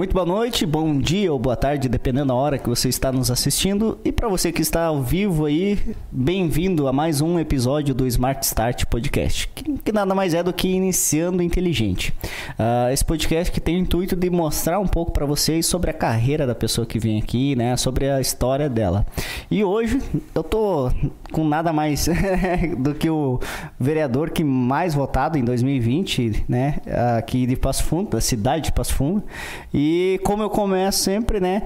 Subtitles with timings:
[0.00, 3.30] Muito boa noite, bom dia ou boa tarde, dependendo da hora que você está nos
[3.30, 3.98] assistindo.
[4.02, 5.78] E para você que está ao vivo aí,
[6.10, 10.68] bem-vindo a mais um episódio do Smart Start Podcast, que, nada mais é do que
[10.68, 12.14] Iniciando Inteligente.
[12.52, 15.92] Uh, esse podcast que tem o intuito de mostrar um pouco para vocês sobre a
[15.92, 19.06] carreira da pessoa que vem aqui, né, sobre a história dela.
[19.50, 20.00] E hoje
[20.34, 20.90] eu tô
[21.30, 22.08] com nada mais
[22.78, 23.38] do que o
[23.80, 26.76] vereador que mais votado em 2020, né,
[27.16, 29.24] aqui de Passo Fundo, da cidade de Passo Fundo.
[29.72, 31.62] E como eu começo sempre, né?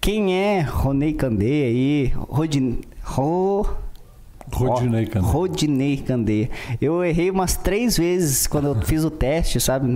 [0.00, 2.12] Quem é Ronei Candeia aí?
[2.16, 2.80] Rodin...
[3.04, 3.51] Ro...
[4.68, 5.32] Rodinei Candeia.
[5.32, 6.50] Rodinei Candeia.
[6.80, 9.88] Eu errei umas três vezes quando eu fiz o teste, sabe?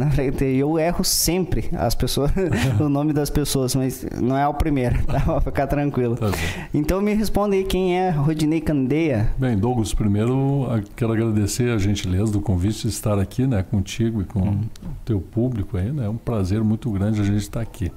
[0.57, 2.31] Eu erro sempre as pessoas,
[2.81, 5.21] o nome das pessoas, mas não é o primeiro, tá?
[5.37, 6.17] Pra ficar tranquilo.
[6.17, 6.31] Tá
[6.73, 9.31] então me responde aí quem é Rodinei Candeia.
[9.39, 14.25] Bem, Douglas, primeiro quero agradecer a gentileza do convite de estar aqui, né, contigo e
[14.25, 14.61] com hum.
[14.85, 16.07] o teu público aí, né?
[16.07, 17.91] É um prazer muito grande a gente estar aqui.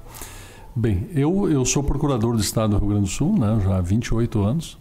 [0.74, 3.80] Bem, eu, eu sou procurador do Estado do Rio Grande do Sul, né, já há
[3.80, 4.78] 28 anos.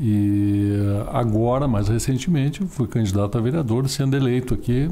[0.00, 0.72] E
[1.12, 4.88] agora, mais recentemente, fui candidato a vereador, sendo eleito aqui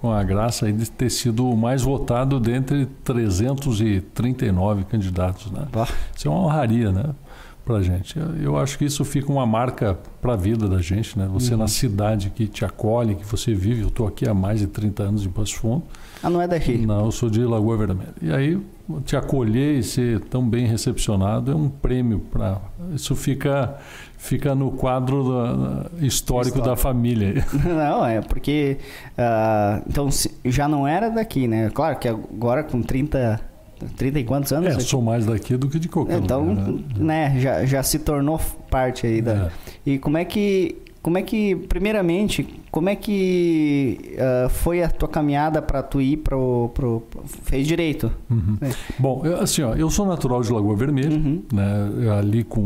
[0.00, 5.50] com a, graça de ter sido o mais votado dentre 339 candidatos.
[5.52, 5.66] Né?
[6.14, 7.14] Isso é uma honraria, né?
[7.64, 8.18] Pra gente.
[8.42, 11.28] Eu, acho que isso fica uma marca para a vida da gente, né?
[11.32, 11.60] Você uhum.
[11.60, 13.82] na cidade que te acolhe, que você vive.
[13.82, 15.84] Eu estou aqui há mais de 30 anos em Passo Fundo.
[16.20, 16.76] Ah, não é daqui?
[16.78, 18.14] Não, eu sou de Lagoa Vermelha.
[18.20, 18.60] E aí,
[19.04, 22.60] te acolher e ser tão bem recepcionado é um prêmio para.
[22.94, 23.76] Isso fica,
[24.18, 26.70] fica no quadro da, histórico História.
[26.70, 27.46] da família.
[27.64, 28.78] Não, é porque.
[29.12, 30.08] Uh, então,
[30.44, 31.70] já não era daqui, né?
[31.70, 33.51] Claro que agora com 30.
[33.96, 34.76] 30 e quantos anos?
[34.76, 36.68] É, sou mais daqui do que de qualquer então, lugar.
[36.68, 37.30] Então, né?
[37.30, 39.32] né, já, já se tornou parte aí da.
[39.32, 39.50] É.
[39.84, 45.08] E como é que como é que, primeiramente, como é que uh, foi a tua
[45.08, 47.02] caminhada para tu ir para o...
[47.42, 48.12] Fez direito.
[48.30, 48.56] Uhum.
[48.60, 48.70] É.
[49.00, 51.42] Bom, eu, assim, ó, eu sou natural de Lagoa Vermelha, uhum.
[51.52, 52.16] né?
[52.16, 52.60] ali com...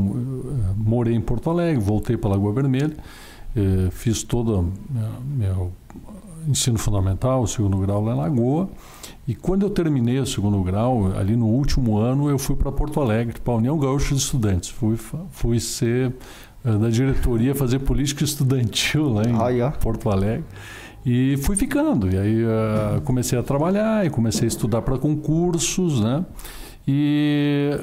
[0.77, 2.95] morei em Porto Alegre, voltei para Lagoa Vermelha,
[3.57, 4.71] eh, fiz todo
[5.25, 5.73] meu
[6.47, 8.69] ensino fundamental, o segundo grau lá em Lagoa,
[9.27, 13.01] e quando eu terminei o segundo grau, ali no último ano, eu fui para Porto
[13.01, 14.71] Alegre, para a União Gaúcha de Estudantes.
[14.71, 14.97] Fui,
[15.31, 16.15] fui ser
[16.75, 19.33] da diretoria fazer política estudantil lá em
[19.79, 20.45] Porto Alegre.
[21.05, 22.13] E fui ficando.
[22.13, 26.27] E aí uh, comecei a trabalhar e comecei a estudar para concursos, né?
[26.89, 27.79] E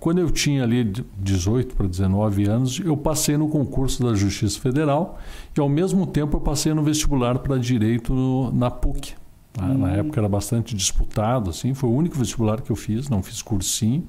[0.00, 0.84] quando eu tinha ali
[1.18, 5.18] 18 para 19 anos, eu passei no concurso da Justiça Federal
[5.56, 9.14] e ao mesmo tempo eu passei no vestibular para direito na PUC.
[9.60, 9.68] Né?
[9.68, 9.78] Hum.
[9.78, 13.40] Na época era bastante disputado, assim, foi o único vestibular que eu fiz, não fiz
[13.42, 14.04] cursinho.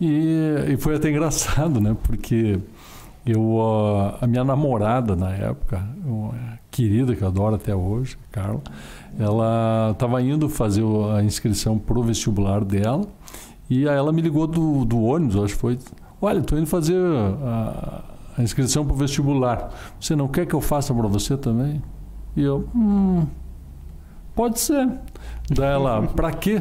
[0.00, 1.96] E, e foi até engraçado, né?
[2.02, 2.58] Porque
[3.24, 3.58] eu,
[4.20, 8.60] a minha namorada na época, uma querida que eu adoro até hoje, Carla,
[9.18, 10.84] ela estava indo fazer
[11.16, 13.06] a inscrição pro vestibular dela
[13.70, 15.78] e aí ela me ligou do, do ônibus, acho que foi.
[16.20, 18.04] Olha, estou indo fazer a,
[18.36, 19.70] a inscrição pro vestibular.
[20.00, 21.82] Você não quer que eu faça para você também?
[22.36, 23.26] E eu, hum,
[24.34, 24.88] pode ser.
[25.50, 26.60] Daí ela, para quê?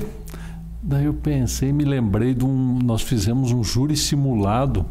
[0.81, 2.79] Daí eu pensei, me lembrei de um.
[2.83, 4.85] Nós fizemos um júri simulado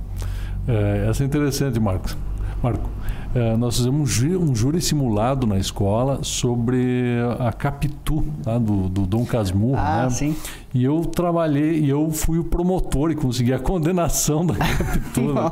[0.66, 2.16] é, essa é interessante, Marcos.
[2.62, 2.88] Marco.
[3.34, 8.58] É, nós fizemos um júri simulado na escola sobre a Capitu, tá?
[8.58, 9.78] do, do Dom Casmurro.
[9.78, 10.10] Ah, né?
[10.10, 10.36] sim.
[10.74, 15.32] E eu trabalhei, e eu fui o promotor e consegui a condenação da Capitu.
[15.32, 15.42] né?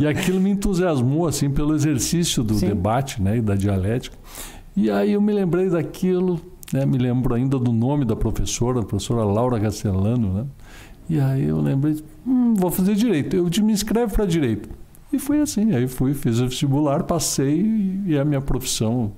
[0.00, 2.66] E aquilo me entusiasmou assim, pelo exercício do sim.
[2.66, 3.38] debate né?
[3.38, 4.16] e da dialética.
[4.76, 6.38] E aí eu me lembrei daquilo,
[6.70, 6.84] né?
[6.84, 10.44] me lembro ainda do nome da professora, a professora Laura Castellano, né?
[11.08, 11.96] E aí eu lembrei,
[12.26, 13.36] hum, vou fazer direito.
[13.36, 14.68] Eu me inscreve para direito.
[15.12, 15.74] E foi assim.
[15.74, 17.60] Aí fui, fiz o vestibular, passei
[18.06, 19.12] e é a minha profissão.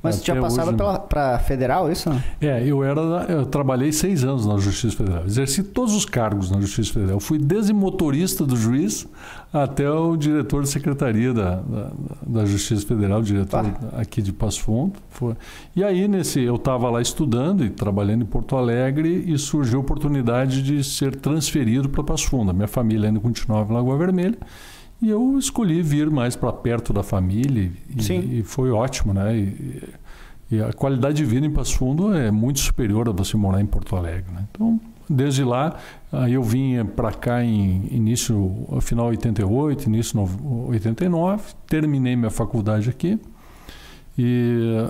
[0.00, 0.76] Mas você tinha passado
[1.08, 2.08] para federal, isso?
[2.40, 5.24] É, eu era, eu trabalhei seis anos na Justiça Federal.
[5.26, 7.16] Exerci todos os cargos na Justiça Federal.
[7.16, 9.08] Eu fui desde motorista do juiz
[9.52, 11.90] até o diretor de secretaria da, da,
[12.24, 14.00] da Justiça Federal, diretor ah.
[14.00, 14.92] aqui de Passo Fundo.
[15.10, 15.34] Foi.
[15.74, 19.82] E aí nesse, eu estava lá estudando e trabalhando em Porto Alegre e surgiu a
[19.82, 22.52] oportunidade de ser transferido para Passo Fundo.
[22.52, 24.38] A minha família ainda continuava em Lagoa Vermelha.
[25.00, 29.36] E eu escolhi vir mais para perto da família e, e, foi ótimo, né?
[29.36, 29.82] E,
[30.50, 33.66] e, a qualidade de vida em Passo Fundo é muito superior a você morar em
[33.66, 34.44] Porto Alegre, né?
[34.50, 35.76] Então, desde lá,
[36.28, 40.28] eu vim para cá em início, final 88, início
[40.68, 43.20] 89, terminei minha faculdade aqui
[44.18, 44.84] e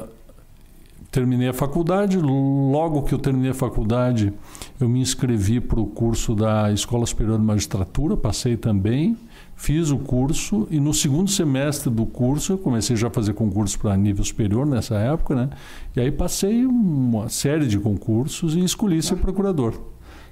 [1.11, 2.19] terminei a faculdade.
[2.19, 4.33] Logo que eu terminei a faculdade,
[4.81, 9.17] eu me inscrevi para o curso da Escola Superior de Magistratura, passei também
[9.59, 13.77] Fiz o curso e no segundo semestre do curso eu comecei já a fazer concurso
[13.77, 15.51] para nível superior nessa época, né?
[15.97, 19.75] E aí passei uma série de concursos e escolhi ser procurador.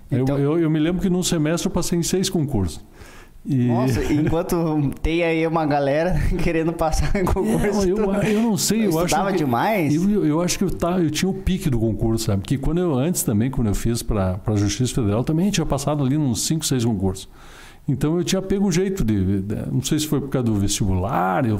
[0.08, 0.38] Então...
[0.38, 2.80] Eu, eu, eu me lembro que num semestre eu passei em seis concursos.
[3.46, 3.68] E...
[3.68, 7.86] Nossa, enquanto tem aí uma galera querendo passar em concurso.
[7.86, 9.94] É, eu, eu, não sei, eu, eu estudava que, demais.
[9.94, 12.42] Eu, eu, acho que eu, tá, eu tinha o pique do concurso, sabe?
[12.42, 16.02] Que quando eu, antes também, quando eu fiz para a Justiça Federal, também tinha passado
[16.04, 17.28] ali uns 5, 6 concursos.
[17.88, 20.54] Então eu tinha pego o jeito de, de, Não sei se foi por causa do
[20.56, 21.58] vestibular, eu,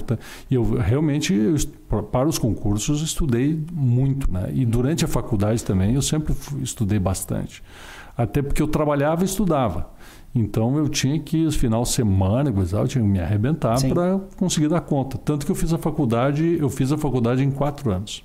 [0.50, 1.55] eu realmente, eu,
[2.11, 4.50] para os concursos, estudei muito, né?
[4.52, 7.62] E durante a faculdade também, eu sempre estudei bastante.
[8.16, 9.90] Até porque eu trabalhava e estudava.
[10.37, 14.83] Então eu tinha que, final de semana, eu tinha que me arrebentar para conseguir dar
[14.83, 15.16] conta.
[15.16, 18.23] Tanto que eu fiz a faculdade, eu fiz a faculdade em quatro anos.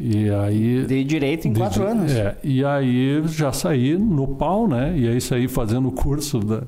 [0.00, 0.86] E aí.
[0.86, 2.10] De direito em de, quatro anos.
[2.10, 4.96] É, e aí já saí no pau, né?
[4.96, 6.62] E aí saí fazendo o curso da.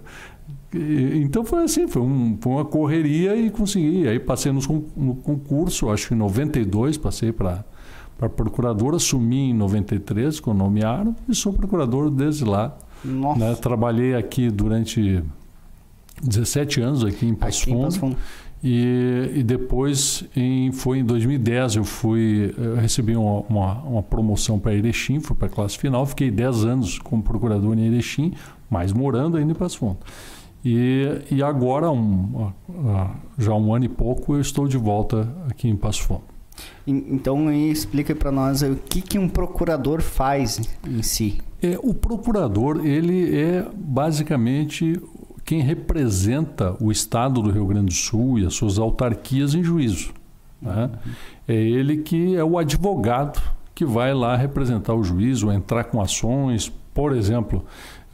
[0.75, 4.03] E, então foi assim, foi, um, foi, uma correria e consegui.
[4.03, 4.61] E aí passei no,
[4.97, 7.65] no concurso, acho que em 92 passei para
[8.19, 12.75] para procurador, assumi em 93, quando nomearam, e sou procurador desde lá.
[13.07, 13.39] Nossa.
[13.39, 13.55] Né?
[13.55, 15.23] Trabalhei aqui durante
[16.23, 17.81] 17 anos aqui em Passo aqui Fundo.
[17.81, 18.17] Em Passo Fundo.
[18.65, 24.59] E, e depois, em, foi em 2010, eu fui eu recebi uma, uma, uma promoção
[24.59, 28.33] para Erechim, fui para a classe final, fiquei 10 anos como procurador em Erechim,
[28.69, 29.99] mas morando ainda em Passo Fundo.
[30.65, 32.51] E, e agora, um,
[33.39, 36.36] já um ano e pouco, eu estou de volta aqui em Passo Fundo.
[36.87, 41.39] Então, explica para nós o que, que um procurador faz em si.
[41.63, 45.01] É, o procurador, ele é basicamente
[45.45, 50.13] quem representa o Estado do Rio Grande do Sul e as suas autarquias em juízo.
[50.61, 50.91] Né?
[51.47, 53.41] É ele que é o advogado
[53.75, 57.65] que vai lá representar o juízo, entrar com ações, por exemplo,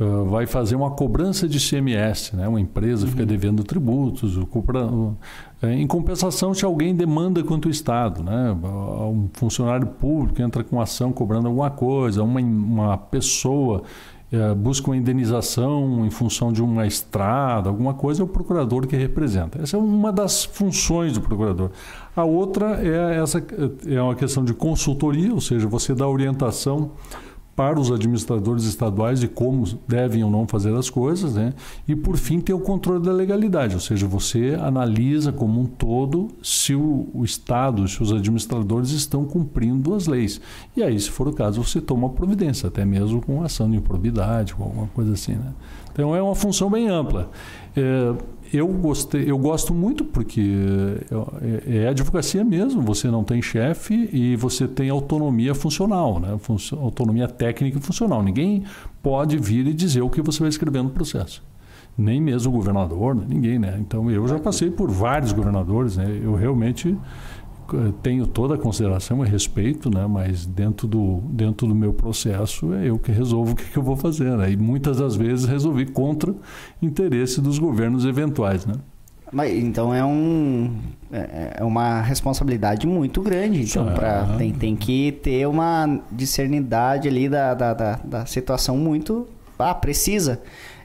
[0.02, 2.48] uh, vai fazer uma cobrança de CMS, né?
[2.48, 3.26] uma empresa fica uhum.
[3.26, 5.16] devendo tributos, o,
[5.62, 8.52] é, em compensação, se alguém demanda contra o Estado, né?
[8.52, 13.82] um funcionário público entra com ação cobrando alguma coisa, uma, uma pessoa
[14.32, 18.96] é, busca uma indenização em função de uma estrada, alguma coisa, é o procurador que
[18.96, 19.60] representa.
[19.62, 21.70] Essa é uma das funções do procurador.
[22.16, 23.44] A outra é essa
[23.86, 26.92] é uma questão de consultoria, ou seja, você dá orientação
[27.62, 31.54] para os administradores estaduais de como devem ou não fazer as coisas, né?
[31.86, 36.26] E por fim ter o controle da legalidade, ou seja, você analisa como um todo
[36.42, 40.40] se o, o Estado, se os administradores estão cumprindo as leis.
[40.76, 44.56] E aí, se for o caso, você toma providência, até mesmo com ação de improbidade,
[44.56, 45.52] com alguma coisa assim, né?
[45.92, 47.30] Então é uma função bem ampla.
[47.76, 48.12] É,
[48.52, 50.56] eu gostei, eu gosto muito porque
[51.40, 52.82] é, é, advocacia mesmo.
[52.82, 56.38] Você não tem chefe e você tem autonomia funcional, né?
[56.80, 58.22] autonomia técnica e funcional.
[58.22, 58.64] Ninguém
[59.02, 61.42] pode vir e dizer o que você vai escrever no processo.
[61.96, 63.76] Nem mesmo o governador, ninguém, né?
[63.78, 66.20] Então eu já passei por vários governadores, né?
[66.22, 66.96] Eu realmente
[68.02, 70.06] tenho toda a consideração e respeito, né?
[70.06, 73.82] mas dentro do, dentro do meu processo é eu que resolvo o que, que eu
[73.82, 74.36] vou fazer.
[74.36, 74.52] Né?
[74.52, 76.34] E muitas das vezes resolvi contra
[76.80, 78.66] interesse dos governos eventuais.
[78.66, 78.74] Né?
[79.32, 80.76] Mas, então é, um,
[81.10, 83.62] é, é uma responsabilidade muito grande.
[83.62, 83.92] Então, ah.
[83.92, 89.26] pra, tem, tem que ter uma discernidade ali da, da, da, da situação muito
[89.58, 90.40] ah, precisa.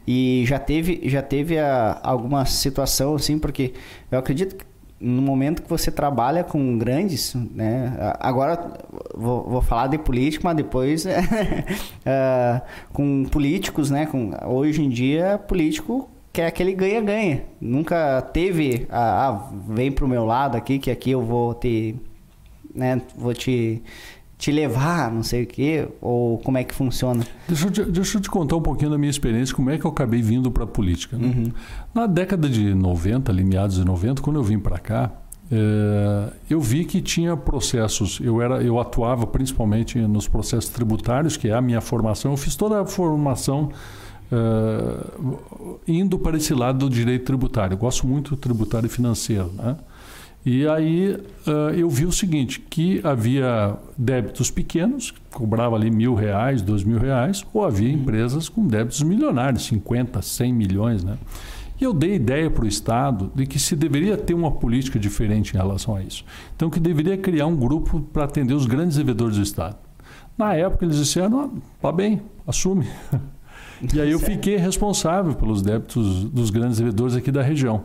[0.07, 3.73] E já teve, já teve a, alguma situação assim, porque
[4.09, 4.65] eu acredito que
[4.99, 7.93] no momento que você trabalha com grandes, né?
[8.19, 8.73] Agora
[9.15, 12.61] vou, vou falar de político, mas depois uh,
[12.91, 14.05] com políticos, né?
[14.05, 17.43] Com, hoje em dia, político quer aquele ganha-ganha.
[17.59, 21.95] Nunca teve, ah, ah, vem pro meu lado aqui, que aqui eu vou te,
[22.75, 23.01] né?
[23.15, 23.81] Vou te
[24.37, 27.25] te levar, não sei o quê, ou como é que funciona?
[27.47, 29.85] Deixa eu, te, deixa eu te contar um pouquinho da minha experiência, como é que
[29.85, 31.17] eu acabei vindo para a política.
[31.17, 31.27] Né?
[31.27, 31.51] Uhum.
[31.93, 35.11] Na década de 90, ali meados de 90, quando eu vim para cá,
[35.51, 41.47] é, eu vi que tinha processos, eu, era, eu atuava principalmente nos processos tributários, que
[41.47, 43.71] é a minha formação, eu fiz toda a formação
[44.31, 47.73] é, indo para esse lado do direito tributário.
[47.73, 49.77] Eu gosto muito do tributário e financeiro, né?
[50.45, 56.61] E aí uh, eu vi o seguinte, que havia débitos pequenos, cobrava ali mil reais,
[56.61, 58.01] dois mil reais, ou havia uhum.
[58.01, 61.17] empresas com débitos milionários, 50, 100 milhões, né?
[61.79, 65.53] E eu dei ideia para o Estado de que se deveria ter uma política diferente
[65.53, 66.25] em relação a isso.
[66.55, 69.75] Então, que deveria criar um grupo para atender os grandes devedores do Estado.
[70.35, 71.49] Na época, eles disseram, ah,
[71.81, 72.87] tá bem, assume.
[73.93, 77.83] E aí eu fiquei responsável pelos débitos dos grandes devedores aqui da região.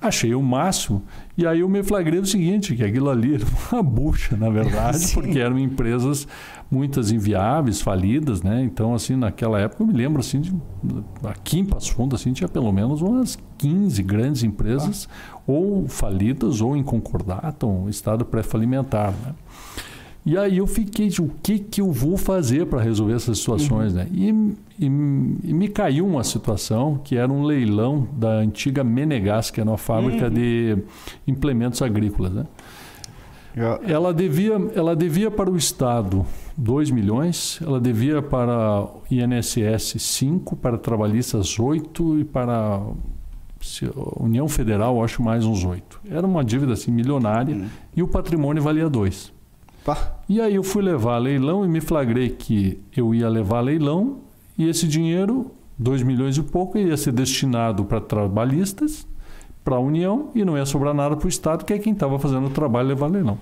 [0.00, 1.02] Achei o máximo.
[1.36, 4.98] E aí eu me flagrei o seguinte, que aquilo ali era uma bucha, na verdade,
[4.98, 5.14] Sim.
[5.14, 6.26] porque eram empresas
[6.70, 8.62] muitas inviáveis, falidas, né?
[8.62, 10.54] Então, assim, naquela época eu me lembro, assim, de,
[11.24, 15.38] aqui em Passo Fundo, assim, tinha pelo menos umas 15 grandes empresas ah.
[15.46, 19.34] ou falidas ou em concordato, um estado pré-falimentar, né?
[20.26, 23.92] E aí eu fiquei de o que, que eu vou fazer para resolver essas situações,
[23.92, 23.98] uhum.
[23.98, 24.08] né?
[24.12, 24.30] E,
[24.78, 24.88] e, e,
[25.54, 30.26] me caiu uma situação que era um leilão da antiga Menegas, que era uma fábrica
[30.26, 30.34] uhum.
[30.34, 30.78] de
[31.26, 32.46] implementos agrícolas, né?
[33.86, 36.24] Ela devia, ela devia para o Estado
[36.56, 44.48] 2 milhões, ela devia para o INSS 5, para trabalhistas 8 e para a União
[44.48, 46.02] Federal, acho mais uns 8.
[46.08, 47.66] Era uma dívida assim milionária uhum.
[47.96, 49.37] e o patrimônio valia 2.
[50.28, 53.62] E aí eu fui levar a leilão e me flagrei que eu ia levar a
[53.62, 54.18] leilão
[54.58, 59.06] e esse dinheiro, 2 milhões e pouco, ia ser destinado para trabalhistas,
[59.64, 62.18] para a União e não ia sobrar nada para o Estado, que é quem estava
[62.18, 63.38] fazendo o trabalho levar leilão.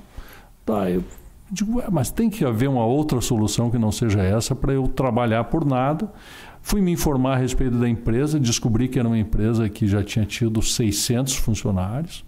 [0.65, 1.03] Tá, eu
[1.51, 5.45] digo, mas tem que haver uma outra solução que não seja essa para eu trabalhar
[5.45, 6.13] por nada.
[6.61, 10.25] Fui me informar a respeito da empresa, descobri que era uma empresa que já tinha
[10.25, 12.25] tido 600 funcionários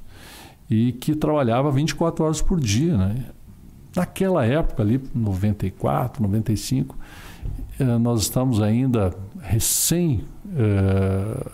[0.71, 3.25] e que trabalhava 24 horas por dia, né?
[3.99, 6.97] Naquela época ali, 94, 95,
[7.81, 10.23] eh, nós estamos ainda recém
[10.57, 11.47] eh,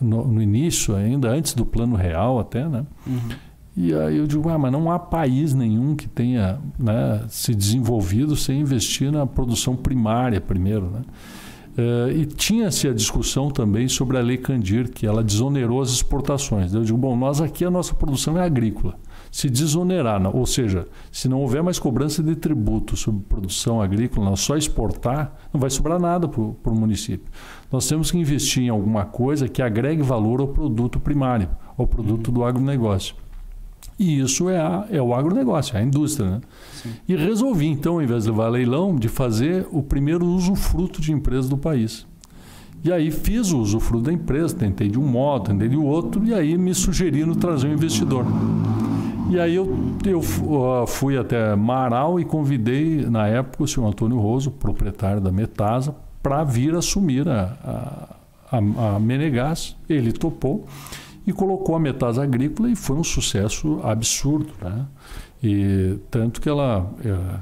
[0.00, 2.84] no, no, início, ainda antes do plano real até, né?
[3.06, 3.28] Uhum.
[3.76, 8.34] E aí eu digo, ah, mas não há país nenhum que tenha né, se desenvolvido
[8.34, 11.02] sem investir na produção primária primeiro, né?
[11.76, 16.72] Uh, e tinha-se a discussão também sobre a Lei Candir, que ela desonerou as exportações.
[16.72, 18.96] Eu digo, bom, nós aqui a nossa produção é agrícola
[19.34, 24.56] se desonerar, ou seja, se não houver mais cobrança de tributo sobre produção agrícola, só
[24.56, 27.26] exportar, não vai sobrar nada para o município.
[27.70, 32.30] Nós temos que investir em alguma coisa que agregue valor ao produto primário, ao produto
[32.30, 33.16] do agronegócio.
[33.98, 36.30] E isso é, a, é o agronegócio, é a indústria.
[36.30, 36.40] Né?
[37.08, 41.48] E resolvi, então, ao invés de levar leilão, de fazer o primeiro usufruto de empresa
[41.48, 42.06] do país.
[42.84, 46.32] E aí fiz o usufruto da empresa, tentei de um modo, tentei de outro, e
[46.32, 48.24] aí me sugeriram trazer um investidor.
[49.30, 50.22] E aí eu, eu
[50.86, 56.44] fui até Marau e convidei, na época, o senhor Antônio Roso, proprietário da Metasa, para
[56.44, 58.16] vir assumir a,
[58.50, 59.76] a, a, Menegás.
[59.88, 60.66] Ele topou
[61.26, 64.52] e colocou a Metasa Agrícola e foi um sucesso absurdo.
[64.62, 64.86] Né?
[65.42, 66.90] E tanto que ela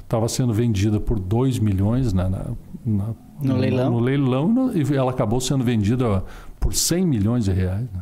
[0.01, 2.45] estava sendo vendida por 2 milhões na, na,
[2.85, 3.09] na,
[3.41, 3.91] no, leilão.
[3.91, 6.23] no leilão e ela acabou sendo vendida
[6.59, 7.87] por 100 milhões de reais.
[7.93, 8.01] Né?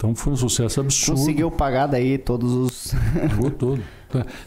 [0.00, 1.18] Então foi um sucesso absurdo.
[1.18, 2.94] Conseguiu pagar daí todos os.
[3.28, 3.82] Pagou todo.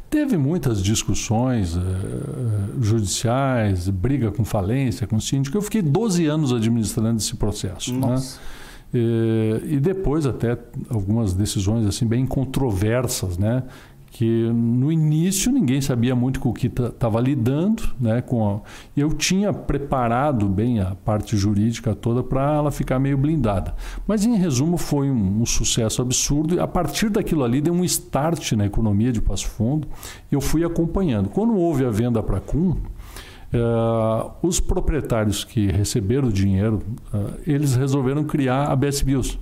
[0.10, 1.82] Teve muitas discussões uh,
[2.82, 5.56] judiciais, briga com falência, com síndico.
[5.56, 7.94] Eu fiquei 12 anos administrando esse processo.
[7.94, 8.00] Né?
[8.00, 8.40] Nossa.
[8.40, 8.44] Né?
[8.96, 10.58] E, e depois até
[10.90, 13.62] algumas decisões assim bem controversas, né?
[14.14, 18.22] Que no início ninguém sabia muito com o que estava lidando, né?
[18.22, 18.60] Com a...
[18.96, 23.74] eu tinha preparado bem a parte jurídica toda para ela ficar meio blindada.
[24.06, 27.84] Mas em resumo foi um, um, sucesso absurdo e a partir daquilo ali deu um
[27.84, 29.88] start na economia de Passo Fundo.
[30.32, 31.30] Eu fui acompanhando.
[31.30, 32.78] Quando houve a venda para Cum,
[33.56, 36.82] Uh, os proprietários que receberam o dinheiro,
[37.14, 39.38] uh, eles resolveram criar a BS Bios.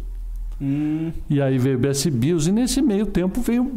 [0.61, 1.11] Hum.
[1.29, 3.71] E aí veio BS Bios e nesse meio tempo veio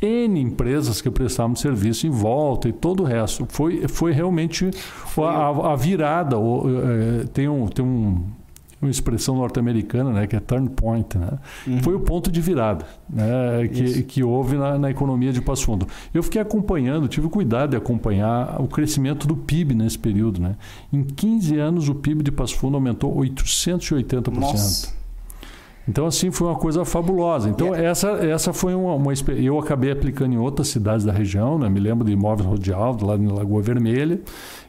[0.00, 3.44] N empresas que prestavam serviço em volta e todo o resto.
[3.48, 5.26] Foi, foi realmente foi.
[5.26, 6.38] A, a, virada.
[6.38, 8.24] O, é, tem um, tem um,
[8.80, 11.18] uma expressão norte-americana né, que é turn point.
[11.18, 11.30] Né?
[11.66, 11.82] Uhum.
[11.82, 15.88] Foi o ponto de virada né, que, que houve na, na, economia de Passo Fundo.
[16.14, 20.40] Eu fiquei acompanhando, tive cuidado de acompanhar o crescimento do PIB nesse período.
[20.40, 20.54] Né?
[20.92, 24.38] Em 15 anos, o PIB de Passo Fundo aumentou 880%.
[24.38, 24.97] Nossa.
[25.88, 27.48] Então, assim, foi uma coisa fabulosa.
[27.48, 27.88] Então, yeah.
[27.88, 31.68] essa, essa foi uma, uma Eu acabei aplicando em outras cidades da região, né?
[31.68, 34.20] me lembro de Imóveis Rodialdo, lá em Lagoa Vermelha.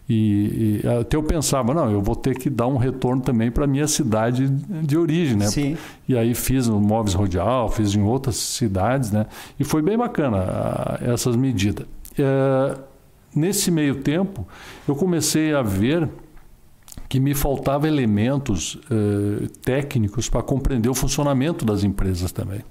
[0.09, 3.65] E, e, até eu pensava, não, eu vou ter que dar um retorno também para
[3.65, 5.47] a minha cidade de origem, né?
[5.47, 5.77] Sim.
[6.07, 9.25] E aí fiz no Móveis Rodial, fiz em outras cidades, né?
[9.59, 11.85] E foi bem bacana a, essas medidas.
[12.17, 12.77] É,
[13.35, 14.47] nesse meio tempo,
[14.87, 16.09] eu comecei a ver
[17.09, 22.61] que me faltava elementos eh, técnicos para compreender o funcionamento das empresas também.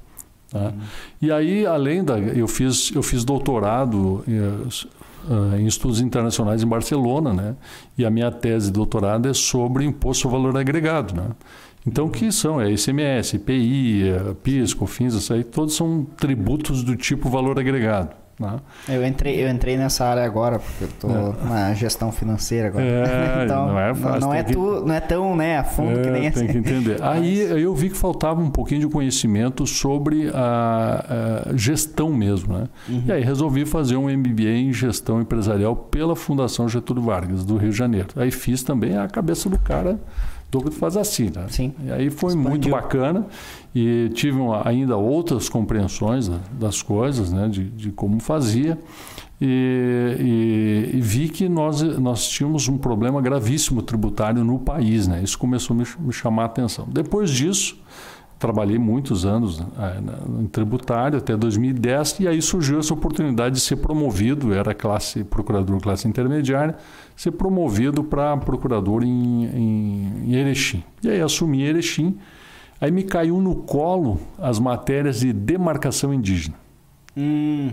[0.54, 0.72] Uhum.
[1.20, 2.16] E aí, além da.
[2.18, 7.56] Eu fiz, eu fiz doutorado em, eh, em estudos internacionais em Barcelona, né?
[7.98, 11.30] E a minha tese de doutorado é sobre imposto ao valor agregado, né?
[11.84, 12.60] Então, o que são?
[12.60, 18.14] É ICMS, eh, PIS, COFINS, isso aí, todos são tributos do tipo valor agregado.
[18.38, 18.56] Né?
[18.88, 21.48] Eu, entrei, eu entrei nessa área agora, porque eu estou é.
[21.48, 22.84] na gestão financeira agora.
[22.84, 24.20] É, então, não é fácil.
[24.20, 24.52] Não, é, que...
[24.52, 26.46] tu, não é tão né, a fundo é, que nem tem assim.
[26.46, 27.02] Tem que entender.
[27.02, 32.58] Aí eu vi que faltava um pouquinho de conhecimento sobre a, a gestão mesmo.
[32.58, 32.68] Né?
[32.88, 33.02] Uhum.
[33.06, 37.70] E aí resolvi fazer um MBA em gestão empresarial pela Fundação Getúlio Vargas, do Rio
[37.70, 38.08] de Janeiro.
[38.16, 39.98] Aí fiz também a cabeça do cara
[40.50, 41.46] Douglas faz assim, né?
[41.50, 41.74] Sim.
[41.84, 42.50] E aí foi Expandiu.
[42.50, 43.26] muito bacana
[43.74, 47.48] e tive ainda outras compreensões né, das coisas, né?
[47.48, 48.78] De, de como fazia.
[49.40, 50.16] E,
[50.92, 55.22] e- e vi que nós, nós tínhamos um problema gravíssimo tributário no país, né?
[55.22, 56.88] Isso começou a me, me chamar a atenção.
[56.90, 57.78] Depois disso,
[58.38, 59.66] trabalhei muitos anos né,
[60.00, 65.24] na- em tributário até 2010 e aí surgiu essa oportunidade de ser promovido, era classe
[65.24, 66.76] procurador classe intermediária,
[67.16, 70.84] ser promovido para procurador em, em, em Erechim.
[71.02, 72.16] E aí assumi Erechim,
[72.80, 76.54] aí me caiu no colo as matérias de demarcação indígena.
[77.20, 77.70] Hum,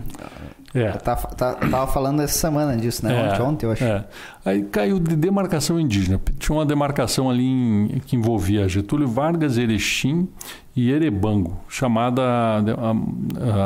[0.74, 0.88] É.
[0.88, 3.36] eu tava, tava falando essa semana disso, né?
[3.38, 3.84] É, Ontem, eu acho.
[3.84, 4.04] é.
[4.44, 6.20] Aí caiu de demarcação indígena.
[6.38, 10.28] Tinha uma demarcação ali em- que envolvia Getúlio Vargas, Erechim
[10.74, 12.60] e Erebango, chamada a,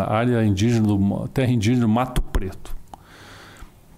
[0.07, 2.77] a área indígena, do, terra indígena do Mato Preto.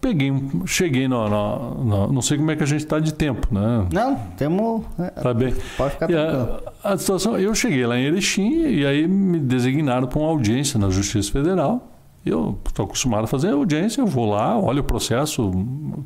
[0.03, 0.33] Peguei,
[0.67, 3.87] cheguei no, no- no- Não sei como é que a gente está de tempo, né?
[3.93, 4.83] Não, temos.
[4.99, 5.55] é, Tá bem.
[5.79, 6.61] Pode ficar tranquilo.
[6.83, 10.77] a, a situação, eu cheguei lá em Erechim e aí me designaram para uma audiência
[10.79, 11.89] na Justiça Federal.
[12.27, 15.51] Eu estou acostumado a fazer audiência, eu vou lá, olho o processo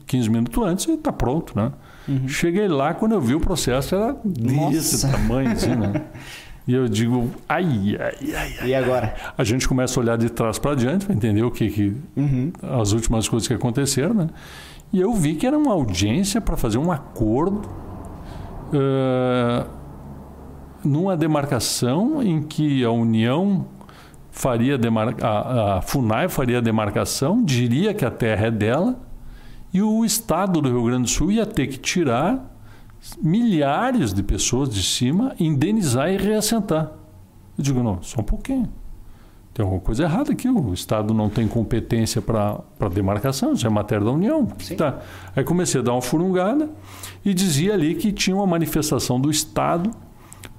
[0.06, 1.72] 15 minutos antes e está pronto, né?
[2.08, 2.28] Uhum.
[2.28, 5.08] Cheguei lá, quando eu vi o processo, era desse Nossa.
[5.10, 6.02] tamanho, assim, né?
[6.66, 8.68] E eu digo, ai, ai, ai, ai.
[8.68, 9.14] E agora?
[9.38, 12.52] A gente começa a olhar de trás para diante para entender o que, que Uhum.
[12.80, 14.28] as últimas coisas que aconteceram, né?
[14.92, 17.62] E eu vi que era uma audiência para fazer um acordo
[18.72, 19.64] eh,
[20.84, 23.66] numa demarcação em que a União
[24.30, 24.78] faria
[25.22, 28.98] a, a Funai faria a demarcação, diria que a terra é dela
[29.72, 32.55] e o Estado do Rio Grande do Sul ia ter que tirar
[33.20, 36.92] milhares de pessoas de cima, indenizar e reassentar.
[37.56, 38.68] Eu digo, não, só um pouquinho.
[39.54, 40.48] Tem alguma coisa errada aqui.
[40.48, 44.46] O Estado não tem competência para demarcação, isso é matéria da União.
[44.58, 44.76] Sim.
[44.76, 45.00] Tá.
[45.34, 46.68] Aí comecei a dar uma furungada
[47.24, 49.90] e dizia ali que tinha uma manifestação do Estado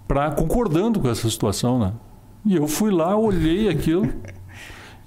[0.07, 1.93] para concordando com essa situação, né?
[2.43, 4.11] E eu fui lá, olhei aquilo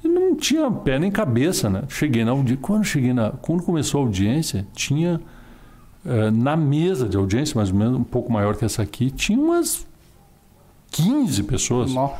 [0.05, 1.83] e não tinha pé nem cabeça, né?
[1.89, 2.59] Cheguei na audiência.
[2.63, 5.21] Quando cheguei na, quando começou a audiência, tinha
[6.05, 9.39] eh, na mesa de audiência, mais ou menos um pouco maior que essa aqui, tinha
[9.39, 9.87] umas
[10.91, 12.11] 15 pessoas Nó.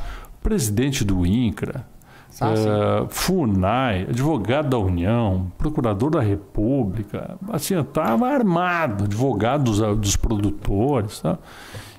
[0.41, 1.85] presidente do INCRA,
[2.39, 10.15] Ah, eh, FUNAI, advogado da União, procurador da República, assim, estava armado, advogado dos, dos
[10.15, 11.19] produtores.
[11.19, 11.37] Tá?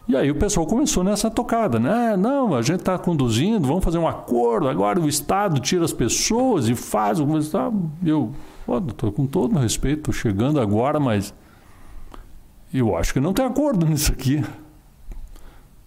[0.09, 2.16] E aí o pessoal começou nessa tocada, né?
[2.16, 6.68] Não, a gente está conduzindo, vamos fazer um acordo, agora o Estado tira as pessoas
[6.68, 7.71] e faz o tá?
[8.05, 8.31] Eu,
[8.66, 11.33] pô, doutor, com todo o meu respeito, estou chegando agora, mas
[12.78, 14.42] eu acho que não tem acordo nisso aqui.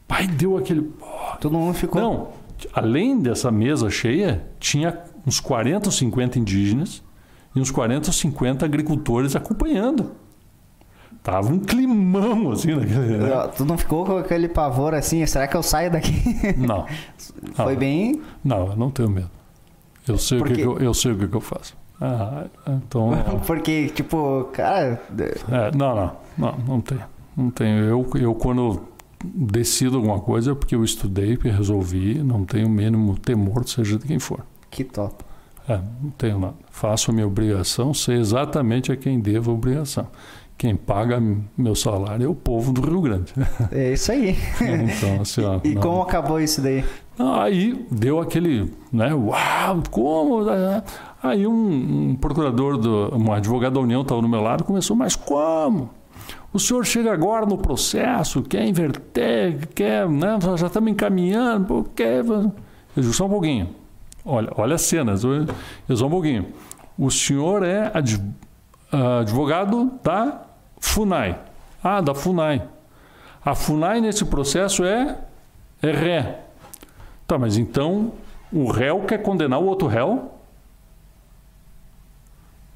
[0.07, 0.91] Pai, deu aquele.
[1.41, 2.01] Todo mundo ficou.
[2.01, 2.27] Não,
[2.73, 7.01] além dessa mesa cheia, tinha uns 40 ou 50 indígenas
[7.55, 10.11] e uns 40 ou 50 agricultores acompanhando.
[11.23, 13.17] Tava um climão assim naquele.
[13.17, 13.49] né?
[13.57, 15.25] Tu não ficou com aquele pavor assim?
[15.25, 16.13] Será que eu saio daqui?
[16.55, 16.85] Não,
[17.55, 17.75] Foi Ah.
[17.75, 18.21] bem.
[18.43, 19.31] não, eu não tenho medo.
[20.07, 21.75] Eu sei, o que, Porque- que eu, eu sei o que, que eu faço.
[22.01, 23.11] Ah, então.
[23.47, 25.01] Porque, tipo, cara.
[25.49, 27.01] É, não, não, não, não tenho.
[27.37, 27.79] Não tenho.
[27.85, 28.81] Eu, eu quando
[29.23, 33.97] decido alguma coisa é porque eu estudei, porque resolvi, não tenho o mínimo temor, seja
[33.97, 34.45] de quem for.
[34.69, 35.23] Que top.
[35.67, 36.53] É, não tenho nada.
[36.69, 40.07] Faço a minha obrigação, sei exatamente a quem devo a obrigação.
[40.57, 41.21] Quem paga
[41.57, 43.33] meu salário é o povo do Rio Grande.
[43.71, 44.37] É isso aí.
[44.61, 46.85] Então, assim, ó, E não- como acabou isso daí?
[47.17, 49.13] Aí deu aquele, né?
[49.13, 50.43] Uau, como?
[51.29, 55.15] Aí um, um procurador, do, um advogado da União estava do meu lado começou, mas
[55.15, 55.89] como?
[56.53, 60.37] O senhor chega agora no processo, quer inverter, quer, né?
[60.57, 62.23] Já estamos encaminhando, quer.
[62.25, 62.51] Eu
[62.95, 63.69] digo, só um pouquinho.
[64.23, 65.45] Olha, olha as cenas, eu,
[65.95, 66.47] só um pouquinho.
[66.97, 68.23] O senhor é adv-
[69.19, 70.41] advogado da
[70.79, 71.37] FUNAI.
[71.83, 72.63] Ah, da FUNAI.
[73.43, 75.17] A FUNAI nesse processo é,
[75.81, 76.39] é ré.
[77.27, 78.13] Tá, mas então
[78.51, 80.31] o réu quer condenar o outro réu?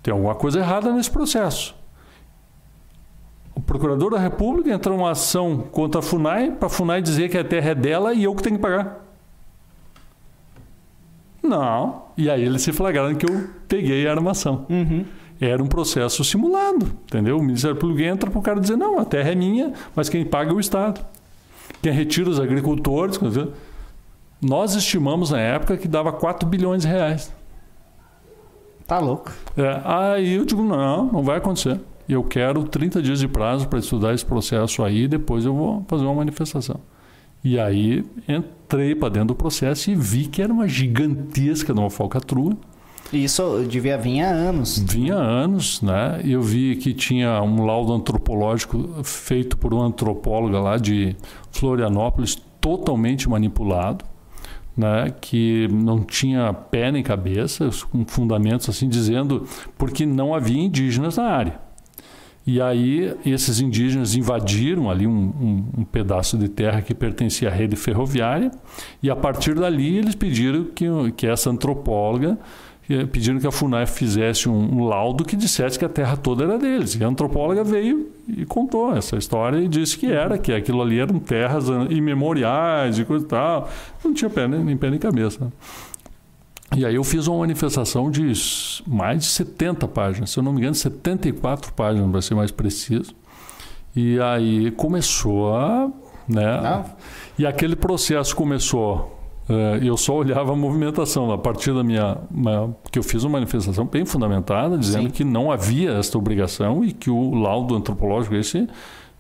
[0.02, 1.76] Tem alguma coisa errada nesse processo.
[3.54, 7.38] O procurador da República entra numa ação contra a FUNAI para a FUNAI dizer que
[7.38, 9.06] a terra é dela e eu que tenho que pagar.
[11.44, 12.04] Não.
[12.18, 14.66] E aí eles se flagraram que eu peguei a armação.
[14.70, 15.06] Uhum.
[15.42, 17.38] Era um processo simulado, entendeu?
[17.38, 20.26] O Ministério Público entra para o cara dizer, não, a terra é minha, mas quem
[20.26, 21.04] paga é o Estado.
[21.82, 23.20] Quem retira os agricultores.
[24.42, 27.34] Nós estimamos na época que dava 4 bilhões de reais.
[28.90, 29.32] Tá louco.
[29.56, 31.80] É, aí eu digo, não, não vai acontecer.
[32.08, 36.06] Eu quero 30 dias de prazo para estudar esse processo aí, depois eu vou fazer
[36.06, 36.80] uma manifestação.
[37.44, 41.92] E aí entrei para dentro do processo e vi que era uma gigantesca de uma
[41.92, 42.58] falcatrua.
[43.14, 44.80] Isso devia vir há anos.
[44.80, 46.20] Vinha há anos, né?
[46.26, 51.16] Eu vi que tinha um laudo antropológico feito por um antropólogo lá de
[51.52, 54.04] Florianópolis, totalmente manipulado,
[54.80, 55.14] né?
[55.20, 59.46] Que não tinha pé nem cabeça, com fundamentos assim dizendo
[59.78, 61.60] porque não havia indígenas na área.
[62.48, 67.52] E aí esses indígenas invadiram ali um, um, um, pedaço de terra que pertencia à
[67.52, 68.50] rede ferroviária
[69.04, 72.40] e a partir dali eles pediram que, que essa antropóloga
[73.12, 76.58] pediram que a FUNAI fizesse um, um, laudo que dissesse que a terra toda era
[76.58, 76.96] deles.
[76.96, 81.00] E a antropóloga veio e contou essa história e disse que era, que aquilo ali
[81.00, 83.70] eram terras imemoriais e coisa e tal.
[84.04, 85.52] Não tinha pé nem, nem pé nem cabeça.
[86.76, 88.32] E aí eu fiz uma manifestação de
[88.88, 93.14] mais de 70 páginas, se eu não me engano, 74 páginas, para ser mais preciso.
[93.96, 95.92] E aí começou a.
[96.28, 96.62] Né?
[96.62, 96.86] Não.
[97.38, 99.19] E aquele processo começou.
[99.50, 101.32] Uh, eu só olhava a movimentação.
[101.32, 102.18] A partir da minha.
[102.92, 105.10] Que eu fiz uma manifestação bem fundamentada, dizendo Sim.
[105.10, 108.68] que não havia esta obrigação e que o laudo antropológico esse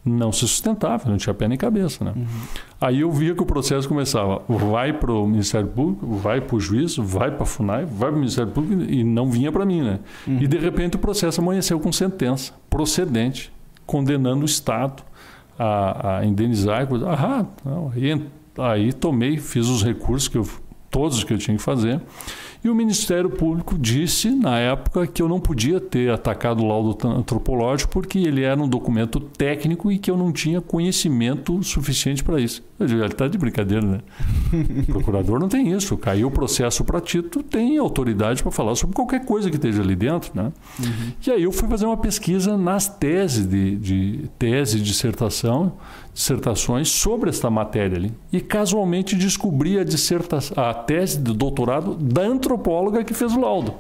[0.05, 2.03] não se sustentava, não tinha pé nem cabeça.
[2.03, 2.13] Né?
[2.15, 2.25] Uhum.
[2.79, 6.59] Aí eu via que o processo começava, vai para o Ministério Público, vai para o
[6.59, 9.81] juiz, vai para a FUNAI, vai para o Ministério Público e não vinha para mim.
[9.81, 9.99] Né?
[10.25, 10.37] Uhum.
[10.39, 13.51] E de repente o processo amanheceu com sentença procedente,
[13.85, 15.03] condenando o Estado
[15.57, 16.87] a, a indenizar.
[17.07, 18.21] Ah, não, aí,
[18.61, 20.47] aí tomei, fiz os recursos, que eu,
[20.89, 22.01] todos que eu tinha que fazer.
[22.61, 27.07] E o Ministério Público disse, na época, que eu não podia ter atacado o laudo
[27.07, 32.41] antropológico porque ele era um documento técnico e que eu não tinha conhecimento suficiente para
[32.41, 32.61] isso.
[32.77, 33.99] Ele está de brincadeira, né?
[34.89, 35.97] O procurador não tem isso.
[35.97, 39.95] Caiu o processo para Tito, tem autoridade para falar sobre qualquer coisa que esteja ali
[39.95, 40.51] dentro, né?
[40.79, 41.13] Uhum.
[41.25, 45.73] E aí eu fui fazer uma pesquisa nas teses de, de tese, dissertação,
[46.19, 48.11] dissertações sobre esta matéria ali.
[48.29, 53.73] E casualmente descobri a, dissertação, a tese de doutorado da antropóloga que fez o laudo.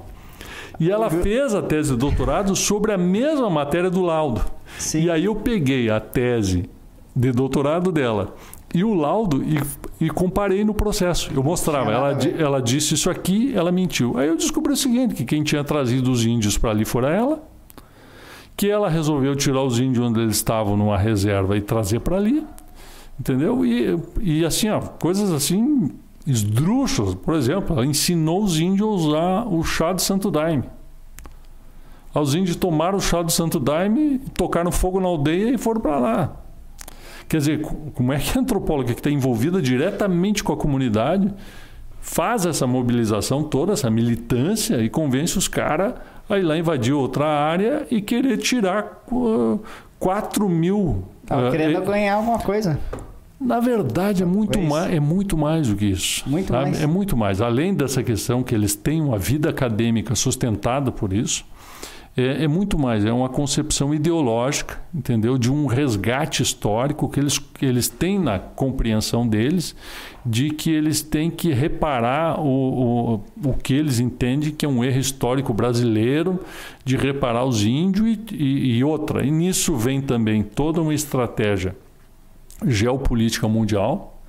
[0.79, 4.41] E ela fez a tese de doutorado sobre a mesma matéria do laudo.
[4.77, 5.01] Sim.
[5.01, 6.69] E aí eu peguei a tese
[7.13, 8.33] de doutorado dela
[8.73, 9.59] e o laudo e,
[9.99, 11.29] e comparei no processo.
[11.35, 14.17] Eu mostrava, ela, ela disse isso aqui, ela mentiu.
[14.17, 17.43] Aí eu descobri o seguinte, que quem tinha trazido os índios para ali fora ela,
[18.59, 22.45] que ela resolveu tirar os índios onde eles estavam numa reserva e trazer para ali,
[23.17, 23.65] entendeu?
[23.65, 25.91] E, e assim, ó, coisas assim
[26.27, 27.15] esdrúxulas.
[27.15, 30.65] Por exemplo, ela ensinou os índios a usar o chá de Santo Daime.
[32.13, 35.97] Os índios tomaram o chá de Santo Daime, tocaram fogo na aldeia e foram para
[35.97, 36.35] lá.
[37.29, 41.33] Quer dizer, como é que a antropóloga que está envolvida diretamente com a comunidade
[42.01, 45.93] faz essa mobilização toda, essa militância e convence os caras
[46.29, 49.59] a ir lá invadir outra área e querer tirar uh,
[49.97, 51.03] 4 mil.
[51.23, 52.79] Estava uh, querendo ganhar alguma coisa.
[53.39, 56.27] Na verdade, é muito, mais, é muito mais do que isso.
[56.27, 56.81] Muito mais.
[56.81, 57.39] É muito mais.
[57.39, 61.45] Além dessa questão que eles têm uma vida acadêmica sustentada por isso,
[62.19, 65.37] é, é, muito mais, é uma concepção ideológica, entendeu?
[65.37, 69.75] De um resgate histórico que eles, que eles têm na compreensão deles,
[70.25, 74.83] de que eles têm que reparar o, o, o que eles entendem que é um
[74.83, 76.39] erro histórico brasileiro,
[76.83, 79.25] de reparar os índios e, e, e outra.
[79.25, 81.75] E nisso vem também toda uma estratégia
[82.65, 84.21] geopolítica mundial,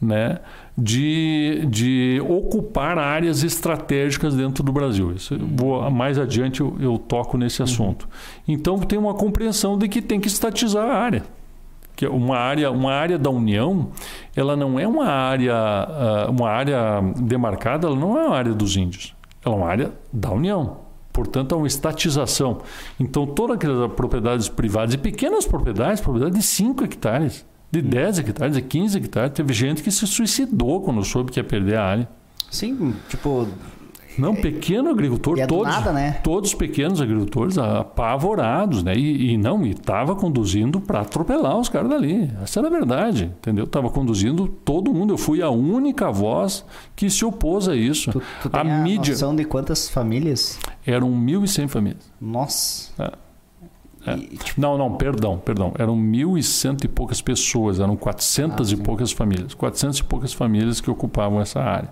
[0.00, 0.38] né?
[0.76, 5.12] De, de ocupar áreas estratégicas dentro do Brasil.
[5.12, 7.64] Isso, vou, mais adiante eu, eu toco nesse uhum.
[7.68, 8.08] assunto.
[8.46, 11.22] Então tem uma compreensão de que tem que estatizar a área.
[11.94, 13.90] Que uma área, uma área da União,
[14.34, 18.76] ela não é uma área, ah, uma área demarcada, ela não é uma área dos
[18.76, 19.14] índios.
[19.44, 20.78] Ela é uma área da União.
[21.12, 22.62] Portanto, é uma estatização.
[22.98, 28.54] Então, todas aquelas propriedades privadas e pequenas propriedades, propriedades de 5 hectares, de 10 hectares,
[28.54, 29.32] de 15 hectares.
[29.32, 32.08] Teve gente que se suicidou quando soube que ia perder a área.
[32.50, 33.48] Sim, tipo.
[34.18, 36.20] Não, pequeno agricultor, é todos, nada, né?
[36.22, 38.92] todos pequenos agricultores apavorados, né?
[38.94, 42.30] E, e não, e estava conduzindo para atropelar os caras dali.
[42.42, 43.64] Essa era a verdade, entendeu?
[43.64, 45.14] Estava conduzindo todo mundo.
[45.14, 46.62] Eu fui a única voz
[46.94, 48.12] que se opôs a isso.
[48.12, 49.14] Tu, tu a, a mídia.
[49.14, 50.58] noção de quantas famílias?
[50.84, 52.12] Eram 1.100 famílias.
[52.20, 52.92] Nossa.
[53.02, 53.31] É.
[54.06, 54.16] É.
[54.16, 54.60] E, tipo...
[54.60, 55.72] Não, não, perdão, perdão.
[55.78, 59.54] Eram mil e cento e poucas pessoas, eram quatrocentas ah, e poucas famílias.
[59.54, 61.90] Quatrocentas e poucas famílias que ocupavam essa área.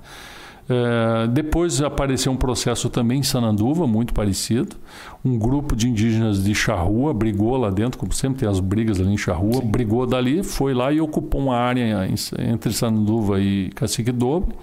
[0.68, 4.76] É, depois apareceu um processo também em Sananduva, muito parecido.
[5.24, 9.12] Um grupo de indígenas de Charrua brigou lá dentro, como sempre tem as brigas ali
[9.12, 9.66] em Charrua, Sim.
[9.66, 14.54] brigou dali, foi lá e ocupou uma área entre Sananduva e Cacique Dobre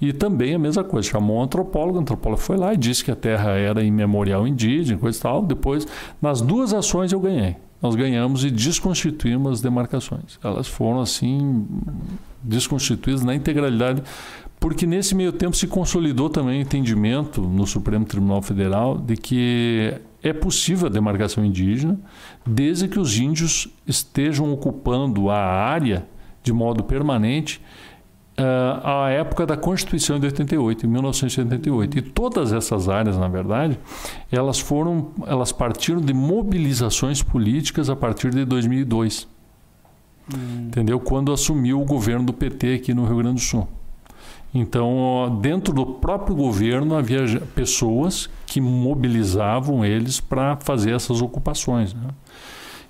[0.00, 3.10] e também a mesma coisa, chamou um antropólogo, o antropólogo foi lá e disse que
[3.10, 5.42] a terra era imemorial indígena, coisa e tal.
[5.42, 5.86] Depois,
[6.20, 7.56] nas duas ações eu ganhei.
[7.80, 10.38] Nós ganhamos e desconstituímos as demarcações.
[10.42, 11.66] Elas foram assim
[12.42, 14.02] desconstituídas na integralidade
[14.58, 19.92] porque nesse meio tempo se consolidou também o entendimento no Supremo Tribunal Federal de que
[20.22, 22.00] é possível a demarcação indígena
[22.46, 26.06] desde que os índios estejam ocupando a área
[26.42, 27.60] de modo permanente
[28.82, 31.98] à época da Constituição de 88, em 1988.
[31.98, 33.78] E todas essas áreas, na verdade,
[34.30, 39.28] elas foram, elas partiram de mobilizações políticas a partir de 2002.
[40.32, 40.66] Hum.
[40.66, 40.98] Entendeu?
[40.98, 43.68] Quando assumiu o governo do PT aqui no Rio Grande do Sul.
[44.54, 51.92] Então, dentro do próprio governo havia pessoas que mobilizavam eles para fazer essas ocupações.
[51.92, 52.08] Né?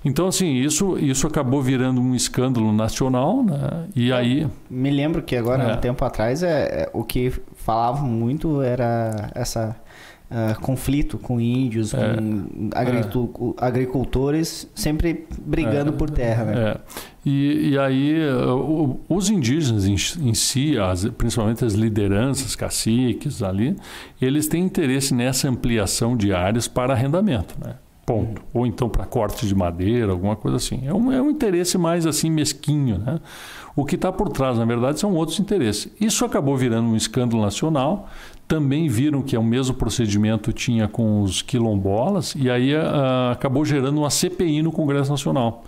[0.05, 3.87] Então, assim, isso, isso acabou virando um escândalo nacional, né?
[3.95, 4.47] E aí...
[4.69, 5.73] Me lembro que agora, é.
[5.73, 9.75] um tempo atrás, é, é, o que falavam muito era essa...
[10.27, 13.63] Uh, conflito com índios, é, com é.
[13.63, 16.45] agricultores, sempre brigando é, por terra.
[16.45, 16.71] Né?
[16.71, 16.77] É.
[17.23, 18.15] E, e, aí,
[19.07, 19.93] os indígenas em,
[20.27, 23.75] em si, as, principalmente as lideranças, caciques ali,
[24.19, 27.55] eles têm interesse nessa ampliação de áreas para arrendamento.
[27.63, 27.75] Né?
[28.05, 28.41] Ponto.
[28.53, 30.81] Ou então para corte de madeira, alguma coisa assim.
[30.85, 32.99] É um, é um interesse mais assim mesquinho.
[32.99, 33.19] Né?
[33.75, 35.91] O que está por trás, na verdade, são outros interesses.
[35.99, 38.07] Isso acabou virando um escândalo nacional.
[38.47, 43.65] Também viram que é o mesmo procedimento tinha com os quilombolas, e aí uh, acabou
[43.65, 45.63] gerando uma CPI no Congresso Nacional.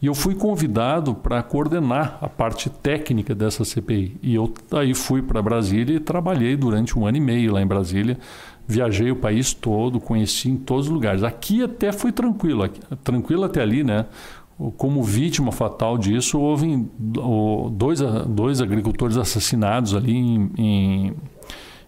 [0.00, 4.16] E eu fui convidado para coordenar a parte técnica dessa CPI.
[4.22, 7.66] E eu aí fui para Brasília e trabalhei durante um ano e meio lá em
[7.66, 8.18] Brasília,
[8.66, 11.22] viajei o país todo, conheci em todos os lugares.
[11.22, 14.06] Aqui até foi tranquilo, aqui, tranquilo até ali, né?
[14.76, 21.14] Como vítima fatal disso, houve dois, dois agricultores assassinados ali em, em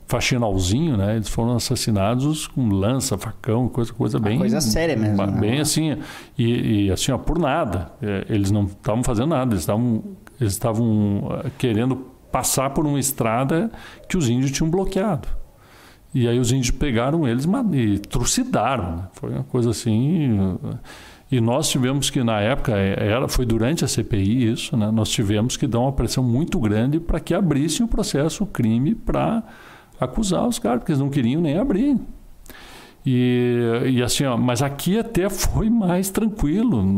[0.06, 1.14] faxinalzinho, né?
[1.14, 4.38] Eles foram assassinados com lança, facão, coisa, coisa bem.
[4.38, 5.16] Coisa séria mesmo.
[5.26, 5.40] Né?
[5.40, 5.96] Bem assim.
[6.36, 7.92] E, e, assim, ó, por nada.
[8.02, 10.02] É, eles não estavam fazendo nada, eles estavam
[10.40, 11.96] eles estavam eh, querendo
[12.30, 13.70] passar por uma estrada
[14.08, 15.28] que os índios tinham bloqueado.
[16.16, 18.96] E aí os índios pegaram eles e trucidaram.
[18.96, 19.02] Né?
[19.12, 20.58] Foi uma coisa assim.
[21.30, 24.90] E nós tivemos que, na época, é, era, foi durante a CPI isso, né?
[24.90, 28.94] nós tivemos que dar uma pressão muito grande para que abrissem o processo, o crime,
[28.94, 29.42] para
[30.00, 31.98] acusar os caras, porque eles não queriam nem abrir.
[33.04, 36.96] E, e assim, ó, mas aqui até foi mais tranquilo.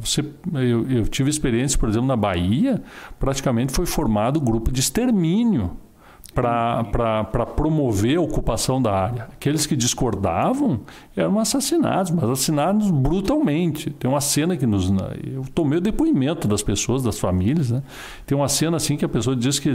[0.00, 0.24] Você,
[0.54, 2.80] eu, eu tive experiência, por exemplo, na Bahia,
[3.18, 5.76] praticamente foi formado grupo de extermínio
[6.30, 9.28] para promover a ocupação da área.
[9.32, 10.80] Aqueles que discordavam
[11.16, 13.90] eram assassinados, mas assassinados brutalmente.
[13.90, 14.90] Tem uma cena que nos.
[15.24, 17.82] Eu tomei o depoimento das pessoas, das famílias, né?
[18.26, 19.72] Tem uma cena assim que a pessoa diz que.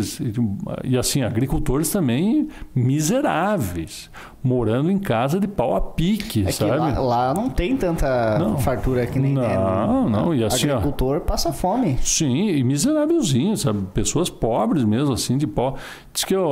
[0.84, 4.10] E assim, agricultores também miseráveis
[4.46, 6.78] morando em casa de pau a pique, é sabe?
[6.78, 10.10] Lá, lá, não tem tanta não, fartura que nem Não, né?
[10.12, 10.36] não.
[10.36, 11.98] E assim, agricultor ó, passa fome.
[12.00, 13.82] Sim, e miserávelzinho, sabe?
[13.92, 15.76] Pessoas pobres mesmo, assim, de pau.
[16.14, 16.45] Diz que ó,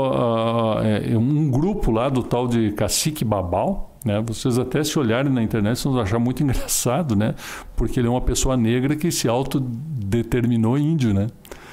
[0.84, 4.22] é, um grupo lá do tal de Cacique Babal, né?
[4.26, 7.36] Vocês até se olharem na internet vocês vão achar muito engraçado, né?
[7.76, 11.28] Porque ele é uma pessoa negra que se autodeterminou índio, né?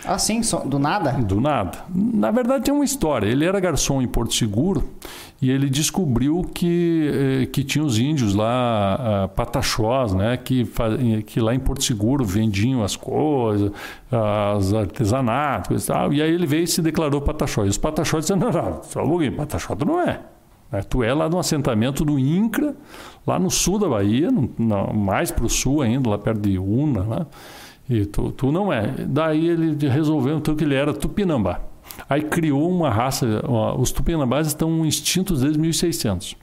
[0.04, 1.12] Assim, do nada?
[1.12, 1.78] Do nada.
[1.94, 3.26] Na verdade, tem uma história.
[3.26, 4.88] Ele era garçom em Porto Seguro
[5.43, 7.11] e ele descobriu que,
[7.43, 10.36] eh, que tinha os índios lá, pataxós, né?
[10.36, 10.68] Que,
[11.26, 13.72] que lá em Porto Seguro vendiam as coisas,
[14.11, 16.12] as artesanatos e tal.
[16.12, 17.64] E aí ele veio e se declarou pataxó.
[17.64, 20.20] E os pataxós disseram, não, não, só um pouquinho, pataxó tu não é.
[20.70, 20.82] Né?
[20.82, 22.74] Tu é lá no assentamento do INCRA,
[23.26, 27.03] lá no sul da Bahia, no, mais para o sul ainda, lá perto de Una,
[27.03, 27.26] lá.
[27.88, 28.95] E tu, tu não é.
[29.07, 31.69] Daí ele resolveu então que ele era tupinambá.
[32.09, 33.26] Aí criou uma raça,
[33.78, 36.36] os tupinambás estão extintos desde 1600.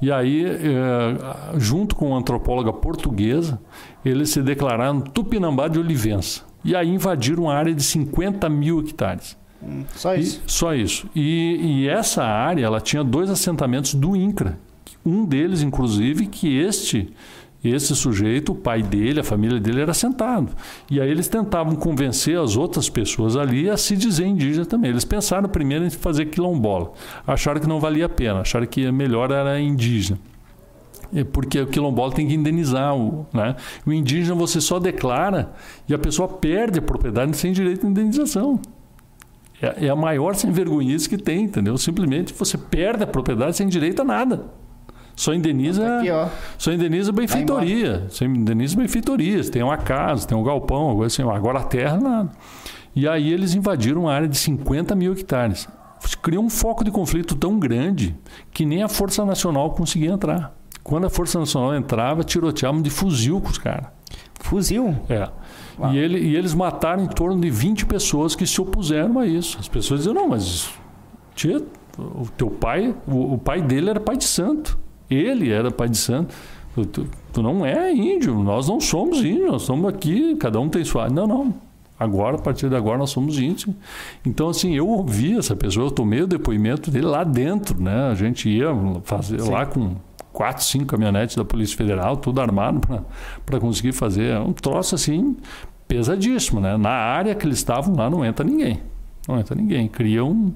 [0.00, 3.58] E aí, é, junto com uma antropóloga portuguesa,
[4.04, 6.42] eles se declararam Tupinambá de Olivença.
[6.64, 9.36] E aí invadiram uma área de 50 mil hectares.
[9.62, 10.42] Hum, só isso?
[10.46, 11.08] E, só isso.
[11.14, 14.58] E, e, essa área, ela tinha dois assentamentos do INCRA.
[15.04, 17.12] Um deles, inclusive, que este
[17.68, 20.52] esse sujeito, o pai dele, a família dele era sentado.
[20.90, 24.90] E aí eles tentavam convencer as outras pessoas ali a se dizer indígena também.
[24.90, 26.92] Eles pensaram primeiro em fazer quilombola.
[27.26, 30.18] Acharam que não valia a pena, acharam que melhor era indígena.
[31.32, 33.54] Porque o quilombola tem que indenizar o, né?
[33.86, 35.52] o indígena você só declara
[35.88, 38.60] e a pessoa perde a propriedade sem direito de indenização.
[39.60, 41.78] É, é a maior sem vergonhice que tem, entendeu?
[41.78, 44.46] Simplesmente você perde a propriedade sem direito a nada.
[45.16, 46.08] Só indeniza, aqui,
[46.58, 48.04] só indeniza benfeitoria.
[48.10, 49.48] Só indeniza benfeitorias.
[49.48, 52.30] Tem uma casa, tem um galpão, agora, assim, agora a terra, nada.
[52.94, 55.66] E aí eles invadiram uma área de 50 mil hectares.
[56.22, 58.14] Criou um foco de conflito tão grande
[58.52, 60.54] que nem a Força Nacional conseguia entrar.
[60.84, 63.86] Quando a Força Nacional entrava, tiroteavam de fuzil com os caras.
[64.40, 64.94] Fuzil?
[65.08, 65.28] É.
[65.90, 69.58] E, ele, e, eles mataram em torno de 20 pessoas que se opuseram a isso.
[69.58, 70.70] As pessoas diziam, não, mas
[71.34, 71.62] Tia,
[71.98, 74.78] o teu pai, o, o, pai dele era pai de santo.
[75.10, 76.34] Ele era pai de santo.
[76.92, 80.84] Tu, tu, não é índio, nós não somos índios, nós estamos aqui, cada um tem
[80.84, 81.08] sua.
[81.08, 81.54] Não, não.
[81.98, 83.74] Agora, a partir de agora, nós somos índios.
[84.24, 88.10] Então, assim, eu ouvi essa pessoa, eu tomei o depoimento dele lá dentro, né?
[88.10, 88.68] A gente ia
[89.04, 89.50] fazer Sim.
[89.50, 89.96] lá com
[90.30, 92.86] quatro, cinco caminhonetes da Polícia Federal, tudo armado
[93.46, 94.32] para conseguir fazer.
[94.32, 95.34] É um troço assim
[95.88, 96.76] pesadíssimo, né?
[96.76, 98.82] Na área que eles estavam lá não entra ninguém.
[99.26, 99.88] Não entra ninguém.
[99.88, 100.52] Cria um.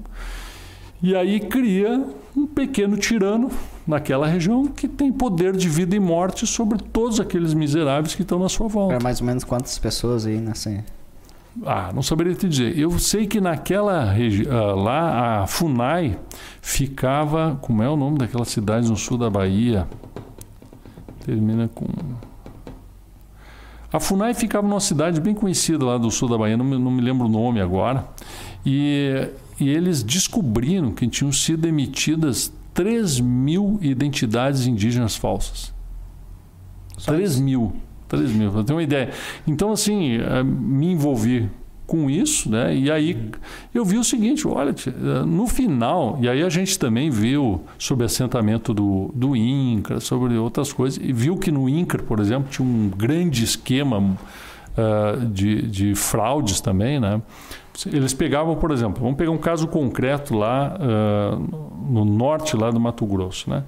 [1.03, 3.49] E aí cria um pequeno tirano
[3.87, 8.39] naquela região que tem poder de vida e morte sobre todos aqueles miseráveis que estão
[8.39, 8.95] na sua volta.
[8.95, 10.83] É mais ou menos quantas pessoas aí nessa.
[11.65, 12.77] Ah, não saberia te dizer.
[12.77, 16.17] Eu sei que naquela região, uh, lá a Funai
[16.61, 19.87] ficava, como é o nome daquela cidade no sul da Bahia?
[21.25, 21.85] Termina com
[23.93, 26.89] a Funai ficava numa cidade bem conhecida lá do sul da Bahia, não me, não
[26.89, 28.05] me lembro o nome agora,
[28.65, 29.27] e,
[29.61, 35.73] e eles descobriram que tinham sido emitidas 3 mil identidades indígenas falsas.
[36.97, 37.43] Só 3 isso?
[37.43, 37.73] mil.
[38.07, 39.11] 3 mil, para ter uma ideia.
[39.47, 41.49] Então, assim, eh, me envolvi
[41.87, 42.75] com isso, né?
[42.75, 43.29] E aí
[43.73, 44.73] eu vi o seguinte, olha,
[45.27, 50.73] no final, e aí a gente também viu sobre assentamento do, do INCRA, sobre outras
[50.73, 55.95] coisas, e viu que no INCRA, por exemplo, tinha um grande esquema uh, de, de
[55.95, 57.21] fraudes também, né?
[57.85, 62.79] Eles pegavam, por exemplo, vamos pegar um caso concreto lá uh, no norte lá do
[62.79, 63.63] Mato Grosso, né?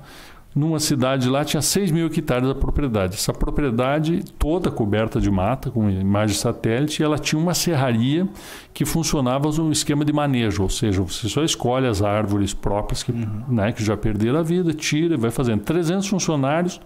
[0.55, 3.15] numa cidade lá tinha 6 mil hectares da propriedade.
[3.15, 8.27] Essa propriedade toda coberta de mata, com imagem satélite, e ela tinha uma serraria
[8.73, 13.11] que funcionava no esquema de manejo, ou seja, você só escolhe as árvores próprias que,
[13.11, 13.43] uhum.
[13.47, 15.61] né, que já perderam a vida, tira e vai fazendo.
[15.61, 16.79] 300 funcionários,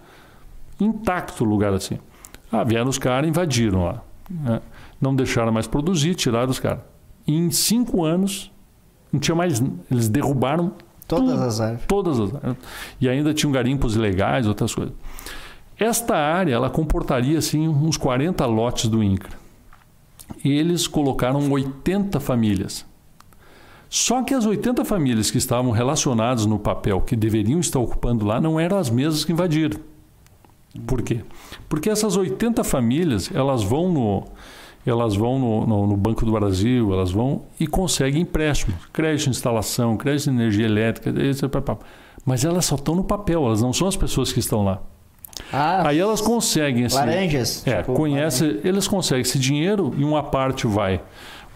[0.80, 1.98] intacto o lugar assim.
[2.50, 4.02] Ah, vieram os caras invadiram lá.
[4.30, 4.60] Né?
[4.98, 6.80] Não deixaram mais produzir, tiraram os caras.
[7.28, 8.50] Em cinco anos,
[9.12, 9.62] não tinha mais.
[9.90, 10.72] Eles derrubaram
[11.08, 11.86] Todas tudo, as árvores.
[11.88, 12.58] Todas as árvores.
[13.00, 14.94] E ainda tinham garimpos ilegais, outras coisas.
[15.78, 19.38] Esta área, ela comportaria assim uns 40 lotes do INCRA.
[20.44, 22.84] E eles colocaram 80 famílias.
[23.88, 28.38] Só que as 80 famílias que estavam relacionadas no papel, que deveriam estar ocupando lá,
[28.38, 29.80] não eram as mesmas que invadiram.
[30.86, 31.22] Por quê?
[31.70, 34.24] Porque essas 80 famílias, elas vão no,
[34.88, 39.30] elas vão no, no, no, Banco do Brasil, elas vão e conseguem empréstimo, crédito de
[39.30, 41.12] instalação, crédito de energia elétrica,
[42.24, 44.80] mas elas só estão no papel, elas não são as pessoas que estão lá.
[45.52, 47.66] Ah, Aí elas conseguem esse, laranjas.
[47.66, 48.68] É, tipo, conhece, laranja.
[48.68, 51.00] eles conseguem esse dinheiro e uma parte vai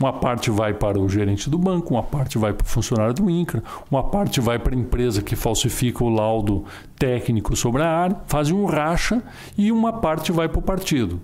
[0.02, 3.30] uma parte vai para o gerente do banco, uma parte vai para o funcionário do
[3.30, 6.64] INCRA, uma parte vai para a empresa que falsifica o laudo
[6.98, 9.22] técnico sobre a área, fazem um racha
[9.56, 11.20] e uma parte vai para o partido.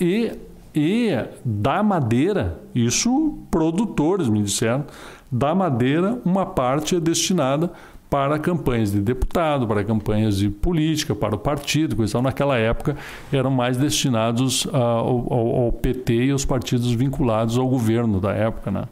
[0.00, 0.32] E
[0.74, 1.10] e
[1.44, 4.84] da madeira, isso produtores me disseram,
[5.30, 7.70] da madeira uma parte é destinada
[8.10, 12.22] para campanhas de deputado, para campanhas de política, para o partido, coisa tal.
[12.22, 12.96] Naquela época
[13.32, 18.70] eram mais destinados ao, ao, ao, PT e aos partidos vinculados ao governo da época,
[18.70, 18.84] né?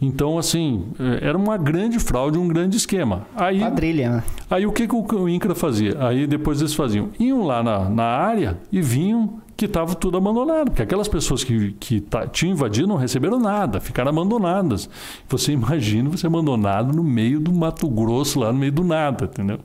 [0.00, 3.26] Então, assim, é, era uma grande fraude, um grande esquema.
[3.34, 4.24] Aí, Quadrilha, né?
[4.50, 5.96] Aí o que, que o INCRA fazia?
[6.06, 10.70] Aí depois eles faziam, iam lá na, na área e vinham que estava tudo abandonado,
[10.70, 14.88] porque aquelas pessoas que, que tá, tinham invadido não receberam nada, ficaram abandonadas.
[15.28, 19.60] Você imagina você abandonado no meio do Mato Grosso, lá no meio do nada, entendeu?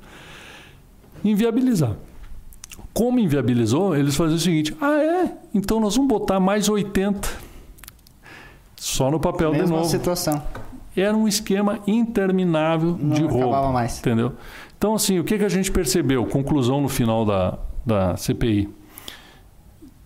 [1.23, 1.95] Inviabilizar.
[2.93, 5.37] Como inviabilizou, eles faziam o seguinte: ah, é?
[5.53, 7.27] Então nós vamos botar mais 80.
[8.75, 9.85] Só no papel Mesma de novo.
[9.85, 10.41] situação.
[10.95, 13.49] Era um esquema interminável não de roubo.
[13.49, 13.99] Acabava mais.
[13.99, 14.33] Entendeu?
[14.77, 16.25] Então, assim, o que, que a gente percebeu?
[16.25, 18.78] Conclusão no final da, da CPI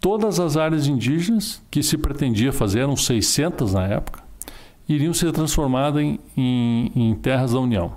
[0.03, 4.21] todas as áreas indígenas que se pretendia fazer, eram 600 na época,
[4.87, 7.93] iriam ser transformadas em, em, em terras da União.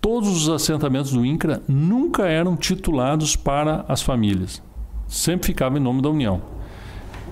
[0.00, 4.62] Todos os assentamentos do INCRA nunca eram titulados para as famílias,
[5.06, 6.40] sempre ficava em nome da União.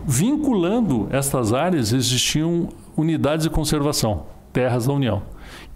[0.06, 5.22] Vinculando estas áreas existiam unidades de conservação, terras da União,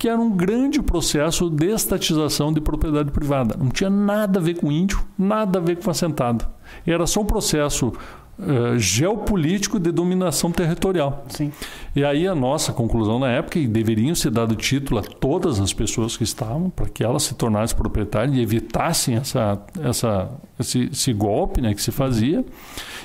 [0.02, 3.54] que era um grande processo de estatização de propriedade privada.
[3.56, 6.44] Não tinha nada a ver com índio, nada a ver com assentado.
[6.84, 7.92] Era só um processo
[8.36, 11.24] uh, geopolítico de dominação territorial.
[11.28, 11.52] Sim.
[11.94, 15.72] E aí a nossa conclusão na época que deveriam ser dado título a todas as
[15.72, 21.12] pessoas que estavam para que elas se tornassem proprietárias e evitassem essa, essa, esse, esse
[21.12, 22.44] golpe né, que se fazia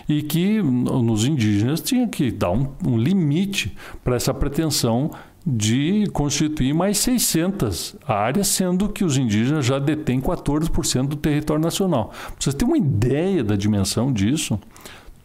[0.10, 5.12] e que nos indígenas tinha que dar um, um limite para essa pretensão
[5.50, 12.10] de constituir mais 600 áreas, sendo que os indígenas já detêm 14% do território nacional.
[12.10, 14.60] Para vocês terem uma ideia da dimensão disso,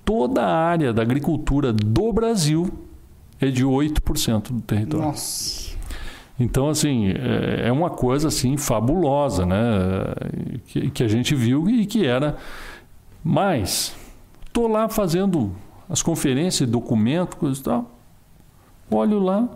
[0.04, 2.70] toda a área da agricultura do Brasil
[3.40, 5.06] é de 8% do território.
[5.06, 5.72] Nossa.
[6.38, 9.58] Então, assim, é, é uma coisa assim fabulosa, né?
[10.68, 12.36] Que, que a gente viu e que era.
[13.24, 13.92] Mas,
[14.46, 15.50] estou lá fazendo
[15.90, 17.90] as conferências, documentos, coisas e tal.
[18.88, 19.48] Olho lá,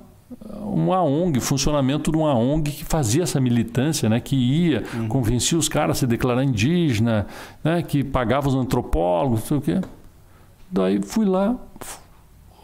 [0.60, 5.08] uma ONG, funcionamento de uma ONG que fazia essa militância, né, que ia, uhum.
[5.08, 7.26] convencia os caras a se declarar indígena,
[7.62, 9.80] né, que pagava os antropólogos, não sei o quê.
[10.70, 11.56] Daí fui lá,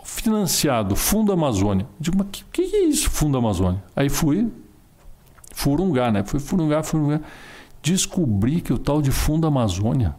[0.02, 1.86] financiado, Fundo Amazônia.
[2.00, 3.82] Digo, mas o que, que, é isso, Fundo Amazônia?
[3.94, 4.50] Aí fui
[5.54, 6.24] furungar, né?
[6.24, 7.20] Fui furungar, furungar.
[7.80, 10.16] Descobri que o tal de Fundo Amazônia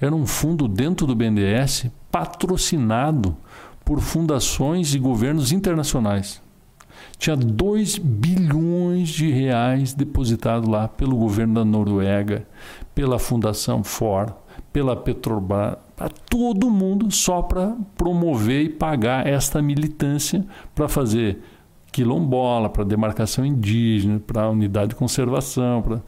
[0.00, 3.36] era um fundo dentro do BNDES patrocinado
[3.84, 6.40] por fundações e governos internacionais.
[7.20, 12.46] Tinha 2 bilhões de reais depositados lá pelo governo da Noruega,
[12.94, 14.32] pela Fundação Ford,
[14.72, 20.42] pela Petrobras, para todo mundo só para promover e pagar esta militância
[20.74, 21.42] para fazer
[21.92, 26.00] quilombola, para demarcação indígena, para unidade de conservação.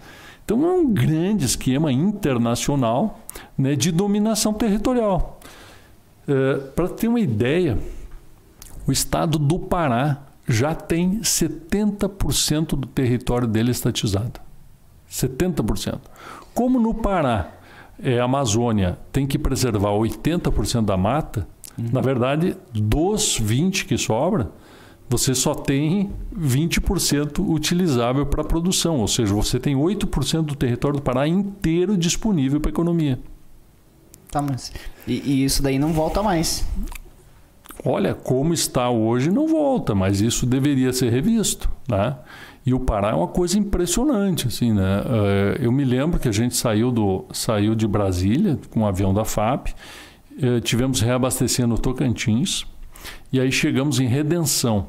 [0.42, 3.20] Então é um grande esquema internacional
[3.58, 5.38] né, de dominação territorial.
[6.26, 7.76] É, para ter uma ideia,
[8.86, 14.40] o estado do Pará já tem 70% do território dele estatizado.
[15.10, 16.00] 70%.
[16.54, 17.52] Como no Pará
[18.02, 21.46] é, Amazônia tem que preservar 80% da mata,
[21.78, 21.86] uhum.
[21.92, 24.50] na verdade, dos 20 que sobra,
[25.08, 31.02] você só tem 20% utilizável para produção, ou seja, você tem 8% do território do
[31.02, 33.18] Pará inteiro disponível para a economia.
[34.30, 34.72] Tá, mas
[35.06, 36.66] e, e, isso daí não volta mais?
[37.84, 42.16] Olha, como está hoje não volta, mas isso deveria ser revisto, né?
[42.64, 45.02] E o Pará é uma coisa impressionante, assim, né?
[45.04, 49.12] Eh, eu me lembro que a gente saiu, do, saiu de Brasília com um avião
[49.12, 49.74] da FAP,
[50.40, 52.64] eh, tivemos reabastecendo Tocantins,
[53.32, 54.86] e aí chegamos em Redenção.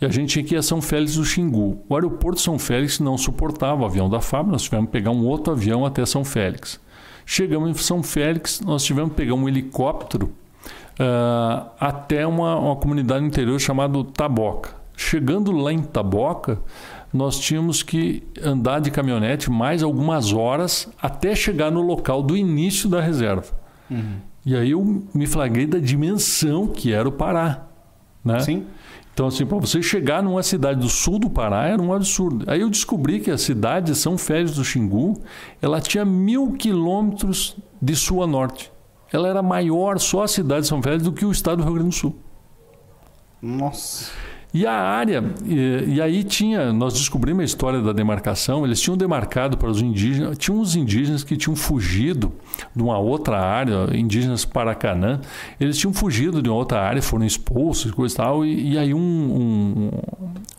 [0.00, 1.82] E a gente tinha que ir a São Félix do Xingu.
[1.88, 5.10] O aeroporto de São Félix não suportava o avião da FAP, nós tivemos que pegar
[5.10, 6.78] um outro avião até São Félix.
[7.26, 10.32] Chegamos em São Félix, nós tivemos que pegar um helicóptero
[10.98, 14.70] uh, até uma, uma comunidade interior chamada Taboca.
[14.96, 16.58] Chegando lá em Taboca,
[17.12, 22.88] nós tínhamos que andar de caminhonete mais algumas horas até chegar no local do início
[22.88, 23.46] da reserva.
[23.90, 24.16] Uhum.
[24.44, 27.66] E aí eu me flagrei da dimensão que era o Pará.
[28.24, 28.38] Né?
[28.40, 28.66] Sim.
[29.12, 32.44] Então, assim, para você chegar numa cidade do sul do Pará era um absurdo.
[32.48, 35.20] Aí eu descobri que a cidade de São Félix do Xingu,
[35.60, 38.72] ela tinha mil quilômetros de sul a norte.
[39.12, 41.74] Ela era maior só a cidade de São Félix do que o estado do Rio
[41.74, 42.16] Grande do Sul.
[43.42, 44.10] Nossa.
[44.52, 48.96] E a área, e, e, aí tinha, nós descobrimos a história da demarcação, eles tinham
[48.96, 52.32] demarcado para os indígenas, tinham uns indígenas que tinham fugido
[52.74, 55.20] de uma outra área, indígenas Paracanã,
[55.60, 58.92] eles tinham fugido de uma outra área, foram expulsos, coisa e tal, e, e aí
[58.92, 59.90] um,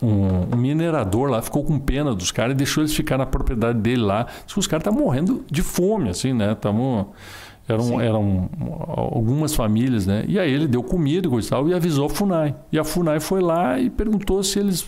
[0.00, 0.08] um,
[0.52, 4.00] um, minerador lá ficou com pena dos caras e deixou eles ficar na propriedade dele
[4.00, 4.26] lá.
[4.56, 6.52] Os caras estavam morrendo de fome, assim, né?
[6.52, 7.08] Estavam
[7.68, 8.50] eram, eram
[8.88, 10.24] algumas famílias, né?
[10.26, 12.54] E aí ele deu comida e tal e avisou a FUNAI.
[12.72, 14.86] E a FUNAI foi lá e perguntou se eles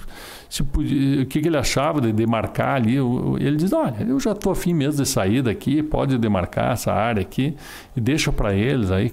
[0.48, 2.96] se podia, o que, que ele achava de demarcar ali.
[3.40, 7.22] Ele diz: Olha, eu já estou afim mesmo de sair daqui, pode demarcar essa área
[7.22, 7.54] aqui
[7.96, 9.12] e deixa para eles aí.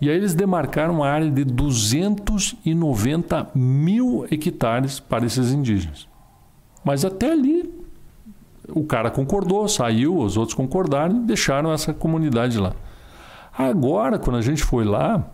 [0.00, 6.08] E aí eles demarcaram uma área de 290 mil hectares para esses indígenas.
[6.84, 7.81] Mas até ali
[8.74, 12.72] o cara concordou, saiu, os outros concordaram e deixaram essa comunidade lá.
[13.56, 15.30] Agora, quando a gente foi lá,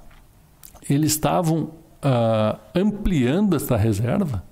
[0.88, 1.70] eles estavam
[2.02, 4.42] uh, ampliando essa reserva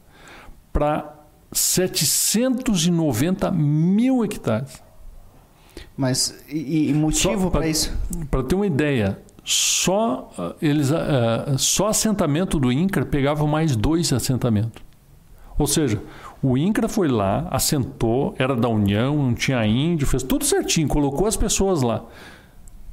[0.73, 1.15] para
[1.53, 4.83] 790 mil hectares.
[5.97, 7.93] Mas e, e motivo para isso?
[8.31, 14.13] Para ter uma ideia, só uh, eles, uh, só assentamento do INCRA pegava mais dois
[14.13, 14.85] assentamentos.
[15.59, 16.03] Ou seja,
[16.43, 21.27] o INCRA foi lá, assentou, era da União, não tinha índio, fez tudo certinho, colocou
[21.27, 22.05] as pessoas lá.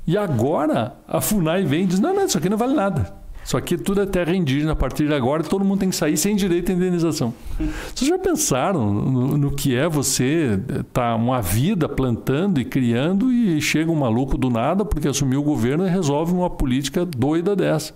[0.05, 3.23] E agora a FUNAI vem e diz: não, não, isso aqui não vale nada.
[3.43, 4.71] Isso aqui tudo é terra indígena.
[4.71, 7.33] A partir de agora, todo mundo tem que sair sem direito à indenização.
[7.93, 13.31] Vocês já pensaram no, no que é você estar tá uma vida plantando e criando
[13.31, 17.55] e chega um maluco do nada porque assumiu o governo e resolve uma política doida
[17.55, 17.93] dessa?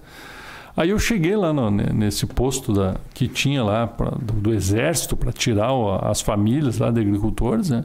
[0.77, 5.17] Aí eu cheguei lá no, nesse posto da, que tinha lá pra, do, do, exército
[5.17, 7.83] para tirar o, as famílias lá de agricultores, né?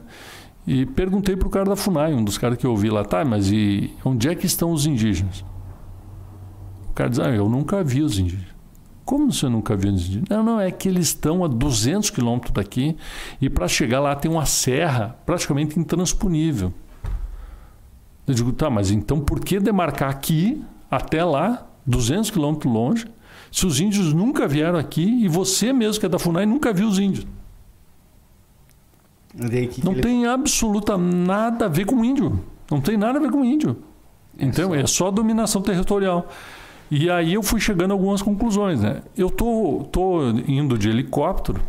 [0.67, 3.25] E perguntei para o cara da FUNAI, um dos caras que eu ouvi lá, tá,
[3.25, 5.43] mas e onde é que estão os indígenas?
[6.91, 8.53] O cara diz, ah, eu nunca vi os indígenas.
[9.03, 10.29] Como você nunca viu os indígenas?
[10.29, 12.95] Não, não, é que eles estão a 200 quilômetros daqui
[13.41, 16.71] e para chegar lá tem uma serra praticamente intransponível.
[18.27, 23.07] Eu digo, tá, mas então por que demarcar aqui até lá 200 quilômetros longe,
[23.51, 26.87] se os índios nunca vieram aqui e você mesmo que é da FUNAI nunca viu
[26.87, 27.27] os índios.
[29.35, 30.27] Que não que tem ele...
[30.27, 32.39] absoluta nada a ver com índio.
[32.69, 33.77] Não tem nada a ver com índio.
[34.37, 34.75] É então, só...
[34.75, 36.29] é só dominação territorial.
[36.89, 39.01] E aí eu fui chegando a algumas conclusões, né?
[39.17, 41.61] Eu tô, tô indo de helicóptero,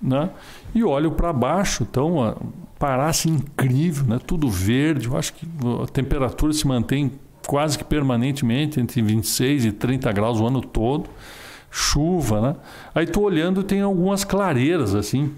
[0.00, 0.30] né?
[0.74, 2.34] E olho para baixo, então
[2.80, 4.18] Pará incrível, né?
[4.26, 5.06] Tudo verde.
[5.06, 5.46] Eu acho que
[5.82, 7.12] a temperatura se mantém
[7.50, 11.10] quase que permanentemente entre 26 e 30 graus o ano todo.
[11.68, 12.56] Chuva, né?
[12.94, 15.32] Aí tô olhando tem algumas clareiras assim,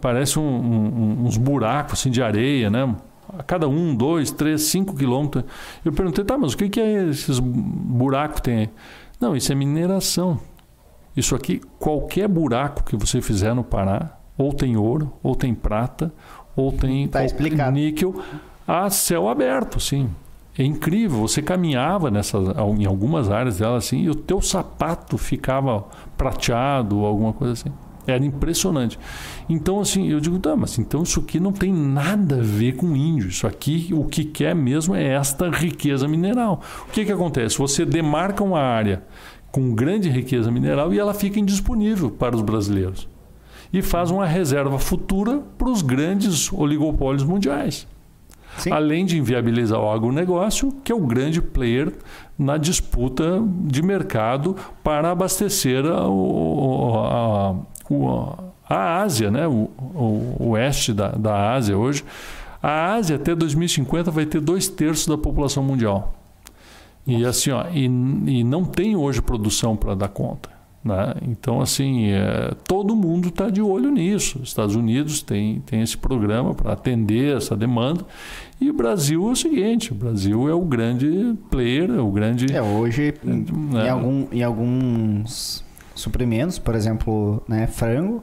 [0.00, 2.92] parece um, um, uns buracos assim de areia, né?
[3.28, 5.44] a cada um, dois, três, cinco quilômetros.
[5.84, 8.70] Eu perguntei, tá, mas o que, que é esses buracos tem aí?
[9.20, 10.40] Não, isso é mineração.
[11.16, 16.12] Isso aqui, qualquer buraco que você fizer no Pará, ou tem ouro, ou tem prata,
[16.56, 17.22] ou tem tá
[17.70, 18.20] níquel,
[18.66, 20.10] a céu aberto, sim.
[20.58, 21.20] É incrível.
[21.20, 22.48] Você caminhava nessas,
[22.78, 25.84] em algumas áreas dela assim, e o teu sapato ficava
[26.16, 27.72] prateado ou alguma coisa assim.
[28.06, 28.98] Era impressionante.
[29.48, 32.94] Então, assim, eu digo, tá, mas então isso aqui não tem nada a ver com
[32.94, 33.28] índio.
[33.28, 36.60] Isso aqui, o que quer mesmo é esta riqueza mineral.
[36.88, 37.58] O que, que acontece?
[37.58, 39.02] Você demarca uma área
[39.50, 43.08] com grande riqueza mineral e ela fica indisponível para os brasileiros.
[43.72, 47.88] E faz uma reserva futura para os grandes oligopólios mundiais.
[48.58, 48.72] Sim.
[48.72, 51.92] Além de inviabilizar o agronegócio, que é o grande player
[52.38, 56.04] na disputa de mercado para abastecer a,
[57.08, 57.54] a,
[58.68, 59.46] a Ásia, né?
[59.46, 62.04] o, o oeste da, da Ásia hoje.
[62.62, 66.14] A Ásia até 2050 vai ter dois terços da população mundial.
[67.06, 70.55] E assim, ó, e, e não tem hoje produção para dar conta.
[70.86, 71.14] Né?
[71.22, 74.38] Então, assim, é, todo mundo está de olho nisso.
[74.40, 78.04] Os Estados Unidos tem, tem esse programa para atender essa demanda.
[78.60, 82.54] E o Brasil é o seguinte: o Brasil é o grande player, é o grande.
[82.54, 83.44] É, hoje, né?
[83.84, 88.22] em, algum, em alguns suprimentos, por exemplo, né, frango.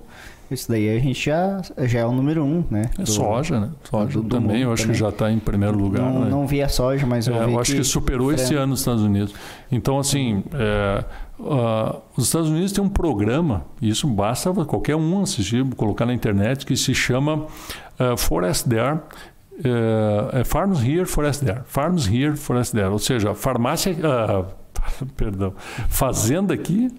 [0.50, 2.84] Isso daí a gente já, já é o número um, né?
[3.00, 3.70] É do, soja, né?
[3.84, 4.94] Soja do, do também, eu acho também.
[4.94, 6.04] que já está em primeiro lugar.
[6.04, 6.30] Não, né?
[6.30, 8.42] não vi a soja, mas eu, é, eu acho que, que superou frango.
[8.42, 9.34] esse ano nos Estados Unidos.
[9.72, 11.04] Então, assim, é,
[11.44, 16.66] uh, os Estados Unidos têm um programa, isso basta qualquer um assistir, colocar na internet,
[16.66, 21.62] que se chama uh, Forest There, uh, Farms Here, Forest There.
[21.66, 22.90] Farms Here, Forest There.
[22.90, 24.46] Ou seja, farmácia, uh,
[25.16, 25.54] perdão,
[25.90, 26.90] fazenda aqui,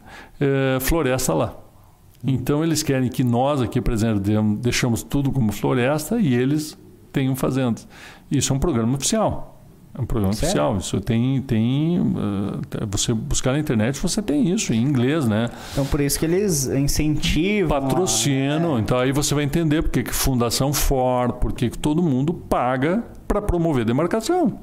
[0.40, 1.54] é, floresta lá.
[2.26, 4.20] Então eles querem que nós aqui, por exemplo,
[4.56, 6.78] deixamos tudo como floresta e eles
[7.12, 7.86] tenham fazendas.
[8.30, 9.53] Isso é um programa oficial.
[9.96, 10.48] É um programa Sério?
[10.48, 10.76] oficial.
[10.76, 12.00] Isso tem, tem.
[12.00, 15.48] Uh, você buscar na internet, você tem isso em inglês, né?
[15.72, 17.68] Então por isso que eles incentivam.
[17.80, 18.74] Patrocinam.
[18.74, 18.80] A...
[18.80, 23.40] Então aí você vai entender porque que Fundação Ford, porque que todo mundo paga para
[23.40, 24.58] promover demarcação.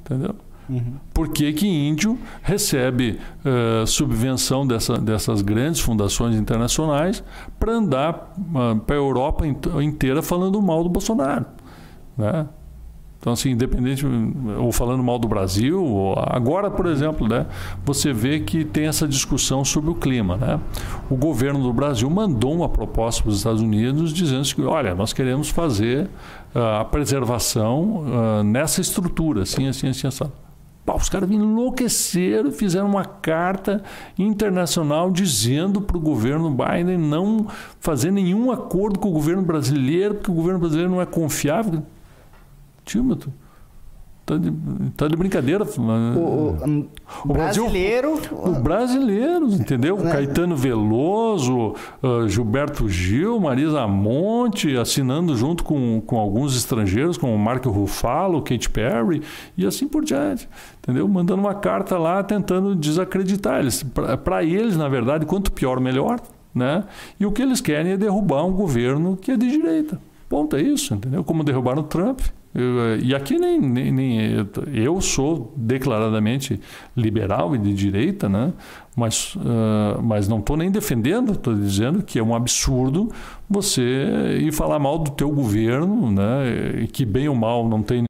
[0.00, 0.34] Entendeu?
[0.70, 0.94] Uhum.
[1.12, 7.22] Por que, que índio recebe uh, subvenção dessa, dessas grandes fundações internacionais
[7.58, 11.44] para andar uh, para a Europa inteira falando mal do Bolsonaro?
[12.16, 12.46] Né?
[13.22, 14.04] Então, assim, independente,
[14.58, 17.46] ou falando mal do Brasil, agora, por exemplo, né,
[17.84, 20.36] você vê que tem essa discussão sobre o clima.
[20.36, 20.58] Né?
[21.08, 25.12] O governo do Brasil mandou uma proposta para os Estados Unidos dizendo que, olha, nós
[25.12, 26.08] queremos fazer
[26.52, 30.24] uh, a preservação uh, nessa estrutura, assim, assim, assim, assim.
[30.84, 33.84] Pá, os caras enlouqueceram, fizeram uma carta
[34.18, 37.46] internacional dizendo para o governo Biden não
[37.78, 41.84] fazer nenhum acordo com o governo brasileiro, porque o governo brasileiro não é confiável.
[42.84, 43.32] Tímato.
[44.24, 44.52] Tá de,
[44.96, 45.64] tá de brincadeira.
[45.64, 46.88] O, o,
[47.24, 48.14] o brasileiro.
[48.14, 49.96] Brasil, o brasileiro, entendeu?
[49.98, 50.12] Né?
[50.12, 57.68] Caetano Veloso, uh, Gilberto Gil, Marisa Monte, assinando junto com, com alguns estrangeiros, como Marco
[57.68, 59.22] Ruffalo, Kate Perry,
[59.56, 60.48] e assim por diante.
[60.78, 61.08] Entendeu?
[61.08, 63.82] Mandando uma carta lá tentando desacreditar eles.
[63.82, 66.20] Para eles, na verdade, quanto pior, melhor.
[66.54, 66.84] Né?
[67.18, 69.98] E o que eles querem é derrubar um governo que é de direita.
[70.28, 71.24] Ponto, é isso, entendeu?
[71.24, 72.20] Como derrubaram o Trump,
[72.54, 76.60] eu, e aqui nem, nem, nem, eu sou declaradamente
[76.96, 78.52] liberal e de direita, né?
[78.94, 83.10] mas, uh, mas não estou nem defendendo, estou dizendo que é um absurdo
[83.48, 86.82] você ir falar mal do teu governo, né?
[86.82, 88.04] e que bem ou mal não tem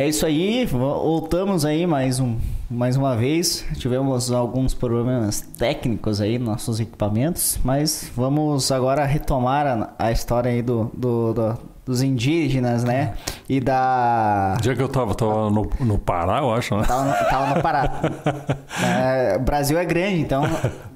[0.00, 2.38] É isso aí, voltamos aí mais, um,
[2.70, 3.66] mais uma vez.
[3.76, 10.50] Tivemos alguns problemas técnicos aí nos nossos equipamentos, mas vamos agora retomar a, a história
[10.50, 13.12] aí do, do, do, dos indígenas, né?
[13.46, 14.54] E da.
[14.56, 16.84] O dia que eu tava, tava no, no Pará, eu acho, né?
[16.86, 18.00] Tava no, tava no Pará.
[18.82, 20.44] é, o Brasil é grande, então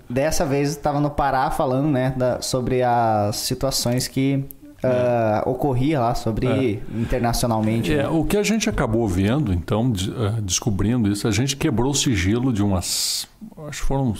[0.09, 4.47] dessa vez estava no Pará falando, né, da, sobre as situações que
[4.85, 6.99] uh, ocorria lá sobre é.
[6.99, 7.93] internacionalmente.
[7.93, 8.09] É, né?
[8.09, 11.95] O que a gente acabou vendo, então, de, uh, descobrindo isso, a gente quebrou o
[11.95, 13.27] sigilo de umas,
[13.69, 14.15] acho que foram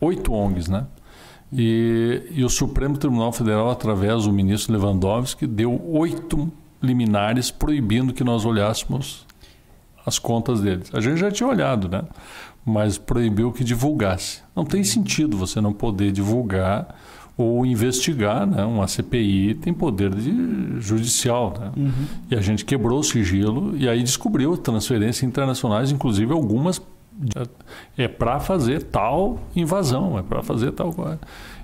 [0.00, 0.86] oito ONGs, né?
[1.52, 6.52] E, e o Supremo Tribunal Federal, através do ministro Lewandowski, deu oito
[6.82, 9.26] liminares proibindo que nós olhássemos
[10.04, 10.90] as contas deles.
[10.94, 12.02] A gente já tinha olhado, né?
[12.64, 14.42] Mas proibiu que divulgasse.
[14.54, 16.94] Não tem sentido você não poder divulgar
[17.38, 18.64] ou investigar, né?
[18.64, 21.70] Uma CPI tem poder de judicial, né?
[21.76, 22.06] Uhum.
[22.28, 26.82] E a gente quebrou o sigilo e aí descobriu transferências internacionais, inclusive algumas
[27.96, 31.18] é para fazer tal invasão, é para fazer tal coisa.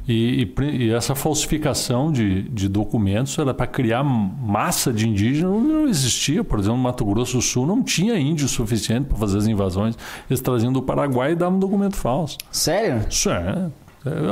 [0.07, 5.89] E, e, e, essa falsificação de, de documentos era para criar massa de indígenas, não
[5.89, 6.45] existia.
[6.45, 9.97] Por exemplo, no Mato Grosso do Sul não tinha índio suficiente para fazer as invasões.
[10.29, 12.37] Eles traziam do Paraguai e davam um documento falso.
[12.51, 13.07] Sério?
[13.09, 13.71] Isso é.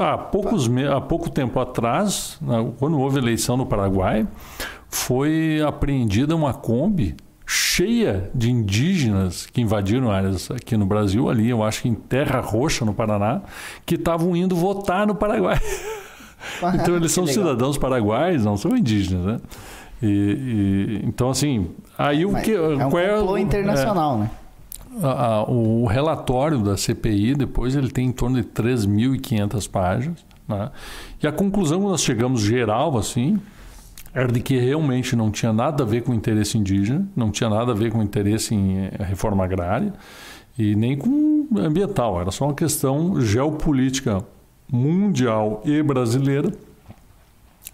[0.00, 2.38] Há, poucos, há pouco tempo atrás,
[2.78, 4.26] quando houve eleição no Paraguai,
[4.88, 7.16] foi apreendida uma Kombi
[7.46, 12.40] cheia de indígenas que invadiram áreas aqui no Brasil, ali, eu acho que em Terra
[12.40, 13.42] Roxa, no Paraná,
[13.84, 15.58] que estavam indo votar no Paraguai.
[16.62, 19.40] Ah, então eles são cidadãos paraguaios, não são indígenas, né?
[20.02, 22.52] E, e, então, assim, aí o que.
[22.52, 24.30] É um qual é, internacional, é, né?
[25.02, 30.24] A, o relatório da CPI, depois, ele tem em torno de 3.500 páginas.
[30.46, 30.70] Né?
[31.22, 33.40] E a conclusão que nós chegamos geral, assim,
[34.14, 37.48] era de que realmente não tinha nada a ver com o interesse indígena, não tinha
[37.48, 39.92] nada a ver com o interesse em eh, reforma agrária
[40.58, 42.20] e nem com ambiental.
[42.20, 44.22] Era só uma questão geopolítica
[44.70, 46.52] mundial e brasileira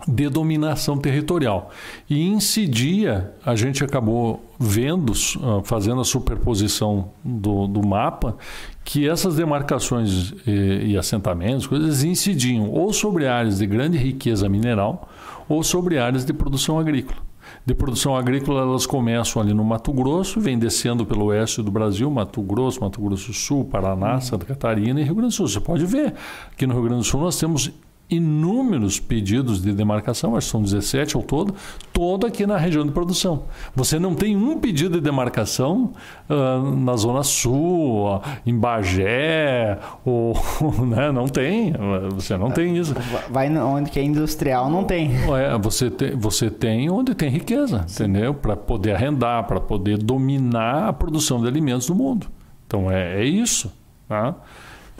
[0.07, 1.71] de dominação territorial.
[2.09, 8.37] E incidia, a gente acabou vendo, ah, fazendo a superposição do, do mapa,
[8.85, 15.09] que essas demarcações e, e assentamentos, coisas incidiam ou sobre áreas de grande riqueza mineral
[15.49, 17.29] ou sobre áreas de produção agrícola.
[17.65, 22.11] De produção agrícola, elas começam ali no Mato Grosso, vem descendo pelo oeste do Brasil,
[22.11, 24.21] Mato Grosso, Mato Grosso do Sul, Paraná, uhum.
[24.21, 25.49] Santa Catarina e Rio Grande do Sul.
[25.49, 26.15] Você pode ver,
[26.51, 27.71] aqui no Rio Grande do Sul nós temos
[28.11, 31.55] inúmeros pedidos de demarcação, acho que são 17 ao todo,
[31.93, 33.45] todo aqui na região de produção.
[33.75, 35.93] Você não tem um pedido de demarcação
[36.29, 40.35] uh, na Zona Sul, em Bagé, ou,
[40.89, 41.13] né?
[41.13, 41.75] não tem.
[42.15, 42.95] Você não tem isso.
[43.31, 45.11] Vai onde que é industrial, não tem.
[45.37, 48.05] É, você, tem você tem onde tem riqueza, Sim.
[48.05, 48.33] entendeu?
[48.33, 52.27] Para poder arrendar, para poder dominar a produção de alimentos no mundo.
[52.67, 53.71] Então é, é isso.
[54.09, 54.35] Tá?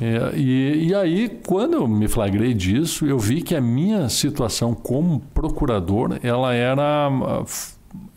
[0.01, 4.73] É, e, e aí, quando eu me flagrei disso, eu vi que a minha situação
[4.73, 7.11] como procurador, ela era,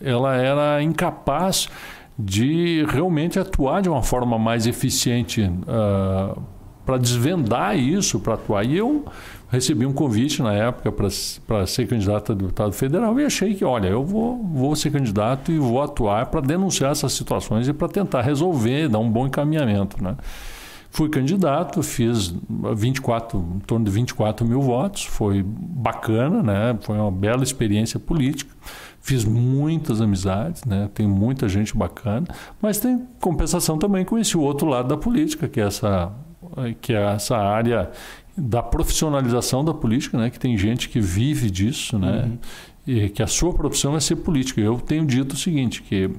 [0.00, 1.68] ela era incapaz
[2.16, 6.36] de realmente atuar de uma forma mais eficiente uh, ah,
[6.84, 8.64] para desvendar isso, para atuar.
[8.64, 9.04] E eu
[9.50, 10.92] recebi um convite na época
[11.46, 15.50] para ser candidato a deputado federal e achei que, olha, eu vou, vou ser candidato
[15.50, 20.02] e vou atuar para denunciar essas situações e para tentar resolver, dar um bom encaminhamento.
[20.02, 20.16] Né?
[20.92, 22.34] Fui candidato, fiz
[22.76, 26.78] 24, em torno de 24 mil votos, foi bacana, né?
[26.82, 28.54] foi uma bela experiência política.
[29.00, 30.90] Fiz muitas amizades, né?
[30.92, 32.26] tem muita gente bacana,
[32.60, 36.12] mas tem compensação também com esse outro lado da política, que é essa,
[36.82, 37.90] que é essa área
[38.36, 40.28] da profissionalização da política, né?
[40.28, 42.24] que tem gente que vive disso, né?
[42.24, 42.38] Uhum.
[42.86, 44.60] e que a sua profissão é ser política.
[44.60, 46.10] Eu tenho dito o seguinte, que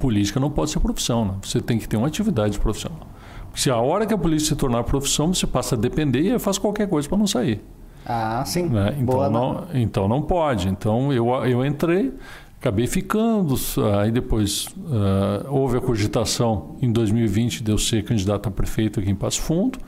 [0.00, 1.34] política não pode ser profissão, né?
[1.40, 3.13] você tem que ter uma atividade profissional.
[3.54, 6.58] Se a hora que a polícia se tornar profissão, você passa a depender e faz
[6.58, 7.62] qualquer coisa para não sair.
[8.06, 8.68] Ah, sim.
[8.68, 8.90] Né?
[8.92, 10.68] Então, Boa, não, não, então não pode.
[10.68, 12.12] Então eu, eu entrei,
[12.60, 13.54] acabei ficando,
[13.98, 19.10] aí depois uh, houve a cogitação em 2020 de eu ser candidato a prefeito aqui
[19.10, 19.78] em Passo Fundo.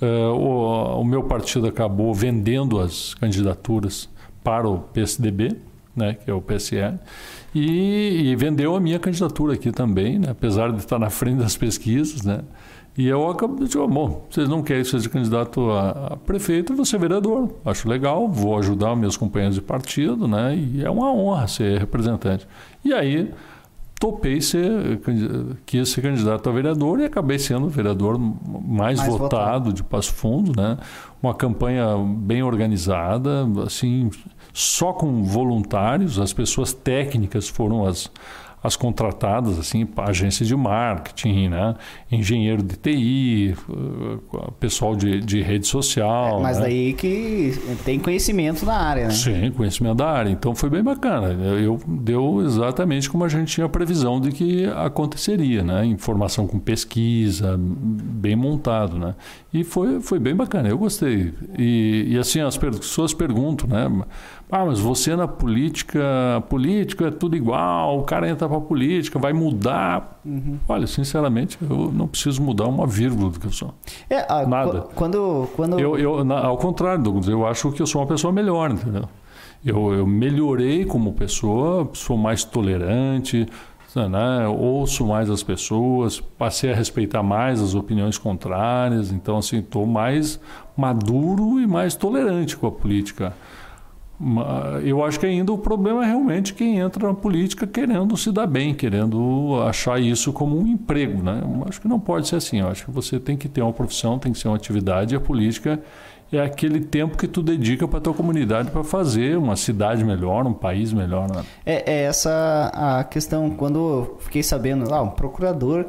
[0.00, 4.08] Uh, o, o, meu partido acabou vendendo as candidaturas
[4.44, 5.56] para o PSDB,
[5.96, 6.98] né, que é o PSL,
[7.54, 11.56] e, e vendeu a minha candidatura aqui também, né, apesar de estar na frente das
[11.56, 12.40] pesquisas, né,
[12.96, 16.98] e eu acabo de dizer, bom, vocês não querem ser candidato a, a prefeito, ser
[16.98, 17.50] vereador.
[17.64, 20.56] Acho legal, vou ajudar meus companheiros de partido, né?
[20.56, 22.48] E é uma honra ser representante.
[22.82, 23.30] E aí
[24.00, 25.00] topei ser,
[25.66, 29.82] quis ser candidato a vereador e acabei sendo o vereador mais, mais votado, votado, de
[29.82, 30.78] Passo Fundo, né?
[31.22, 34.10] Uma campanha bem organizada, assim,
[34.54, 38.10] só com voluntários, as pessoas técnicas foram as
[38.66, 41.74] as contratadas, assim, agência de marketing, né?
[42.10, 46.38] engenheiro de TI, uh, pessoal de, de rede social.
[46.38, 46.64] É, mas né?
[46.64, 47.54] daí que
[47.84, 49.10] tem conhecimento na área, né?
[49.10, 50.30] Sim, conhecimento da área.
[50.30, 51.32] Então foi bem bacana.
[51.32, 55.84] Eu deu exatamente como a gente tinha previsão de que aconteceria, né?
[55.86, 59.14] Informação com pesquisa, bem montado, né?
[59.52, 60.68] E foi, foi bem bacana.
[60.68, 61.32] Eu gostei.
[61.58, 64.04] E, e assim as pessoas perguntam, né?
[64.50, 66.00] Ah, mas você na política,
[66.48, 70.20] política é tudo igual, o cara entra para a política, vai mudar.
[70.24, 70.58] Uhum.
[70.68, 73.74] Olha, sinceramente, eu não preciso mudar uma vírgula do que eu sou.
[74.08, 74.82] É, a, Nada.
[74.94, 75.80] Quando, quando...
[75.80, 79.08] Eu, eu, na, ao contrário, Douglas, eu acho que eu sou uma pessoa melhor, entendeu?
[79.64, 83.48] Eu, eu melhorei como pessoa, sou mais tolerante,
[83.96, 84.46] né?
[84.46, 90.38] ouço mais as pessoas, passei a respeitar mais as opiniões contrárias, então assim estou mais
[90.76, 93.32] maduro e mais tolerante com a política.
[94.82, 98.46] Eu acho que ainda o problema é realmente quem entra na política querendo se dar
[98.46, 101.22] bem, querendo achar isso como um emprego.
[101.22, 101.42] Né?
[101.42, 102.60] Eu acho que não pode ser assim.
[102.60, 105.14] Eu acho que você tem que ter uma profissão, tem que ser uma atividade.
[105.14, 105.80] E a política
[106.32, 110.52] é aquele tempo que tu dedica para tua comunidade para fazer uma cidade melhor, um
[110.52, 111.28] país melhor.
[111.30, 111.44] Né?
[111.64, 113.50] É, é, essa a questão.
[113.50, 115.86] Quando eu fiquei sabendo, ah, um procurador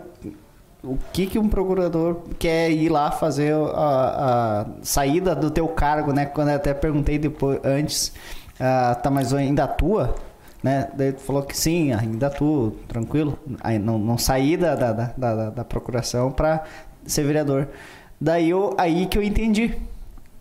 [0.87, 6.13] o que, que um procurador quer ir lá fazer a, a saída do teu cargo,
[6.13, 6.25] né?
[6.25, 8.13] Quando eu até perguntei depois, antes,
[8.55, 10.15] uh, tá, mas ainda atua?
[10.63, 10.89] Né?
[10.93, 13.37] Daí tu falou que sim, ainda atuo, tranquilo.
[13.61, 16.63] Aí não, não saí da, da, da, da, da procuração para
[17.05, 17.67] ser vereador.
[18.19, 19.75] Daí eu, aí que eu entendi.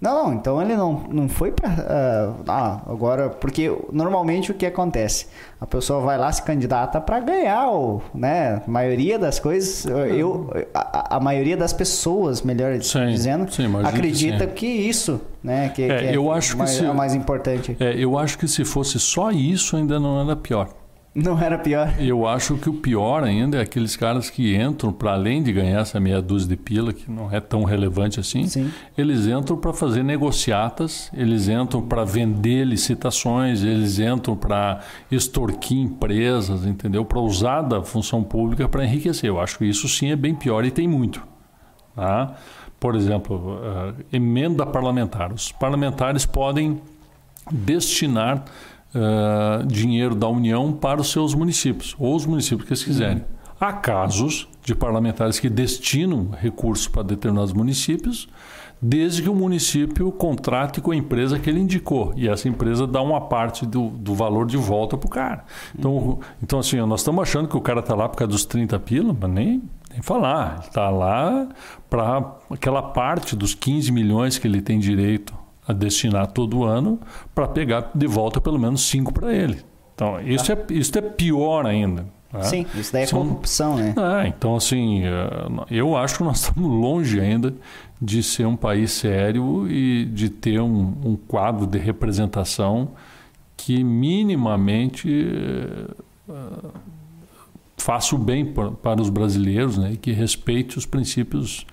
[0.07, 1.69] Não, então ele não, não foi para.
[1.69, 3.29] Uh, ah, ah, agora.
[3.29, 5.27] Porque normalmente o que acontece?
[5.61, 7.67] A pessoa vai lá, se candidata para ganhar,
[8.15, 8.63] né?
[8.65, 9.85] A maioria das coisas.
[9.85, 15.71] Eu, a, a maioria das pessoas, melhor sim, dizendo, sim, acredita que, que, isso, né?
[15.71, 17.77] Que, é, que é, eu acho mais, que se, é o mais importante.
[17.81, 20.69] É, eu acho que se fosse só isso, ainda não era pior.
[21.17, 21.95] Não era pior.
[21.99, 25.81] Eu acho que o pior ainda é aqueles caras que entram para além de ganhar
[25.81, 28.71] essa meia dúzia de pila, que não é tão relevante assim, Sim.
[28.99, 36.67] eles entram para fazer negociatas, eles entram para vender licitações, eles entram para extorquir empresas,
[36.67, 37.03] entendeu?
[37.03, 39.31] Para usar da função pública para enriquecer.
[39.31, 41.27] Eu acho que isso sim é bem pior e tem muito.
[41.95, 42.35] Tá?
[42.79, 45.33] Por exemplo, uh, emenda parlamentar.
[45.33, 46.79] Os parlamentares podem
[47.51, 48.45] destinar
[48.95, 53.17] uh, dinheiro da União para os seus municípios, ou os municípios que eles quiserem.
[53.17, 53.37] Uhum.
[53.59, 58.29] Há casos de parlamentares que destinam recursos para determinados municípios,
[58.81, 62.13] desde que o município contrate com a empresa que ele indicou.
[62.15, 65.45] E essa empresa dá uma parte do, do valor de volta para o cara.
[65.77, 66.19] Então, uhum.
[66.43, 69.17] então, assim, nós estamos achando que o cara está lá por causa dos 30 pila,
[69.19, 70.57] mas nem, nem falar.
[70.59, 71.49] Ele está lá
[71.89, 77.01] para aquela parte dos 15 milhões que ele tem direito a destinar todo ano
[77.35, 79.59] para pegar de volta pelo menos cinco para ele.
[79.95, 80.57] Então, isso, ah.
[80.57, 82.07] é, isso é pior ainda.
[82.33, 82.43] Né?
[82.43, 83.21] Sim, isso daí é São...
[83.21, 83.95] corrupção, né?
[84.23, 87.55] É, então, assim, eh, eu acho que nós estamos longe ainda
[88.01, 92.91] de ser um país sério e de ter um, um quadro de representação
[93.57, 95.09] que minimamente
[96.29, 96.71] uh,
[97.77, 99.93] faça o bem para os brasileiros né?
[99.95, 101.67] e que respeite os princípios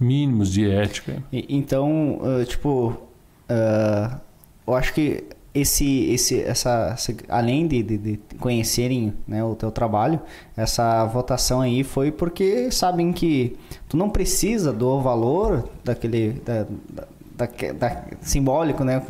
[0.00, 1.22] mínimos de ética.
[1.32, 3.07] E, então, uh, tipo,
[3.50, 4.20] Uh,
[4.66, 5.24] eu acho que
[5.54, 6.94] esse, esse, essa,
[7.28, 10.20] além de, de, de, conhecerem né, o teu trabalho,
[10.56, 13.56] essa votação aí foi porque sabem que
[13.88, 17.08] tu não precisa do valor daquele, da, da,
[17.46, 19.00] da, simbólico, né,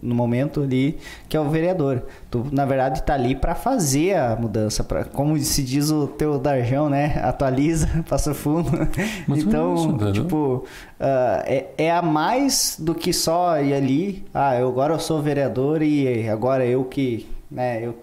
[0.00, 2.02] no momento ali, que é o vereador.
[2.30, 6.38] Tu, na verdade, está ali para fazer a mudança, para como se diz o teu
[6.38, 8.70] Darjão, né, atualiza, passa fundo.
[9.26, 10.64] Mas então, isso, tipo,
[11.00, 15.20] uh, é, é a mais do que só ir ali, ah, eu agora eu sou
[15.20, 17.96] vereador e agora eu que, né, eu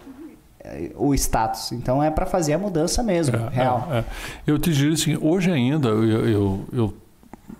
[0.96, 1.72] o status.
[1.72, 3.88] Então é para fazer a mudança mesmo, é, real.
[3.90, 4.06] É, é.
[4.46, 6.94] Eu te diria assim, hoje ainda eu, eu, eu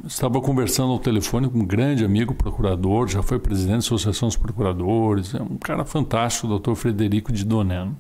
[0.06, 4.38] estava conversando ao telefone com um grande amigo procurador, já foi presidente da Associação dos
[4.38, 7.98] Procuradores, é um cara fantástico, o doutor Frederico de Doneno.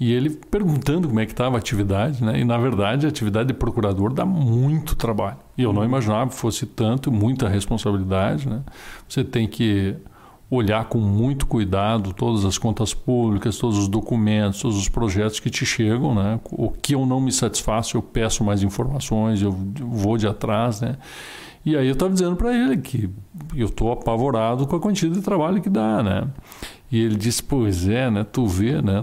[0.00, 2.38] E ele perguntando como é que estava a atividade, né?
[2.38, 5.38] E na verdade a atividade de procurador dá muito trabalho.
[5.56, 8.62] E eu não imaginava que fosse tanto, muita responsabilidade, né?
[9.08, 9.96] Você tem que
[10.50, 15.50] olhar com muito cuidado todas as contas públicas, todos os documentos, todos os projetos que
[15.50, 16.40] te chegam, né?
[16.50, 20.96] O que eu não me satisfaço, eu peço mais informações, eu vou de atrás, né?
[21.66, 23.10] E aí eu estava dizendo para ele que
[23.54, 26.26] eu estou apavorado com a quantidade de trabalho que dá, né?
[26.90, 28.24] E ele disse, pois é, né?
[28.24, 29.02] Tu vê, né?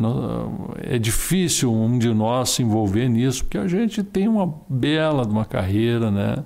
[0.81, 5.31] É difícil um de nós se envolver nisso, porque a gente tem uma bela de
[5.31, 6.37] uma carreira, né?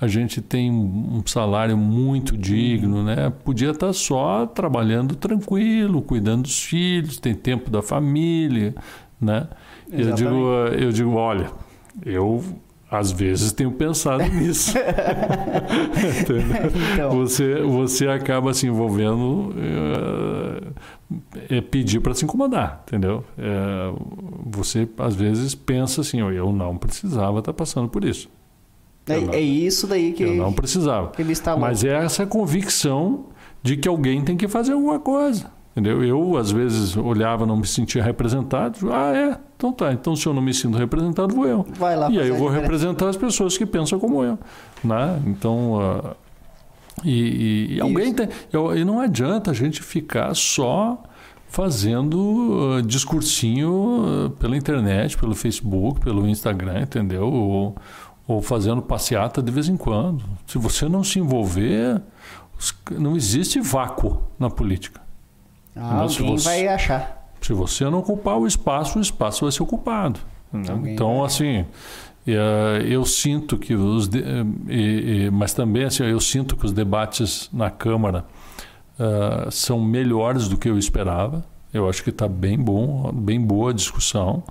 [0.00, 3.30] A gente tem um salário muito digno, né?
[3.44, 8.74] Podia estar só trabalhando tranquilo, cuidando dos filhos, tem tempo da família,
[9.20, 9.46] né?
[9.92, 10.36] Eu digo,
[10.78, 11.50] eu digo, olha,
[12.04, 12.42] eu
[12.90, 14.74] às vezes tenho pensado nisso.
[16.94, 17.10] então.
[17.10, 19.54] Você, você acaba se envolvendo
[21.50, 23.22] é, é pedir para se incomodar, entendeu?
[23.36, 23.92] É,
[24.46, 28.28] você às vezes pensa assim, eu não precisava estar tá passando por isso.
[29.10, 31.12] É, não, é, isso daí que eu não precisava.
[31.58, 33.26] Mas é essa convicção
[33.62, 35.50] de que alguém tem que fazer alguma coisa.
[35.72, 36.02] Entendeu?
[36.02, 38.92] Eu, às vezes, olhava não me sentia representado.
[38.92, 39.38] Ah, é?
[39.56, 39.92] Então tá.
[39.92, 41.64] Então, se eu não me sinto representado, vou eu.
[41.78, 44.38] Vai lá e aí eu vou representar as pessoas que pensam como eu.
[44.82, 45.22] Né?
[45.26, 46.16] Então, uh,
[47.04, 48.28] e, e, e alguém tem...
[48.76, 51.02] E não adianta a gente ficar só
[51.50, 57.26] fazendo uh, discursinho uh, pela internet, pelo Facebook, pelo Instagram, entendeu?
[57.26, 57.74] Ou,
[58.30, 60.24] ou fazendo passeata de vez em quando.
[60.46, 62.00] Se você não se envolver,
[62.92, 65.00] não existe vácuo na política.
[65.74, 67.32] Ah, alguém você, vai achar.
[67.40, 70.20] Se você não ocupar o espaço, o espaço vai ser ocupado.
[70.52, 71.64] Então, assim,
[72.24, 74.08] eh, eu sinto que os.
[74.08, 78.24] De, eh, mas também, assim, eu sinto que os debates na Câmara
[78.98, 81.44] uh, são melhores do que eu esperava.
[81.72, 84.42] Eu acho que está bem bom, bem boa a discussão.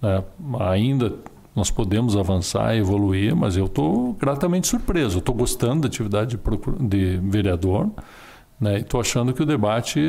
[0.00, 0.22] Né?
[0.60, 1.14] Ainda
[1.54, 5.18] nós podemos avançar, evoluir, mas eu estou gratamente surpreso.
[5.18, 7.90] Estou gostando da atividade de, de vereador.
[8.60, 8.78] Né?
[8.78, 10.00] E estou achando que o debate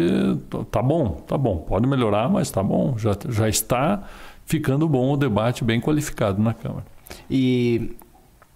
[0.71, 1.57] tá bom, tá bom.
[1.57, 2.97] Pode melhorar, mas tá bom.
[2.97, 4.03] Já, já está
[4.45, 6.85] ficando bom o debate, bem qualificado na Câmara.
[7.29, 7.95] E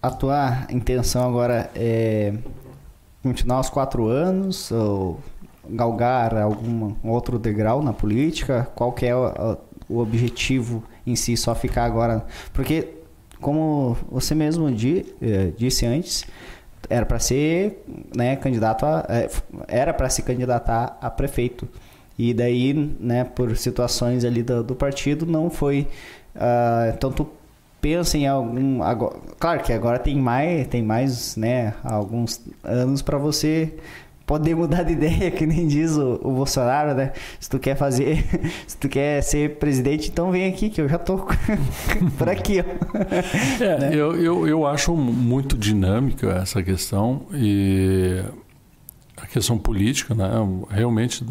[0.02, 2.34] a tua intenção agora é
[3.22, 5.20] continuar os quatro anos ou
[5.68, 8.68] galgar algum outro degrau na política?
[8.74, 11.36] Qual que é o, o objetivo em si?
[11.36, 12.24] Só ficar agora...
[12.52, 12.88] Porque,
[13.40, 16.26] como você mesmo eh, disse antes
[16.88, 17.84] era para ser
[18.14, 19.30] né, candidato a, é,
[19.68, 21.68] era para se candidatar a prefeito
[22.18, 25.86] e daí né por situações ali do, do partido não foi
[26.34, 27.28] uh, então tu
[27.80, 33.18] pensa em algum agora, claro que agora tem mais tem mais né alguns anos para
[33.18, 33.74] você
[34.30, 37.12] poder mudar de ideia, que nem diz o, o, Bolsonaro, né?
[37.40, 38.24] Se tu quer fazer,
[38.64, 41.26] se tu quer ser presidente, então vem aqui que eu já tô
[42.16, 43.64] por aqui, ó.
[43.64, 43.90] É, né?
[43.92, 48.22] eu, eu, eu acho muito dinâmica essa questão e
[49.16, 50.30] a questão política, né?
[50.70, 51.24] Realmente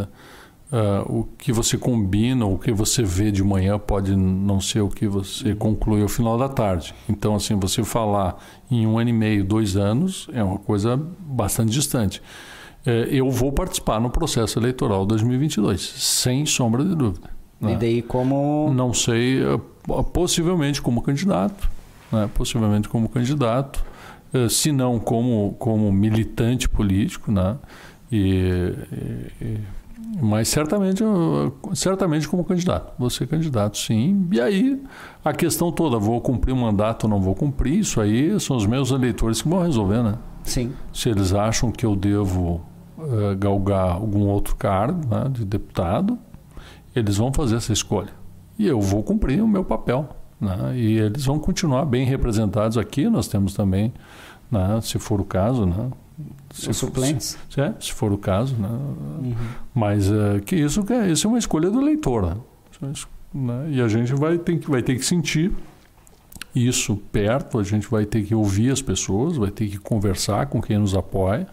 [0.72, 4.88] Uh, o que você combina, o que você vê de manhã pode não ser o
[4.88, 6.94] que você conclui ao final da tarde.
[7.10, 8.38] Então, assim, você falar
[8.70, 12.22] em um ano e meio, dois anos, é uma coisa bastante distante.
[12.86, 17.30] É, eu vou participar no processo eleitoral 2022, sem sombra de dúvida.
[17.60, 17.74] Né?
[17.74, 18.72] E daí como...
[18.74, 19.60] Não sei, é,
[20.14, 21.70] possivelmente como candidato,
[22.12, 22.30] né?
[22.34, 23.84] possivelmente como candidato,
[24.34, 27.58] é, se não como, como militante político, né?
[28.12, 28.74] E,
[29.42, 29.58] e,
[30.22, 31.04] mas certamente,
[31.74, 32.94] certamente como candidato.
[32.98, 34.28] Vou ser candidato, sim.
[34.32, 34.82] E aí,
[35.24, 38.66] a questão toda, vou cumprir o mandato ou não vou cumprir, isso aí são os
[38.66, 40.16] meus eleitores que vão resolver, né?
[40.44, 40.74] Sim.
[40.94, 42.62] Se eles acham que eu devo
[43.00, 46.18] uh, galgar algum outro cargo né, de deputado,
[46.96, 48.12] eles vão fazer essa escolha.
[48.58, 50.10] E eu vou cumprir o meu papel.
[50.40, 53.10] Né, e eles vão continuar bem representados aqui.
[53.10, 53.94] Nós temos também,
[54.52, 55.90] né, se for o caso, né,
[56.52, 57.38] se, Os suplentes?
[57.50, 58.56] Se, é, se for o caso.
[58.56, 59.36] Né, uhum.
[59.74, 62.26] Mas uh, que isso, isso é uma escolha do eleitor.
[62.82, 62.94] Né,
[63.34, 65.52] né, e a gente vai ter, que, vai ter que sentir
[66.56, 70.62] isso perto, a gente vai ter que ouvir as pessoas, vai ter que conversar com
[70.62, 71.48] quem nos apoia.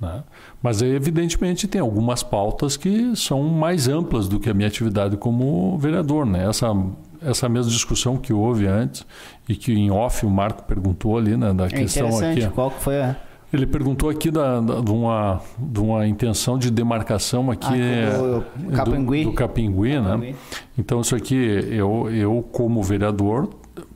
[0.00, 0.22] Né?
[0.62, 5.78] Mas, evidentemente, tem algumas pautas que são mais amplas do que a minha atividade como
[5.78, 6.26] vereador.
[6.26, 6.48] Né?
[6.48, 6.74] Essa,
[7.22, 9.06] essa mesma discussão que houve antes
[9.48, 12.46] e que em off o Marco perguntou ali, né, da é questão aqui.
[12.48, 13.16] Qual que foi a...
[13.52, 18.72] Ele perguntou aqui da, da, de, uma, de uma intenção de demarcação aqui ah, do,
[18.72, 19.24] Capingui.
[19.24, 20.34] do, do Capingui, né?
[20.76, 21.36] Então isso aqui
[21.70, 23.48] eu, eu como vereador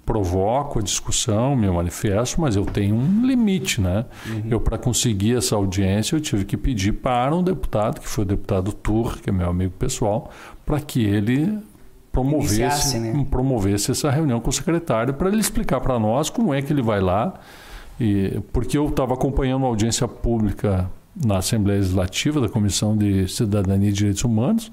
[0.05, 4.07] provoco a discussão, me manifesto, mas eu tenho um limite, né?
[4.27, 4.43] Uhum.
[4.51, 8.27] Eu, para conseguir essa audiência, eu tive que pedir para um deputado, que foi o
[8.27, 10.31] deputado Tur, que é meu amigo pessoal,
[10.65, 11.59] para que ele
[12.11, 13.27] promovesse, né?
[13.31, 16.83] promovesse essa reunião com o secretário, para ele explicar para nós como é que ele
[16.83, 17.35] vai lá.
[18.01, 23.91] E, porque eu estava acompanhando uma audiência pública na Assembleia Legislativa da Comissão de Cidadania
[23.91, 24.71] e Direitos Humanos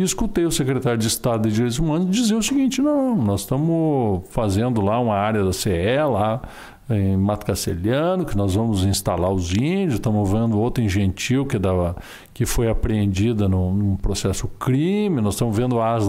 [0.00, 4.22] e escutei o secretário de Estado de Direitos Humanos dizer o seguinte: não, nós estamos
[4.30, 5.70] fazendo lá uma área da CE,
[6.10, 6.40] lá
[6.88, 11.58] em Mato Castelhano, que nós vamos instalar os índios, estamos vendo outra em Gentil, que,
[11.58, 11.94] dava,
[12.32, 16.08] que foi apreendida num, num processo crime, nós estamos vendo as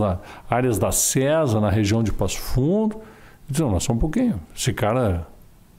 [0.49, 2.97] áreas da CESA na região de Passo Fundo.
[3.59, 4.39] Não, nós só um pouquinho.
[4.55, 5.27] Esse cara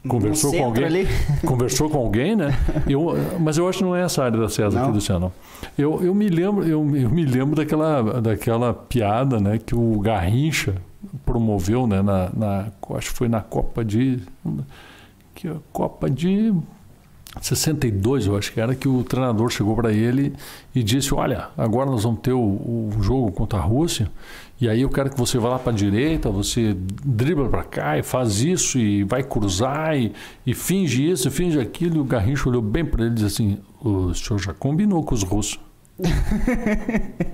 [0.08, 1.08] conversou com alguém, ali.
[1.46, 2.58] conversou com alguém, né?
[2.88, 4.84] Eu, mas eu acho que não é essa área da César Não?
[4.86, 5.32] aqui, Luciano.
[5.78, 10.74] Eu, eu me lembro, eu, eu me lembro daquela, daquela piada, né, que o Garrincha
[11.24, 12.66] promoveu, né, na, na
[12.96, 14.20] acho que foi na Copa de
[15.34, 16.52] que a Copa de
[17.40, 20.34] 62, eu acho que era que o treinador chegou para ele
[20.74, 24.10] e disse: Olha, agora nós vamos ter o, o jogo contra a Rússia,
[24.62, 27.98] e aí eu quero que você vá lá para a direita, você dribla para cá
[27.98, 30.12] e faz isso, e vai cruzar, e,
[30.46, 31.96] e finge isso, e finge aquilo.
[31.96, 35.16] E o Garrincha olhou bem para ele e disse assim: O senhor já combinou com
[35.16, 35.58] os russos.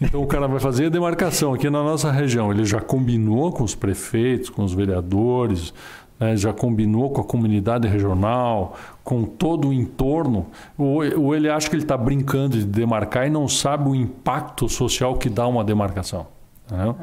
[0.00, 2.50] Então o cara vai fazer a demarcação aqui na nossa região.
[2.52, 5.72] Ele já combinou com os prefeitos, com os vereadores,
[6.20, 10.46] né, já combinou com a comunidade regional, com todo o entorno,
[10.76, 14.68] ou, ou ele acha que ele está brincando de demarcar e não sabe o impacto
[14.68, 16.37] social que dá uma demarcação.
[16.70, 16.94] Né?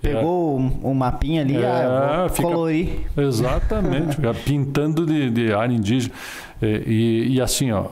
[0.00, 2.88] Pegou o, o mapinha ali, É, ah, vou fica- colorir.
[3.16, 6.14] Exatamente, pintando de, de área indígena.
[6.62, 7.86] E, e- e assim, ó,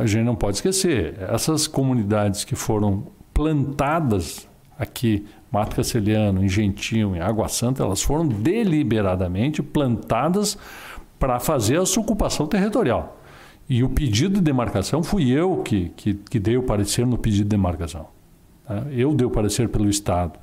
[0.00, 4.48] a gente não pode esquecer, essas comunidades que foram plantadas
[4.78, 10.58] aqui, Mato Caceliano, em Gentil, em Água Santa, elas foram deliberadamente plantadas
[11.18, 13.20] para fazer essa ocupação territorial.
[13.68, 17.44] E o pedido de demarcação fui eu que, que, que dei o parecer no pedido
[17.44, 18.06] de demarcação.
[18.66, 18.84] Tá?
[18.90, 20.38] Eu dei o parecer pelo Estado.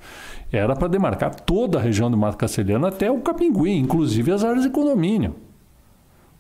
[0.51, 4.63] Era para demarcar toda a região do Mato Castelhano até o Capinguim, inclusive as áreas
[4.63, 5.35] de condomínio.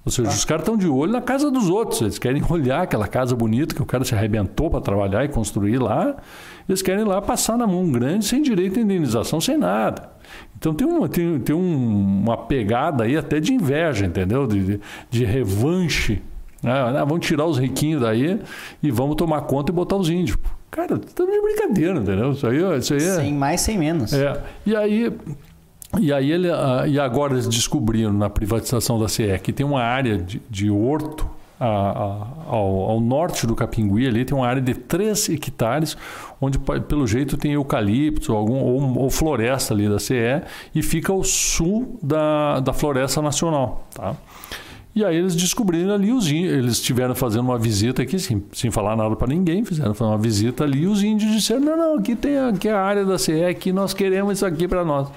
[0.03, 2.01] Ou seja, os caras estão de olho na casa dos outros.
[2.01, 5.77] Eles querem olhar aquela casa bonita que o cara se arrebentou para trabalhar e construir
[5.77, 6.15] lá.
[6.67, 10.09] Eles querem ir lá passar na mão grande sem direito à indenização, sem nada.
[10.57, 14.47] Então tem uma, tem, tem um- uma pegada aí até de inveja, entendeu?
[14.47, 14.79] De, de,
[15.09, 16.21] de revanche.
[16.63, 16.71] né?
[16.71, 18.39] Ah, vamos tirar os riquinhos daí
[18.81, 20.35] e vamos tomar conta e botar os índios.
[20.71, 22.31] Cara, estamos de brincadeira, entendeu?
[22.31, 23.15] Isso aí, isso aí é.
[23.15, 24.13] Sem mais, sem menos.
[24.13, 25.11] É, e aí,
[25.99, 29.81] e aí ele, ah, e agora eles descobriram na privatização da CE que tem uma
[29.83, 31.29] área de, de horto
[31.59, 35.95] a- a- ao, ao norte do Capingui ali tem uma área de 3 hectares
[36.39, 40.41] onde pelo jeito tem eucalipto algum, ou, ou floresta ali da CE
[40.73, 44.15] e fica ao sul da, da floresta nacional, tá?
[44.93, 48.69] E aí eles descobriram ali os índios, eles estiveram fazendo uma visita aqui, sem, sem
[48.69, 52.13] falar nada para ninguém, fizeram uma visita ali e os índios disseram, não, não, aqui
[52.13, 55.07] tem aqui é a área da CE, aqui nós queremos isso aqui para nós.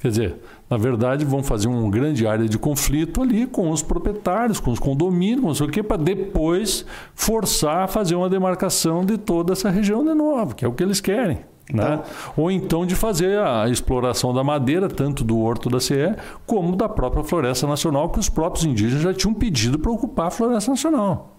[0.00, 0.36] Quer dizer,
[0.68, 4.78] na verdade, vão fazer uma grande área de conflito ali com os proprietários, com os
[4.78, 6.84] condomínios, com não sei o quê, para depois
[7.14, 10.82] forçar a fazer uma demarcação de toda essa região de novo, que é o que
[10.82, 11.38] eles querem.
[11.72, 12.00] Né?
[12.36, 16.14] Ou então de fazer a exploração da madeira, tanto do horto da CE,
[16.46, 20.30] como da própria Floresta Nacional, que os próprios indígenas já tinham pedido para ocupar a
[20.30, 21.36] Floresta Nacional.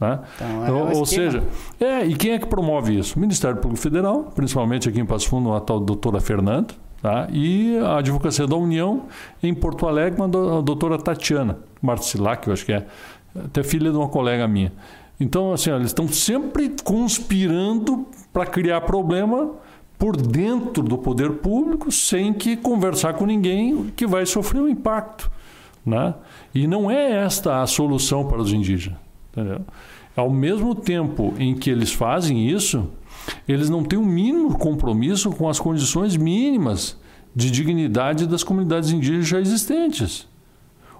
[0.00, 0.20] Né?
[0.36, 1.42] Então, é ou, ou seja,
[1.80, 3.16] é, e quem é que promove isso?
[3.16, 6.72] O Ministério Público Federal, principalmente aqui em Passo Fundo, a tal doutora Fernanda,
[7.02, 7.26] tá?
[7.32, 9.02] e a Advocacia da União
[9.42, 12.86] em Porto Alegre, a doutora Tatiana Marcilac, eu acho que é,
[13.44, 14.72] até filha de uma colega minha.
[15.20, 19.52] Então, assim, ó, eles estão sempre conspirando para criar problema
[19.98, 25.30] por dentro do poder público, sem que conversar com ninguém que vai sofrer o impacto.
[25.84, 26.14] Né?
[26.54, 28.98] E não é esta a solução para os indígenas.
[29.32, 29.62] Entendeu?
[30.14, 32.88] Ao mesmo tempo em que eles fazem isso,
[33.46, 36.96] eles não têm o mínimo compromisso com as condições mínimas
[37.34, 40.26] de dignidade das comunidades indígenas já existentes.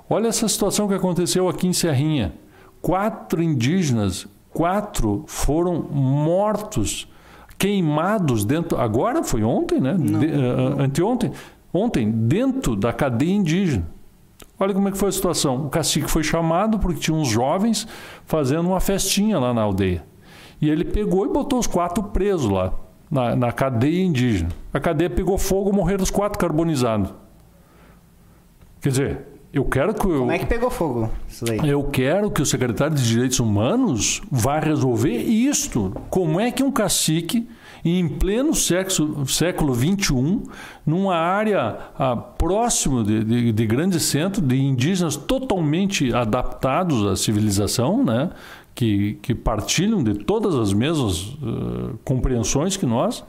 [0.09, 2.33] Olha essa situação que aconteceu aqui em Serrinha.
[2.81, 7.09] Quatro indígenas, quatro foram mortos,
[7.59, 8.79] queimados dentro.
[8.79, 9.97] Agora foi ontem, né?
[9.99, 11.33] Não, De- eh, anteontem,
[11.73, 13.85] ontem, dentro da cadeia indígena.
[14.61, 15.67] Olha como é que foi a situação.
[15.67, 17.87] O cacique foi chamado porque tinha uns jovens
[18.25, 20.05] fazendo uma festinha lá na aldeia.
[20.61, 22.73] E ele pegou e botou os quatro presos lá,
[23.11, 24.51] na, na cadeia indígena.
[24.73, 27.13] A cadeia pegou fogo, morreram os quatro carbonizados.
[28.81, 31.59] Quer dizer, eu quero que eu, Como é que pegou fogo isso daí?
[31.69, 35.93] eu quero que o secretário de Direitos Humanos vá resolver isto.
[36.11, 37.49] Como é que um cacique,
[37.85, 40.43] em pleno sexo- século XXI,
[40.85, 48.05] numa área ah, próximo de, de, de grande centro, de indígenas totalmente adaptados à civilização,
[48.05, 48.31] né?
[48.75, 53.25] que, que partilham de todas as mesmas ah, compreensões que nós,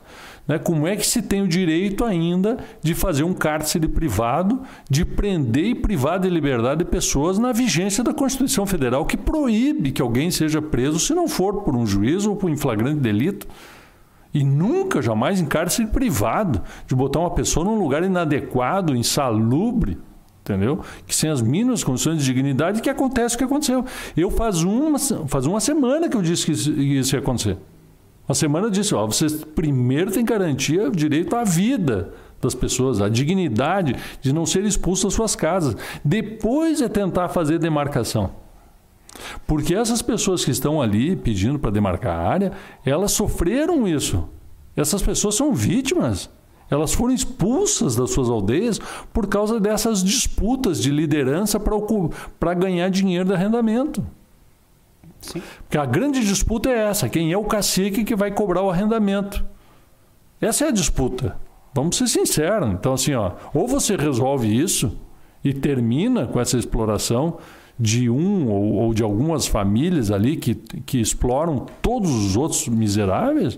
[0.49, 0.57] né?
[0.57, 5.65] Como é que se tem o direito ainda de fazer um cárcere privado, de prender
[5.65, 10.59] e privar de liberdade pessoas na vigência da Constituição Federal, que proíbe que alguém seja
[10.59, 13.47] preso se não for por um juiz ou por um flagrante delito?
[14.33, 19.99] E nunca, jamais em cárcere privado, de botar uma pessoa num lugar inadequado, insalubre,
[20.41, 20.79] entendeu?
[21.05, 23.85] Que sem as mínimas condições de dignidade, que acontece o que aconteceu.
[24.17, 24.97] Eu faz uma,
[25.27, 27.57] faz uma semana que eu disse que isso ia acontecer.
[28.29, 33.01] Uma semana disse, ó, vocês primeiro têm que garantir o direito à vida das pessoas,
[33.01, 35.75] a dignidade de não ser expulso das suas casas.
[36.05, 38.29] Depois é tentar fazer demarcação.
[39.47, 42.51] Porque essas pessoas que estão ali pedindo para demarcar a área,
[42.85, 44.29] elas sofreram isso.
[44.75, 46.29] Essas pessoas são vítimas.
[46.69, 48.79] Elas foram expulsas das suas aldeias
[49.11, 54.05] por causa dessas disputas de liderança para ganhar dinheiro de arrendamento.
[55.21, 55.41] Sim.
[55.63, 59.45] Porque a grande disputa é essa: quem é o cacique que vai cobrar o arrendamento?
[60.41, 61.37] Essa é a disputa.
[61.73, 62.69] Vamos ser sinceros.
[62.71, 64.97] Então, assim, ó, ou você resolve isso
[65.43, 67.37] e termina com essa exploração
[67.79, 73.57] de um ou, ou de algumas famílias ali que, que exploram todos os outros miseráveis,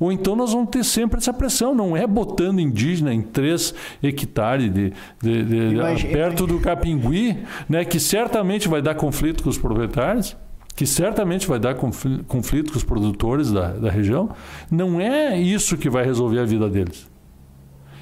[0.00, 3.72] ou então nós vamos ter sempre essa pressão, não é botando indígena em três
[4.02, 4.92] hectares de,
[5.22, 7.38] de, de, perto do Capingui,
[7.68, 10.36] né, que certamente vai dar conflito com os proprietários,
[10.74, 14.30] que certamente vai dar conflito com os produtores da, da região.
[14.70, 17.10] Não é isso que vai resolver a vida deles.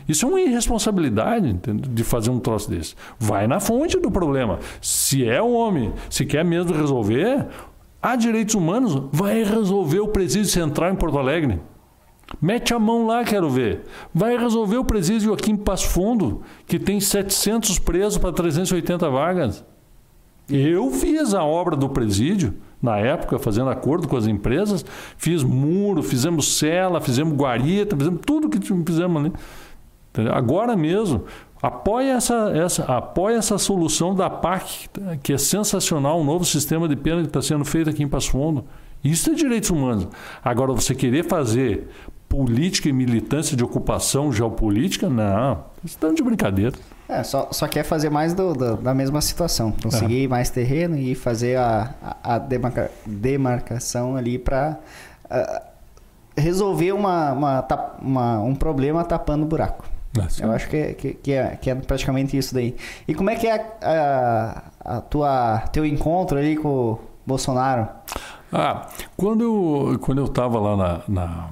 [0.09, 2.97] Isso é uma irresponsabilidade de fazer um troço desse.
[3.18, 4.59] Vai na fonte do problema.
[4.80, 7.47] Se é o homem, se quer mesmo resolver,
[8.02, 11.60] há direitos humanos, vai resolver o presídio central em Porto Alegre.
[12.40, 13.82] Mete a mão lá, quero ver.
[14.14, 19.64] Vai resolver o presídio aqui em Passo Fundo, que tem 700 presos para 380 vagas.
[20.51, 24.85] Eu fiz a obra do presídio, na época, fazendo acordo com as empresas,
[25.16, 29.32] fiz muro, fizemos cela, fizemos guarita, fizemos tudo que fizemos ali.
[30.32, 31.24] Agora mesmo,
[31.62, 34.89] apoia essa, essa, apoia essa solução da PAC,
[35.22, 38.31] que é sensacional, um novo sistema de pena que está sendo feito aqui em Passo
[38.31, 38.64] Fundo.
[39.05, 40.09] Isso é direitos humanos.
[40.44, 41.89] Agora, você querer fazer
[42.28, 45.64] política e militância de ocupação geopolítica, não.
[45.85, 46.77] Estão de brincadeira.
[47.10, 49.72] É, só, só quer fazer mais do, do, da mesma situação.
[49.82, 50.28] Conseguir é.
[50.28, 54.78] mais terreno e fazer a, a, a demarca, demarcação ali para
[55.24, 55.62] uh, ah,
[56.36, 57.66] resolver uma, uma,
[58.00, 59.84] uma, um problema tapando o buraco.
[60.16, 62.76] É, Eu acho que, que, que, é, que é praticamente isso daí.
[63.08, 67.88] E como é que é a, a, a tua teu encontro ali com o Bolsonaro?
[68.52, 71.50] Ah, quando eu, quando eu estava lá na, na,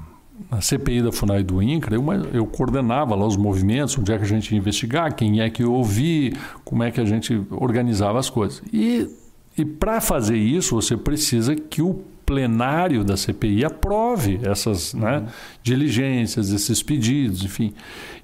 [0.51, 4.25] na, CPI da FUNAI do INCRA, eu, eu, coordenava lá os movimentos, onde é que
[4.25, 6.33] a gente ia investigar, quem é que eu ouvi,
[6.65, 8.63] como é que a gente organizava as coisas.
[8.73, 9.09] E,
[9.57, 15.27] e para fazer isso, você precisa que o plenário da CPI aprove essas né,
[15.63, 17.73] diligências, esses pedidos, enfim.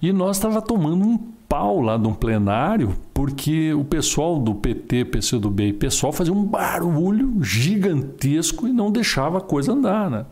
[0.03, 1.17] E nós estava tomando um
[1.49, 6.45] pau lá de um plenário, porque o pessoal do PT, PCdoB e pessoal fazia um
[6.45, 10.27] barulho gigantesco e não deixava a coisa andar, né?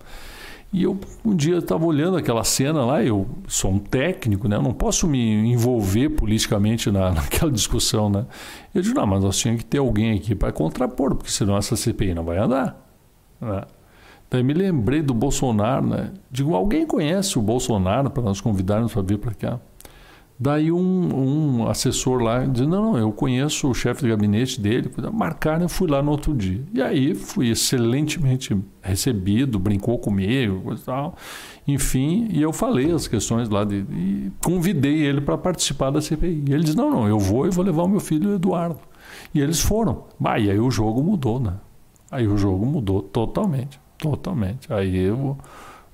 [0.73, 4.57] E eu um dia estava olhando aquela cena lá, eu sou um técnico, né?
[4.57, 8.27] Eu não posso me envolver politicamente na, naquela discussão, né?
[8.75, 11.77] Eu disse, não, mas nós tínhamos que ter alguém aqui para contrapor, porque senão essa
[11.77, 12.89] CPI não vai andar.
[13.39, 13.63] Né?
[14.31, 16.11] Daí me lembrei do Bolsonaro, né?
[16.31, 19.61] Digo, alguém conhece o Bolsonaro para nós convidarmos para vir para cá?
[20.43, 24.91] Daí um, um, assessor lá disse, não, não, eu conheço o chefe de gabinete dele.
[25.13, 26.65] Marcaram, eu fui lá no outro dia.
[26.75, 31.15] E aí fui excelentemente recebido, brincou comigo, e tal.
[31.65, 36.43] Enfim, e eu falei as questões lá de, e convidei ele para participar da CPI.
[36.49, 38.81] E ele disse, não, não, eu vou e vou levar o meu filho Eduardo.
[39.33, 40.07] E eles foram.
[40.19, 41.53] Bah, e aí o jogo mudou, né?
[42.11, 44.73] Aí o jogo mudou totalmente, totalmente.
[44.73, 45.39] Aí eu,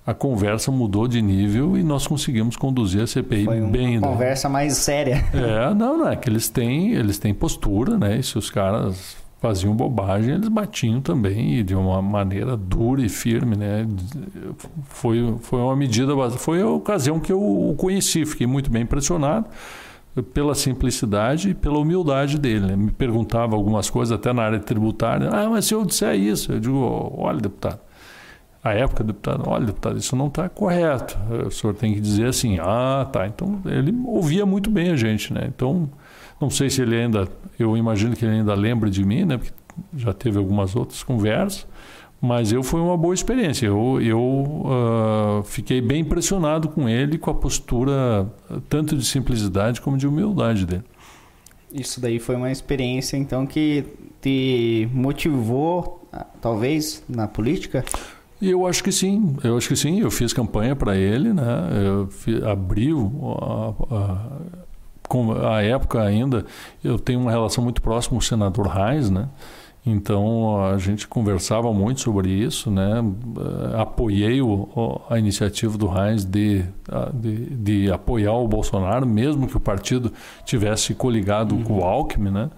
[0.08, 3.98] a conversa mudou de nível e nós conseguimos conduzir a CPI Foi uma bem.
[3.98, 4.12] Uma né?
[4.14, 5.22] conversa mais séria.
[5.34, 8.18] É, não, não é que eles têm, eles têm postura, né?
[8.18, 13.08] E se os caras faziam bobagem, eles batiam também e de uma maneira dura e
[13.10, 13.86] firme, né?
[14.84, 19.44] Foi, foi uma medida, foi a ocasião que eu o conheci, fiquei muito bem impressionado
[20.22, 22.66] pela simplicidade e pela humildade dele.
[22.68, 22.76] Né?
[22.76, 25.28] Me perguntava algumas coisas, até na área tributária.
[25.30, 27.78] Ah, mas se eu disser isso, eu digo, olha, deputado,
[28.62, 31.16] a época, deputado, olha, deputado, isso não está correto.
[31.46, 33.26] O senhor tem que dizer assim, ah, tá.
[33.26, 35.44] Então, ele ouvia muito bem a gente, né?
[35.46, 35.88] Então,
[36.40, 37.28] não sei se ele ainda,
[37.58, 39.38] eu imagino que ele ainda lembra de mim, né?
[39.38, 39.52] Porque
[39.96, 41.66] já teve algumas outras conversas.
[42.20, 43.66] Mas eu foi uma boa experiência.
[43.66, 48.26] Eu, eu uh, fiquei bem impressionado com ele, com a postura
[48.68, 50.82] tanto de simplicidade como de humildade dele.
[51.72, 53.84] Isso daí foi uma experiência, então, que
[54.20, 57.84] te motivou, ah, talvez, na política?
[58.40, 60.00] Eu acho que sim, eu acho que sim.
[60.00, 61.44] Eu fiz campanha para ele, né?
[61.84, 63.12] Eu fiz, abriu
[63.90, 63.96] a,
[65.50, 66.46] a, a época ainda.
[66.82, 69.28] Eu tenho uma relação muito próxima com o senador Reis, né?
[69.84, 73.02] Então a gente conversava muito sobre isso, né?
[73.78, 76.64] Apoiei o, a iniciativa do Reis de,
[77.14, 80.12] de, de, apoiar o Bolsonaro, mesmo que o partido
[80.44, 81.62] tivesse coligado uhum.
[81.62, 82.50] com o Alckmin, né?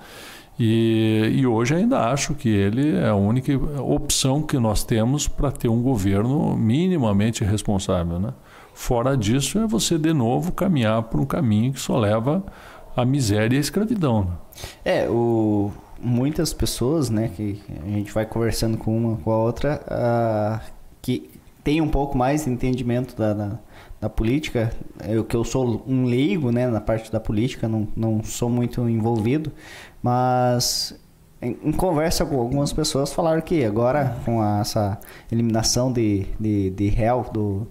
[0.63, 3.51] E, e, hoje ainda acho que ele é a única
[3.81, 8.35] opção que nós temos para ter um governo minimamente responsável, né?
[8.75, 12.45] Fora disso, é você de novo caminhar por um caminho que só leva
[12.95, 14.25] à miséria e à escravidão.
[14.25, 14.31] Né?
[14.85, 19.81] É, o, muitas pessoas, né, que a gente vai conversando com uma com a outra,
[19.87, 20.71] uh,
[21.01, 21.31] que
[21.65, 23.59] tem um pouco mais de entendimento da, da,
[24.01, 24.73] da, política.
[25.07, 28.89] Eu que eu sou um leigo, né, na parte da política, não, não sou muito
[28.89, 29.53] envolvido,
[30.03, 30.99] mas
[31.41, 34.99] em, em conversa com algumas pessoas falaram que agora com a, essa
[35.31, 37.67] eliminação de, de, de réu do,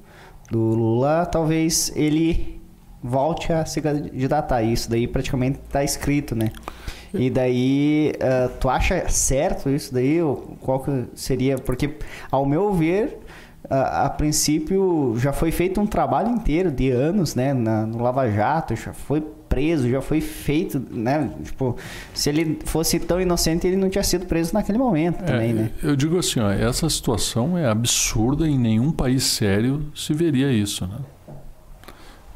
[0.49, 2.59] do Lula, talvez ele
[3.01, 4.61] volte a se candidatar.
[4.61, 6.51] Isso daí praticamente está escrito, né?
[7.13, 10.21] E daí, uh, tu acha certo isso daí?
[10.21, 11.57] Ou qual que seria?
[11.57, 11.95] Porque,
[12.29, 13.17] ao meu ver,
[13.69, 17.53] a princípio já foi feito um trabalho inteiro de anos, né?
[17.53, 21.31] Na, no Lava Jato, já foi preso, já foi feito, né?
[21.43, 21.75] Tipo,
[22.13, 25.71] se ele fosse tão inocente, ele não tinha sido preso naquele momento também, é, né?
[25.83, 30.87] Eu digo assim, ó, essa situação é absurda, em nenhum país sério se veria isso,
[30.87, 30.97] né?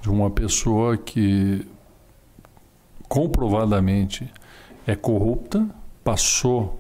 [0.02, 1.66] De uma pessoa que
[3.08, 4.32] comprovadamente
[4.86, 5.66] é corrupta,
[6.04, 6.80] passou,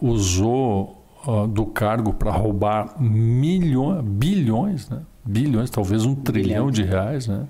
[0.00, 5.00] usou uh, do cargo para roubar milhões, bilhões, né?
[5.24, 7.46] bilhões, talvez um trilhão de reais, né?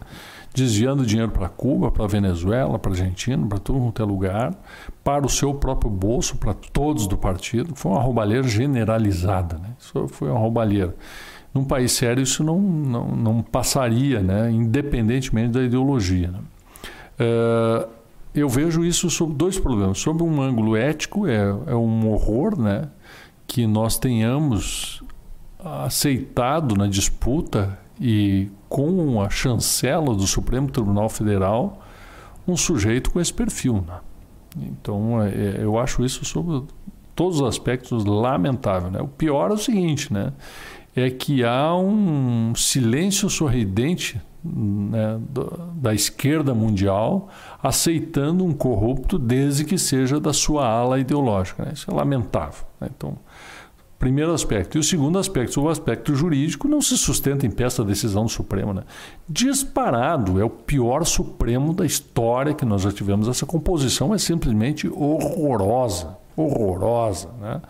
[0.55, 4.55] desviando dinheiro para Cuba, para Venezuela, para Argentina, para todo quanto é lugar,
[5.05, 7.74] para o seu próprio bolso, para todos do partido.
[7.76, 9.56] Foi uma roubalheira generalizada.
[9.59, 9.70] Né?
[9.78, 10.94] Isso foi uma roubalheira.
[11.55, 14.51] Num país sério, isso não, não, não passaria, né?
[14.51, 16.28] independentemente da ideologia.
[16.28, 16.40] Né?
[17.20, 17.88] Uh,
[18.34, 19.98] eu vejo isso sob dois problemas.
[19.98, 22.88] Sob um ângulo ético, é, é um horror né,
[23.51, 25.02] que nós tenhamos
[25.59, 31.82] aceitado na disputa e com a chancela do Supremo Tribunal Federal
[32.47, 33.85] um sujeito com esse perfil.
[33.85, 33.98] Né?
[34.56, 36.64] Então, é, é eu acho isso sob
[37.16, 38.89] todos os aspectos lamentável.
[38.89, 39.01] Né?
[39.01, 40.32] O pior é o seguinte, né?
[40.94, 45.18] é que há um silêncio sorridente né,
[45.74, 47.28] da esquerda mundial
[47.60, 51.64] aceitando um corrupto desde que seja da sua ala ideológica.
[51.64, 51.72] Né?
[51.74, 52.64] Isso é lamentável.
[52.81, 52.89] Né?
[52.97, 53.18] Então,
[54.01, 54.78] primeiro aspecto.
[54.78, 58.31] E o segundo aspecto, o aspecto jurídico, não se sustenta em peça da decisão do
[58.31, 58.72] Supremo.
[58.72, 58.82] Né?
[59.28, 63.28] Disparado, é o pior Supremo da história que nós já tivemos.
[63.28, 67.28] Essa composição é simplesmente horrorosa, horrorosa.
[67.40, 67.60] Né?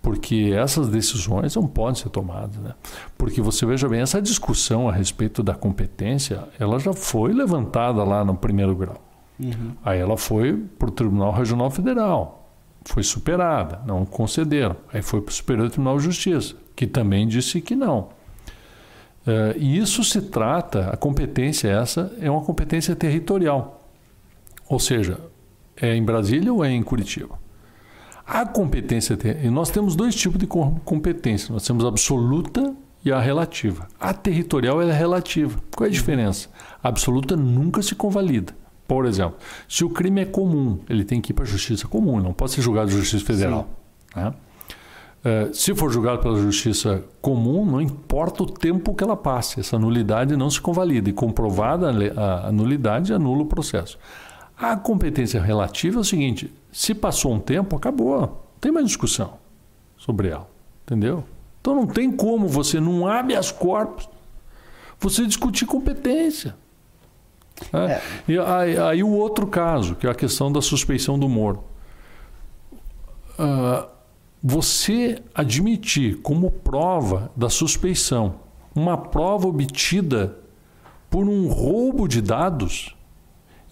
[0.00, 2.56] porque essas decisões não podem ser tomadas.
[2.56, 2.72] Né?
[3.18, 8.24] Porque você veja bem, essa discussão a respeito da competência, ela já foi levantada lá
[8.24, 8.96] no primeiro grau.
[9.38, 9.72] Uhum.
[9.84, 12.37] Aí ela foi para o Tribunal Regional Federal,
[12.84, 14.76] foi superada, não concederam.
[14.92, 18.08] Aí foi para o Superior Tribunal de Justiça, que também disse que não.
[19.26, 23.86] Uh, e isso se trata, a competência essa é uma competência territorial.
[24.68, 25.20] Ou seja,
[25.76, 27.38] é em Brasília ou é em Curitiba?
[28.26, 31.52] A competência, e nós temos dois tipos de competência.
[31.52, 33.88] Nós temos a absoluta e a relativa.
[33.98, 35.58] A territorial é relativa.
[35.74, 36.50] Qual é a diferença?
[36.82, 38.54] A absoluta nunca se convalida.
[38.88, 39.36] Por exemplo,
[39.68, 42.52] se o crime é comum, ele tem que ir para a justiça comum, não pode
[42.52, 43.68] ser julgado na justiça federal.
[44.16, 44.32] Né?
[45.18, 49.78] Uh, se for julgado pela justiça comum, não importa o tempo que ela passe, essa
[49.78, 51.10] nulidade não se convalida.
[51.10, 53.98] E comprovada a, a nulidade, anula o processo.
[54.56, 58.20] A competência relativa é o seguinte: se passou um tempo, acabou.
[58.20, 59.34] Não tem mais discussão
[59.98, 60.48] sobre ela.
[60.86, 61.24] Entendeu?
[61.60, 64.08] Então não tem como você, num habeas corpus,
[64.98, 66.56] você discutir competência.
[67.72, 67.92] Né?
[67.92, 68.02] É.
[68.28, 71.64] E aí, aí, o outro caso, que é a questão da suspeição do Moro.
[73.38, 73.86] Uh,
[74.42, 78.36] você admitir como prova da suspeição
[78.74, 80.38] uma prova obtida
[81.10, 82.96] por um roubo de dados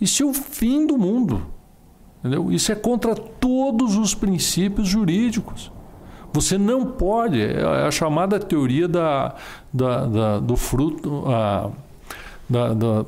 [0.00, 1.46] isso é o fim do mundo.
[2.20, 2.50] Entendeu?
[2.50, 5.72] Isso é contra todos os princípios jurídicos.
[6.32, 9.34] Você não pode, é a chamada teoria da,
[9.72, 11.70] da, da do fruto, a,
[12.48, 13.04] da, da,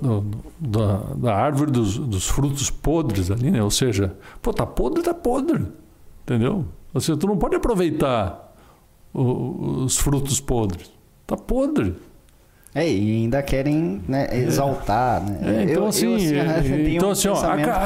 [0.59, 3.63] da, da, árvore dos, dos, frutos podres ali, né?
[3.63, 5.67] Ou seja, pô, tá podre, tá podre.
[6.23, 6.65] Entendeu?
[6.93, 8.55] Ou seja, tu não pode aproveitar
[9.15, 10.91] o, os frutos podres.
[11.27, 11.95] Tá podre.
[12.75, 15.39] É, e ainda querem né, exaltar, né?
[15.43, 17.35] É, então, eu, assim, eu, assim, é, então, um assim ó,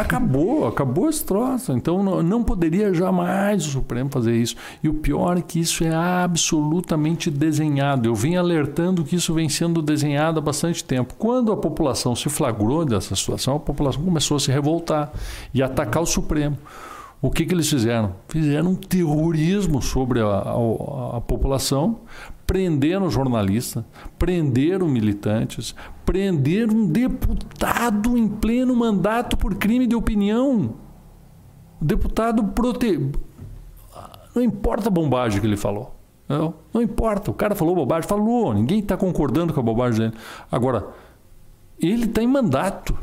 [0.01, 1.73] acabou, acabou esse troço.
[1.73, 4.57] Então, não, não, poderia jamais o Supremo fazer isso.
[4.83, 8.09] E o pior é que isso é absolutamente desenhado.
[8.09, 11.15] Eu vim alertando que isso vem sendo desenhado há bastante tempo.
[11.17, 15.13] Quando a população se flagrou dessa situação, a população começou a se revoltar
[15.55, 16.59] e atacar o Supremo.
[17.21, 18.17] O que, que eles fizeram?
[18.29, 22.01] Fizeram um terrorismo sobre a, a, a população
[22.53, 23.83] prenderam jornalistas,
[24.19, 25.75] prenderam militantes,
[26.05, 30.75] prenderam um deputado em pleno mandato por crime de opinião.
[31.81, 33.11] O deputado prote...
[34.35, 35.97] Não importa a bombagem que ele falou.
[36.29, 40.23] Não, não importa, o cara falou bobagem, falou, ninguém está concordando com a bobagem dele.
[40.51, 40.89] Agora,
[41.81, 42.95] ele está em mandato.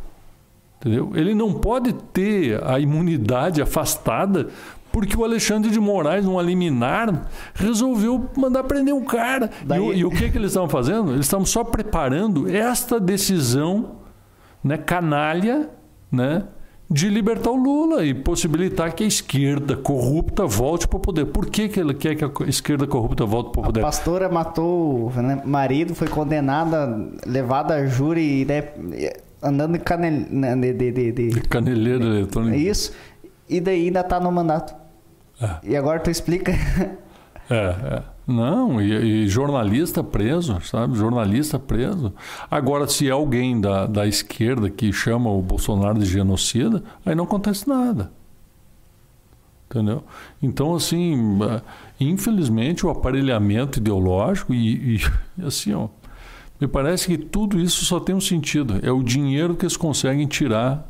[0.77, 1.11] Entendeu?
[1.15, 4.49] Ele não pode ter a imunidade afastada
[4.91, 9.49] porque o Alexandre de Moraes, num liminar, resolveu mandar prender um cara.
[9.65, 9.79] Daí...
[9.79, 11.11] E, o, e o que, que eles estavam fazendo?
[11.11, 13.99] Eles estavam só preparando esta decisão
[14.63, 15.69] né, canalha
[16.11, 16.43] né,
[16.89, 21.25] de libertar o Lula e possibilitar que a esquerda corrupta volte para o poder.
[21.25, 23.79] Por que, que ele quer que a esquerda corrupta volte para o poder?
[23.81, 28.63] A pastora matou o né, marido, foi condenada, levada a júri, né,
[29.41, 32.57] andando de, canel, né, de, de, de, de caneleira eletrônica.
[32.57, 32.91] Isso.
[33.47, 34.75] E daí ainda está no mandato.
[35.41, 35.57] É.
[35.63, 36.51] E agora tu explica.
[37.49, 38.03] É, é.
[38.27, 40.95] Não, e, e, jornalista preso, sabe?
[40.95, 42.13] Jornalista preso.
[42.49, 47.23] Agora, se é alguém da, da esquerda que chama o Bolsonaro de genocida, aí não
[47.23, 48.11] acontece nada.
[49.67, 50.03] Entendeu?
[50.41, 51.61] Então, assim, é,
[51.99, 55.01] infelizmente, o aparelhamento ideológico e, e
[55.43, 55.87] assim, ó,
[56.61, 58.79] me parece que tudo isso só tem um sentido.
[58.83, 60.87] É o dinheiro que eles conseguem tirar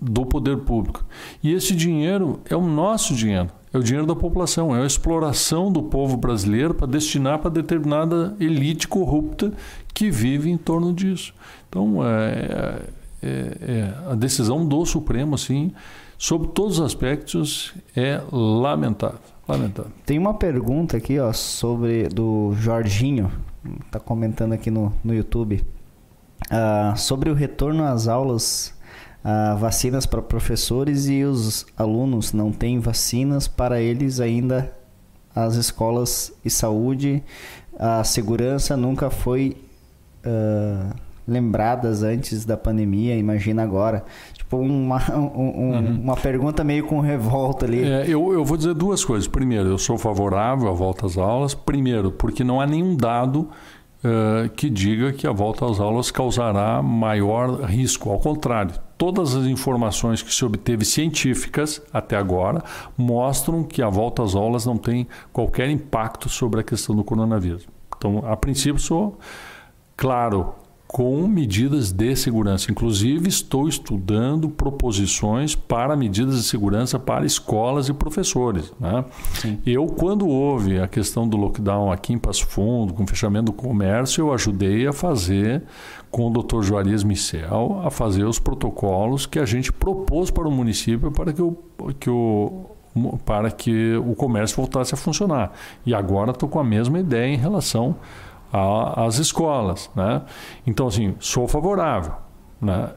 [0.00, 1.04] do poder público.
[1.42, 3.50] E esse dinheiro é o nosso dinheiro.
[3.72, 8.34] É o dinheiro da população, é a exploração do povo brasileiro para destinar para determinada
[8.40, 9.52] elite corrupta
[9.92, 11.34] que vive em torno disso.
[11.68, 12.80] Então, é,
[13.22, 15.72] é, é, a decisão do Supremo, assim,
[16.16, 19.18] sobre todos os aspectos, é lamentável.
[19.46, 19.92] lamentável.
[20.06, 23.30] Tem uma pergunta aqui ó, sobre do Jorginho,
[23.84, 25.62] está comentando aqui no, no YouTube,
[26.50, 28.77] uh, sobre o retorno às aulas
[29.28, 34.72] uh, vacinas para professores e os alunos não têm vacinas para eles ainda.
[35.34, 37.22] As escolas e saúde
[37.78, 39.56] a segurança nunca foi
[40.26, 40.92] uh,
[41.26, 44.04] lembradas antes da pandemia imagina agora.
[44.32, 46.00] Tipo uma, um, uhum.
[46.02, 47.84] uma pergunta meio com revolta ali.
[47.84, 49.28] É, eu, eu vou dizer duas coisas.
[49.28, 51.54] Primeiro eu sou favorável à volta às aulas.
[51.54, 53.48] Primeiro porque não há nenhum dado
[54.04, 58.10] uh, que diga que a volta às aulas causará maior risco.
[58.10, 62.62] Ao contrário, todas as informações que se obteve científicas até agora
[62.96, 67.66] mostram que a volta às aulas não tem qualquer impacto sobre a questão do coronavírus.
[67.96, 69.18] Então, a princípio, sou
[69.96, 70.54] claro
[70.88, 72.70] com medidas de segurança.
[72.70, 78.72] Inclusive, estou estudando proposições para medidas de segurança para escolas e professores.
[78.80, 79.04] Né?
[79.66, 83.52] Eu, quando houve a questão do lockdown aqui em Passo Fundo, com o fechamento do
[83.52, 85.62] comércio, eu ajudei a fazer,
[86.10, 86.62] com o Dr.
[86.62, 91.42] Juarez Michel, a fazer os protocolos que a gente propôs para o município para que
[91.42, 91.58] o,
[92.00, 92.64] que o
[93.24, 95.52] para que o comércio voltasse a funcionar.
[95.86, 97.94] E agora estou com a mesma ideia em relação
[98.52, 99.90] às escolas.
[99.94, 100.22] Né?
[100.66, 102.14] Então, assim, sou favorável.
[102.60, 102.90] Né?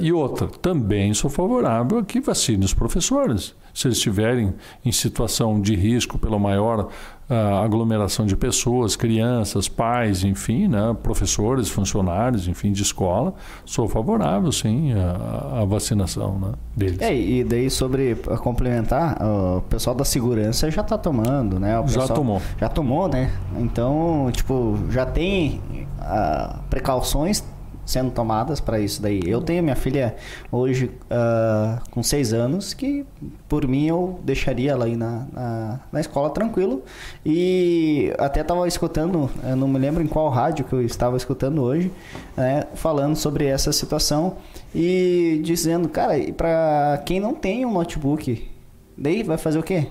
[0.00, 3.54] E outra, também sou favorável a que vacine os professores.
[3.74, 4.54] Se eles estiverem
[4.84, 6.88] em situação de risco pela maior
[7.30, 10.96] uh, aglomeração de pessoas, crianças, pais, enfim, né?
[11.02, 13.34] professores, funcionários, enfim, de escola,
[13.64, 16.52] sou favorável, sim, à, vacinação né?
[16.76, 17.00] deles.
[17.00, 21.80] É, e daí sobre complementar, o pessoal da segurança já está tomando, né?
[21.86, 22.42] já tomou.
[22.58, 23.30] Já tomou, né?
[23.58, 25.60] Então, tipo, já tem
[26.00, 27.44] uh, precauções
[27.88, 29.22] sendo tomadas para isso daí.
[29.26, 30.14] Eu tenho minha filha
[30.52, 33.06] hoje uh, com seis anos, que
[33.48, 36.82] por mim eu deixaria ela aí na, na, na escola tranquilo.
[37.24, 41.90] E até estava escutando, não me lembro em qual rádio que eu estava escutando hoje,
[42.36, 44.36] né, falando sobre essa situação
[44.74, 48.50] e dizendo, cara, para quem não tem um notebook,
[48.98, 49.86] daí vai fazer o quê?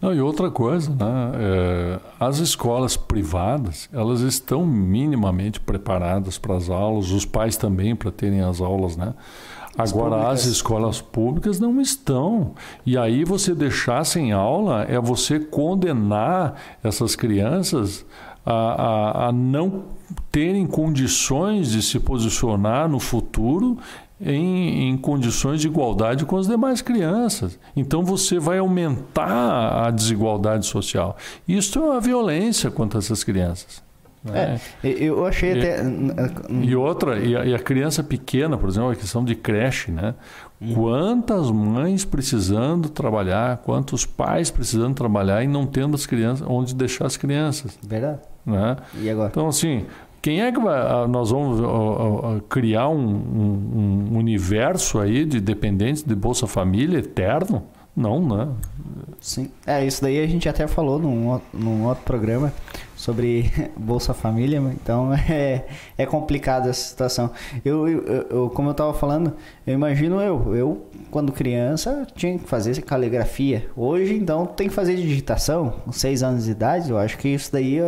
[0.00, 1.32] Não, e outra coisa, né?
[1.34, 8.10] É, as escolas privadas, elas estão minimamente preparadas para as aulas, os pais também para
[8.12, 9.14] terem as aulas, né?
[9.76, 10.40] As Agora, públicas.
[10.40, 12.52] as escolas públicas não estão.
[12.86, 18.04] E aí você deixar sem aula é você condenar essas crianças
[18.44, 19.84] a, a, a não
[20.32, 23.78] terem condições de se posicionar no futuro
[24.20, 27.58] em, em, condições de igualdade com as demais crianças.
[27.76, 31.16] Então você vai aumentar a desigualdade social.
[31.46, 33.82] Isso é uma violência contra essas crianças.
[34.24, 34.60] Né?
[34.82, 35.82] É, eu achei e, até.
[36.50, 40.14] E outra, e a, e a, criança pequena, por exemplo, a questão de creche, né?
[40.60, 40.74] Hum.
[40.74, 47.06] Quantas mães precisando trabalhar, quantos pais precisando trabalhar e não tendo as crianças onde deixar
[47.06, 47.78] as crianças.
[47.80, 48.18] Verdade.
[48.44, 48.76] Né?
[48.94, 49.28] E agora?
[49.28, 49.84] Então, assim,
[50.20, 51.60] quem é que vai, nós vamos
[52.48, 57.64] criar um, um, um, universo aí de dependentes de Bolsa Família eterno?
[57.94, 58.48] Não, né?
[59.20, 59.50] Sim.
[59.66, 62.52] É, isso daí a gente até falou num, num outro programa
[62.94, 65.64] sobre Bolsa Família, então é,
[65.96, 67.30] é complicada essa situação.
[67.64, 69.34] Eu, eu, eu como eu estava falando,
[69.66, 73.68] eu imagino eu, eu quando criança, tinha que fazer caligrafia.
[73.76, 75.70] Hoje, então, tem que fazer digitação.
[75.84, 77.78] Com seis anos de idade, eu acho que isso daí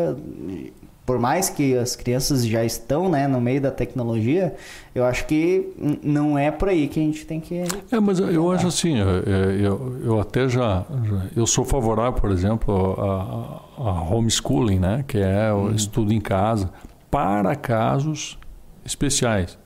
[1.11, 4.55] por mais que as crianças já estão né, no meio da tecnologia,
[4.95, 5.73] eu acho que
[6.05, 7.65] não é por aí que a gente tem que.
[7.91, 12.13] É, mas eu, eu acho assim, eu, eu, eu até já, já, Eu sou favorável,
[12.13, 15.75] por exemplo, a, a homeschooling, né, que é o hum.
[15.75, 16.71] estudo em casa,
[17.11, 18.39] para casos
[18.85, 19.59] especiais.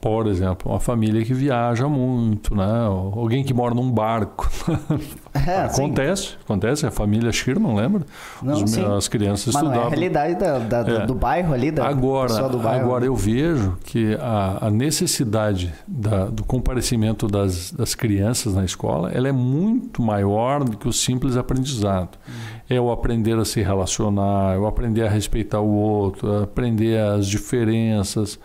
[0.00, 2.86] Por exemplo, uma família que viaja muito, né?
[2.86, 4.48] Alguém que mora num barco.
[5.32, 6.36] É, acontece, sim.
[6.42, 6.86] acontece.
[6.86, 8.02] A família Sherman, lembra?
[8.42, 8.76] Não, Os.
[8.76, 9.76] As crianças Mas estudavam.
[9.76, 11.06] Não é a realidade da, da, é.
[11.06, 12.84] do bairro ali, da agora, do bairro.
[12.84, 19.10] Agora eu vejo que a, a necessidade da, do comparecimento das, das crianças na escola
[19.12, 22.18] ela é muito maior do que o simples aprendizado.
[22.28, 22.60] Hum.
[22.68, 27.26] É o aprender a se relacionar, é o aprender a respeitar o outro, aprender as
[27.26, 28.38] diferenças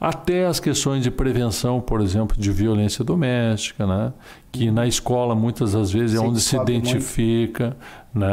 [0.00, 4.12] até as questões de prevenção, por exemplo, de violência doméstica, né?
[4.50, 7.76] que na escola muitas das vezes é onde se identifica,
[8.12, 8.28] né?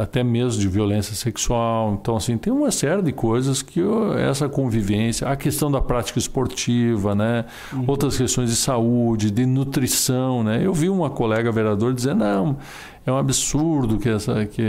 [0.00, 1.98] até mesmo de violência sexual.
[2.00, 3.80] Então, assim, tem uma série de coisas que
[4.18, 7.44] essa convivência, a questão da prática esportiva, né?
[7.72, 7.84] Uhum.
[7.86, 10.42] outras questões de saúde, de nutrição.
[10.42, 10.60] Né?
[10.64, 12.56] Eu vi uma colega vereadora dizer, não,
[13.04, 14.62] é um absurdo que, essa, que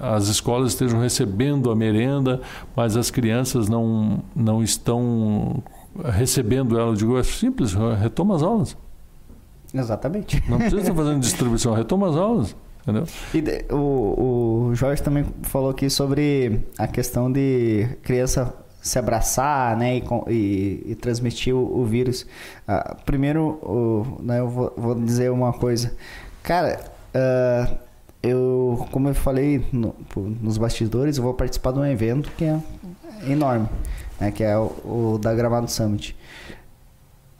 [0.00, 2.40] as escolas estejam recebendo a merenda,
[2.74, 5.62] mas as crianças não, não estão
[6.04, 6.90] recebendo ela.
[6.90, 8.76] Eu digo, é simples, retoma as aulas.
[9.74, 10.42] Exatamente.
[10.48, 12.56] Não precisa estar fazendo distribuição, retoma as aulas.
[12.86, 13.06] Entendeu?
[13.34, 19.96] E o, o Jorge também falou aqui sobre a questão de criança se abraçar né,
[19.96, 22.24] e, e, e transmitir o, o vírus.
[22.68, 25.92] Ah, primeiro, o, né, eu vou, vou, dizer uma coisa.
[26.42, 26.78] Cara,
[27.16, 27.78] Uh,
[28.22, 32.60] eu, como eu falei no, nos bastidores, eu vou participar de um evento que é
[33.26, 33.68] enorme,
[34.20, 36.16] né, que é o, o da Gramado Summit.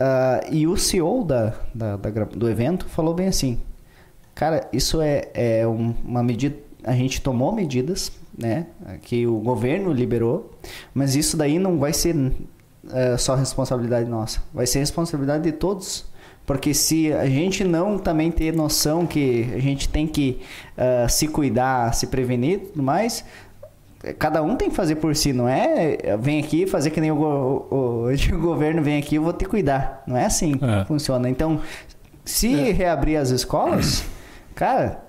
[0.01, 3.60] Uh, e o CEO da, da, da, do evento falou bem assim,
[4.37, 8.67] cara, isso é, é uma medida, a gente tomou medidas, né,
[9.03, 10.53] que o governo liberou,
[10.95, 16.05] mas isso daí não vai ser uh, só responsabilidade nossa, vai ser responsabilidade de todos
[16.47, 20.41] porque se a gente não também ter noção que a gente tem que
[20.79, 23.25] uh, se cuidar, se prevenir e tudo mais,
[24.17, 27.17] cada um tem que fazer por si, não é vem aqui fazer que nem o,
[27.19, 30.05] o, o governo vem aqui, eu vou te cuidar.
[30.07, 30.83] Não é assim é.
[30.83, 31.29] que funciona.
[31.29, 31.61] Então,
[32.25, 32.71] se é.
[32.71, 34.05] reabrir as escolas,
[34.57, 35.05] cara,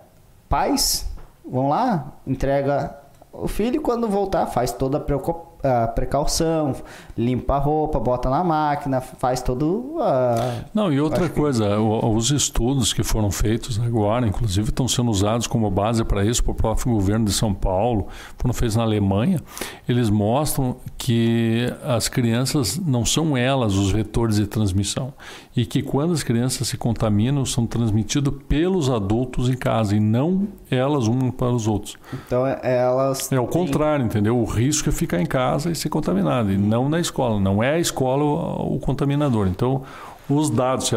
[0.50, 1.10] pais
[1.44, 3.00] vão lá, entrega
[3.32, 6.76] o filho quando voltar faz toda a preocupação a precaução,
[7.18, 9.96] limpa a roupa, bota na máquina, faz todo.
[9.96, 12.06] Uh, Não, e outra coisa, que...
[12.06, 16.52] os estudos que foram feitos agora, inclusive, estão sendo usados como base para isso, para
[16.52, 18.08] o próprio governo de São Paulo,
[18.38, 19.42] foram feitos na Alemanha,
[19.88, 25.14] eles mostram que as crianças não são elas os vetores de transmissão.
[25.56, 30.48] E que quando as crianças se contaminam, são transmitidos pelos adultos em casa e não
[30.70, 31.98] elas um para os outros.
[32.14, 33.32] Então elas.
[33.32, 34.38] É o contrário, entendeu?
[34.38, 37.40] O risco é ficar em casa casa e ser contaminado, e não na escola.
[37.40, 39.48] Não é a escola o, o contaminador.
[39.48, 39.84] Então,
[40.30, 40.90] os dados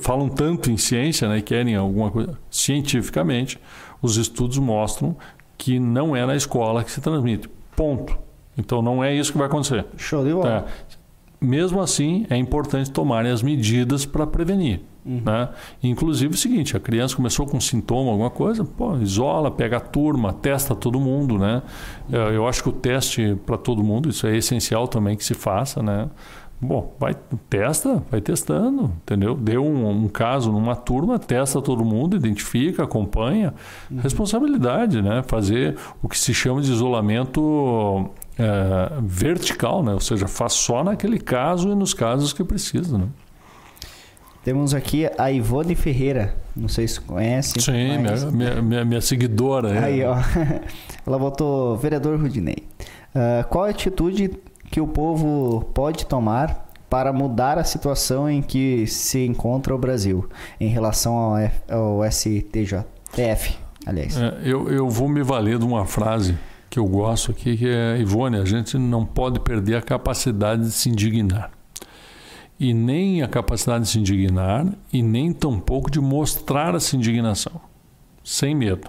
[0.00, 3.58] falam tanto em ciência, né, querem alguma coisa cientificamente,
[4.00, 5.16] os estudos mostram
[5.58, 7.48] que não é na escola que se transmite.
[7.76, 8.16] Ponto.
[8.56, 9.86] Então não é isso que vai acontecer.
[9.96, 10.66] Show de bola.
[10.68, 10.94] É.
[11.40, 14.80] Mesmo assim, é importante tomarem as medidas para prevenir.
[15.04, 15.20] Uhum.
[15.24, 15.48] Né?
[15.82, 20.32] Inclusive o seguinte, a criança começou com sintoma, alguma coisa, pô, isola, pega a turma,
[20.32, 21.62] testa todo mundo, né?
[22.08, 25.82] Eu, acho que o teste para todo mundo, isso é essencial também que se faça,
[25.82, 26.08] né?
[26.60, 27.16] Bom, vai,
[27.50, 29.34] testa, vai testando, entendeu?
[29.34, 33.52] Deu um, um, caso numa turma, testa todo mundo, identifica, acompanha.
[33.90, 33.98] Uhum.
[33.98, 35.24] Responsabilidade, né?
[35.26, 38.08] Fazer o que se chama de isolamento
[38.38, 39.92] é, vertical, né?
[39.92, 43.08] Ou seja, faz só naquele caso e nos casos que precisa, né?
[44.44, 46.34] Temos aqui a Ivone Ferreira.
[46.56, 47.60] Não sei se conhece.
[47.60, 48.24] Sim, mas...
[48.24, 49.70] minha, minha, minha, seguidora.
[49.70, 49.84] É.
[49.84, 50.16] Aí, ó.
[51.06, 52.56] Ela botou vereador Rudinei.
[53.14, 54.32] Uh, qual a atitude
[54.68, 60.28] que o povo pode tomar para mudar a situação em que se encontra o Brasil
[60.58, 63.56] em relação ao, F, ao STJF,
[63.86, 64.16] aliás?
[64.16, 66.36] É, eu, eu vou me valer de uma frase
[66.68, 70.72] que eu gosto aqui, que é Ivone, a gente não pode perder a capacidade de
[70.72, 71.50] se indignar
[72.62, 77.60] e nem a capacidade de se indignar e nem tampouco de mostrar essa indignação,
[78.22, 78.88] sem medo.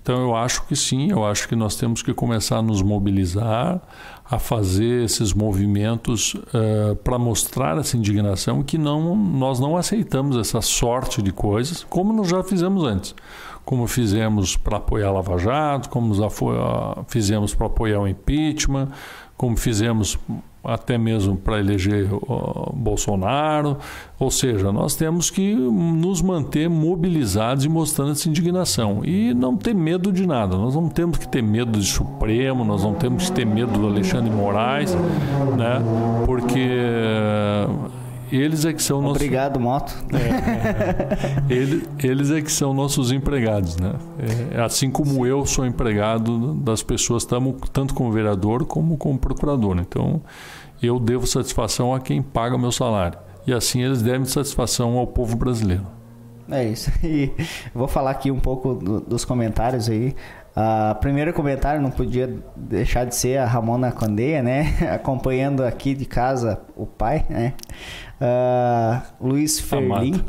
[0.00, 3.82] Então eu acho que sim, eu acho que nós temos que começar a nos mobilizar,
[4.24, 10.60] a fazer esses movimentos uh, para mostrar essa indignação que não, nós não aceitamos essa
[10.60, 13.12] sorte de coisas, como nós já fizemos antes.
[13.64, 16.14] Como fizemos para apoiar a Lava Jato, como
[17.08, 18.88] fizemos para apoiar o impeachment,
[19.40, 20.18] como fizemos
[20.62, 22.10] até mesmo para eleger
[22.74, 23.78] Bolsonaro.
[24.18, 29.02] Ou seja, nós temos que nos manter mobilizados e mostrando essa indignação.
[29.02, 30.58] E não ter medo de nada.
[30.58, 33.86] Nós não temos que ter medo do Supremo, nós não temos que ter medo do
[33.86, 35.82] Alexandre Moraes, né?
[36.26, 36.68] porque
[38.30, 39.16] eles é que são nossos.
[39.16, 39.94] Obrigado, moto.
[40.12, 43.94] É, eles, eles é que são nossos empregados, né?
[44.54, 49.78] É, assim como eu sou empregado das pessoas, tamo, tanto como vereador como como procurador.
[49.78, 50.20] Então,
[50.82, 53.18] eu devo satisfação a quem paga meu salário.
[53.46, 55.86] E assim eles devem satisfação ao povo brasileiro.
[56.50, 56.90] É isso.
[57.04, 57.32] E
[57.74, 60.14] vou falar aqui um pouco do, dos comentários aí.
[60.50, 64.74] Uh, primeiro comentário não podia deixar de ser a Ramona Condeia, né?
[64.92, 67.54] Acompanhando aqui de casa o pai, né?
[68.20, 70.22] Uh, Luiz Ferlin.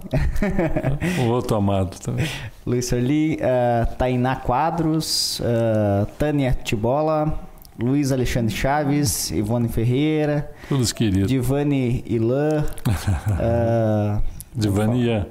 [1.19, 2.25] o outro amado também.
[2.65, 7.37] Luiz Ferlin, uh, Tainá Quadros, uh, Tânia Tibola,
[7.77, 10.49] Luiz Alexandre Chaves, Ivone Ferreira.
[10.69, 11.27] Todos queridos.
[11.27, 12.63] Divani Ilan.
[13.27, 14.23] uh,
[14.55, 15.27] Divania.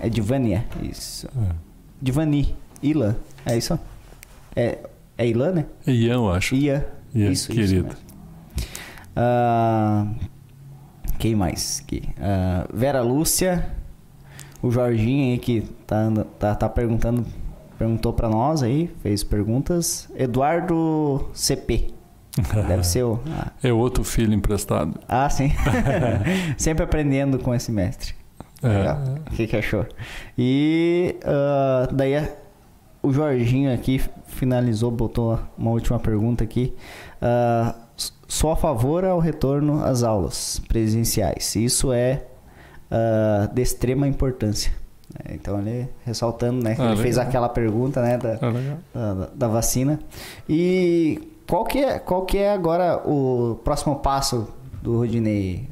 [0.00, 1.28] É Divania, isso.
[1.28, 1.54] É.
[2.02, 3.14] Divani Ilan,
[3.46, 3.78] é isso?
[4.54, 4.78] É,
[5.16, 5.66] é Ilan, né?
[5.86, 6.56] Ian, eu acho.
[6.56, 6.84] Ian.
[7.14, 7.88] Ian, isso, querido.
[7.88, 8.08] Isso
[11.18, 11.82] quem mais?
[11.84, 12.02] Aqui?
[12.18, 13.74] Uh, Vera Lúcia.
[14.62, 17.24] O Jorginho aí que tá, tá, tá perguntando
[17.78, 20.08] perguntou para nós aí, fez perguntas.
[20.16, 21.94] Eduardo CP.
[22.66, 23.20] Deve ser o.
[23.28, 23.52] Ah.
[23.62, 24.98] É outro filho emprestado.
[25.08, 25.52] Ah, sim.
[26.58, 28.14] Sempre aprendendo com esse mestre.
[28.62, 29.30] É.
[29.30, 29.86] O que, que achou?
[30.36, 32.28] E uh, daí
[33.00, 36.74] o Jorginho aqui finalizou, botou uma última pergunta aqui.
[37.22, 37.87] Uh,
[38.28, 41.56] sou a favor ao retorno às aulas presenciais.
[41.56, 42.22] Isso é
[42.92, 44.70] uh, de extrema importância.
[45.24, 46.76] É, então ele ressaltando, né?
[46.78, 48.18] Ah, ele fez aquela pergunta, né?
[48.18, 48.38] Da,
[48.94, 49.98] ah, da, da, vacina.
[50.46, 54.46] E qual que, é, qual que é agora o próximo passo
[54.82, 55.66] do Rodinei?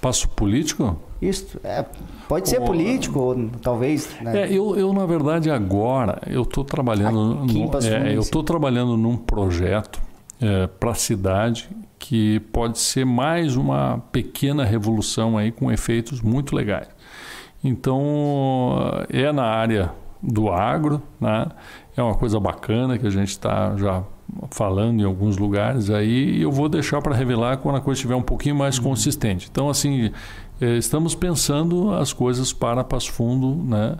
[0.00, 0.96] Passo político?
[1.20, 1.84] Isso, é,
[2.28, 4.08] pode ser político, ou talvez.
[4.20, 4.42] Né?
[4.42, 7.34] É, eu, eu, na verdade, agora eu estou trabalhando.
[7.46, 10.03] No, é, eu estou trabalhando num projeto
[10.44, 16.54] é, para a cidade que pode ser mais uma pequena revolução aí com efeitos muito
[16.54, 16.88] legais.
[17.62, 19.90] Então, é na área
[20.22, 21.46] do agro, né?
[21.96, 24.04] é uma coisa bacana que a gente está já
[24.50, 28.16] falando em alguns lugares aí e eu vou deixar para revelar quando a coisa estiver
[28.16, 28.84] um pouquinho mais uhum.
[28.84, 29.48] consistente.
[29.50, 30.10] Então, assim,
[30.60, 33.96] é, estamos pensando as coisas para Passo Fundo, né?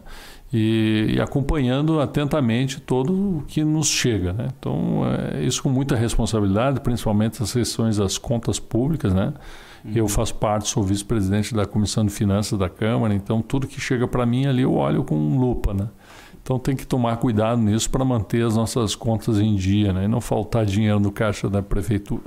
[0.57, 4.33] E, e, acompanhando atentamente todo o que nos chega.
[4.33, 4.47] Né?
[4.57, 9.35] Então, é, isso com muita responsabilidade, principalmente as questões das contas públicas, né?
[9.85, 9.93] Uhum.
[9.97, 14.07] Eu faço parte, sou vice-presidente da Comissão de Finanças da Câmara, então tudo que chega
[14.07, 15.89] para mim ali eu olho com lupa, né?
[16.41, 20.05] Então tem que tomar cuidado nisso para manter as nossas contas em dia, né?
[20.05, 22.23] E não faltar dinheiro no caixa da prefeitura.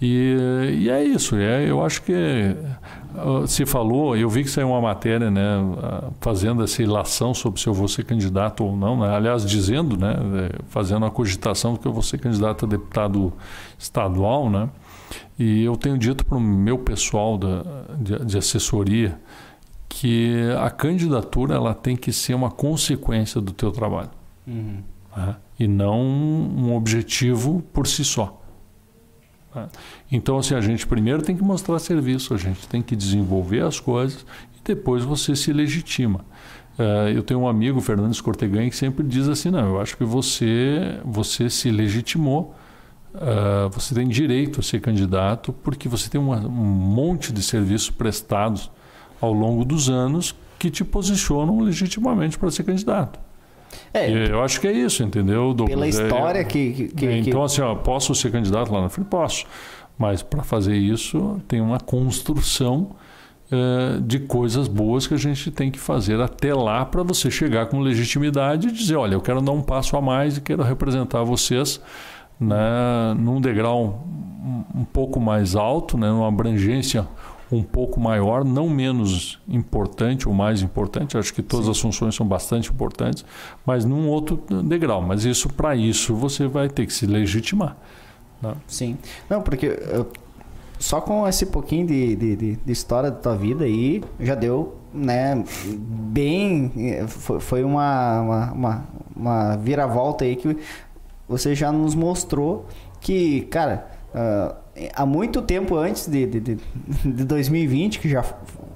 [0.00, 1.36] E, e é isso.
[1.36, 2.14] É, eu acho que
[3.46, 5.42] se falou, eu vi que saiu uma matéria, né,
[6.20, 9.00] fazendo essa ilação sobre se eu vou ser candidato ou não.
[9.00, 9.08] Né?
[9.08, 10.14] Aliás, dizendo, né,
[10.52, 13.32] é, fazendo a cogitação de que eu vou ser candidato a deputado
[13.78, 14.68] estadual, né?
[15.38, 17.62] E eu tenho dito para o meu pessoal da,
[17.96, 19.18] de, de, assessoria
[19.88, 24.10] que a candidatura ela tem que ser uma consequência do teu trabalho
[24.46, 24.82] uhum.
[25.16, 25.36] né?
[25.58, 28.37] e não um objetivo por si só.
[30.10, 33.80] Então, assim, a gente primeiro tem que mostrar serviço, a gente tem que desenvolver as
[33.80, 34.24] coisas
[34.56, 36.24] e depois você se legitima.
[36.78, 40.04] Uh, eu tenho um amigo, Fernandes Cortegan, que sempre diz assim: não, eu acho que
[40.04, 42.54] você, você se legitimou
[43.14, 48.70] Uh, você tem direito a ser candidato porque você tem um monte de serviços prestados
[49.20, 53.18] ao longo dos anos que te posicionam legitimamente para ser candidato.
[53.92, 55.52] É, eu acho que é isso, entendeu?
[55.54, 55.68] Douglas?
[55.68, 59.08] Pela história é, que, que, é, Então, assim, ó, posso ser candidato lá na frente?
[59.08, 59.46] Posso.
[59.96, 62.90] Mas para fazer isso, tem uma construção
[63.50, 67.66] uh, de coisas boas que a gente tem que fazer até lá para você chegar
[67.66, 71.24] com legitimidade e dizer: olha, eu quero dar um passo a mais e quero representar
[71.24, 71.80] vocês
[72.40, 74.06] né, num degrau
[74.44, 77.06] um, um pouco mais alto, né, numa abrangência
[77.50, 81.70] um pouco maior, não menos importante ou mais importante, acho que todas Sim.
[81.72, 83.24] as funções são bastante importantes,
[83.64, 85.00] mas num outro degrau.
[85.00, 87.76] Mas isso, para isso, você vai ter que se legitimar.
[88.42, 88.54] Né?
[88.66, 88.98] Sim.
[89.28, 89.78] Não, porque
[90.78, 94.76] só com esse pouquinho de, de, de, de, história da tua vida aí, já deu,
[94.92, 96.70] né, bem...
[97.08, 98.84] Foi, foi uma, uma, uma,
[99.16, 100.56] uma viravolta aí que
[101.28, 102.66] você já nos mostrou
[103.00, 104.54] que, cara, uh,
[104.94, 106.58] há muito tempo antes de, de, de,
[107.04, 108.24] de 2020, que já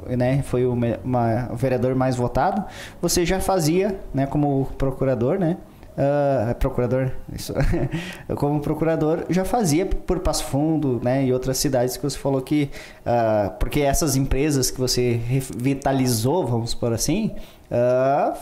[0.09, 2.65] né, foi o uma, o vereador mais votado,
[3.01, 5.57] você já fazia, né, como procurador, né,
[5.93, 7.53] Uh, procurador, isso,
[8.37, 12.71] como procurador, já fazia por Passo Fundo, né, e outras cidades que você falou que,
[13.05, 17.33] uh, porque essas empresas que você revitalizou, vamos por assim,
[17.71, 18.35] uh,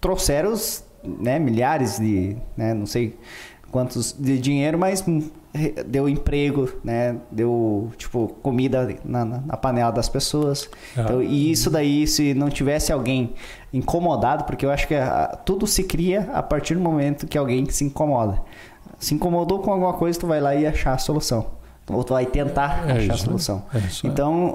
[0.00, 0.54] trouxeram
[1.04, 3.18] né, milhares de, né, não sei
[3.70, 5.04] quantos de dinheiro, mas
[5.86, 7.16] deu emprego, né?
[7.30, 10.68] Deu, tipo, comida na, na panela das pessoas.
[10.96, 11.02] Ah.
[11.02, 13.34] Então, e isso daí, se não tivesse alguém
[13.72, 17.68] incomodado, porque eu acho que a, tudo se cria a partir do momento que alguém
[17.68, 18.40] se incomoda.
[18.98, 21.57] Se incomodou com alguma coisa, tu vai lá e achar a solução.
[21.90, 23.62] Ou tu vai tentar é achar isso, a solução.
[23.74, 24.54] É isso, então,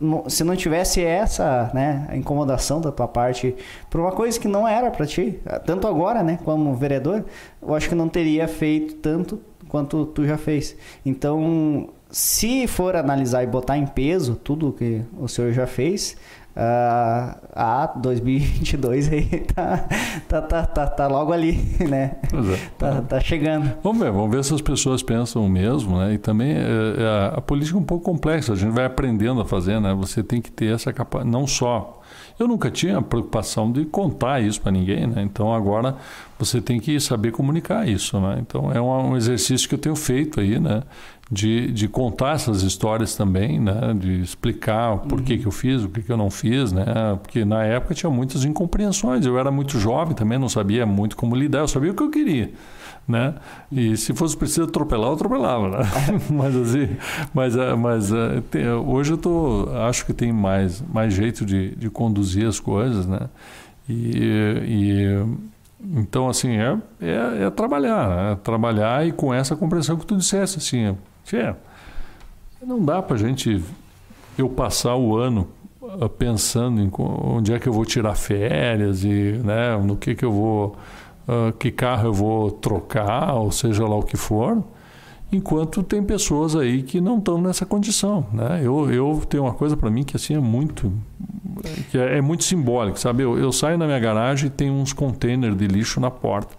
[0.00, 3.54] uh, se não tivesse essa né, incomodação da tua parte
[3.88, 7.24] por uma coisa que não era para ti, tanto agora, né, como vereador,
[7.62, 10.76] eu acho que não teria feito tanto quanto tu já fez.
[11.06, 16.16] Então, se for analisar e botar em peso tudo que o senhor já fez,
[16.56, 19.88] uh, a 2022 aí tá,
[20.28, 22.16] tá, tá, tá, tá logo ali, né?
[22.32, 22.68] É.
[22.78, 23.72] Tá, tá chegando.
[23.82, 26.14] Vamos ver, vamos ver se as pessoas pensam o mesmo, né?
[26.14, 29.44] E também é, é, a política é um pouco complexa, a gente vai aprendendo a
[29.44, 29.94] fazer, né?
[29.94, 32.00] Você tem que ter essa capacidade, não só
[32.38, 35.22] eu nunca tinha preocupação de contar isso para ninguém, né?
[35.22, 35.96] Então agora
[36.38, 38.38] você tem que saber comunicar isso, né?
[38.40, 40.82] Então é um, exercício que eu tenho feito aí, né?
[41.32, 43.94] De, de contar essas histórias também, né?
[43.96, 45.24] De explicar por uhum.
[45.24, 46.84] que, que eu fiz, o que, que eu não fiz, né?
[47.22, 49.24] Porque na época tinha muitas incompreensões.
[49.24, 51.60] Eu era muito jovem também, não sabia muito como lidar.
[51.60, 52.50] Eu sabia o que eu queria
[53.10, 53.34] né?
[53.70, 55.78] E se fosse preciso atropelar, eu atropelava, né?
[56.30, 56.96] mas assim,
[57.34, 61.90] mas, eh, mas eh, hoje eu tô, acho que tem mais, mais jeito de, de
[61.90, 63.28] conduzir as coisas, né?
[63.88, 65.26] E, e
[65.96, 68.38] então assim é, é, é trabalhar, né?
[68.44, 70.96] trabalhar e com essa compreensão que tu disseste assim,
[71.36, 71.54] é,
[72.64, 73.62] não dá para gente
[74.36, 75.48] eu passar o ano
[75.82, 80.24] eh, pensando em onde é que eu vou tirar férias e né, no que que
[80.24, 80.76] eu vou
[81.26, 84.62] uh, que carro eu vou trocar, ou seja lá o que for,
[85.32, 88.26] enquanto tem pessoas aí que não estão nessa condição.
[88.32, 88.60] Né?
[88.62, 90.92] Eu, eu tenho uma coisa para mim que assim é muito
[91.90, 93.22] que é, é muito simbólico, sabe?
[93.22, 96.54] Eu, eu, saio na minha garagem e tem uns containers de lixo na porta.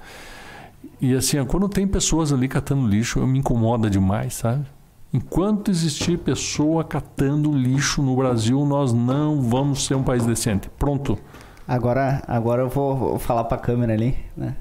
[1.01, 4.67] E assim, quando tem pessoas ali catando lixo, me incomoda demais, sabe?
[5.11, 10.69] Enquanto existir pessoa catando lixo no Brasil, nós não vamos ser um país decente.
[10.77, 11.17] Pronto.
[11.67, 14.55] Agora, agora eu vou, vou falar para a câmera ali, né?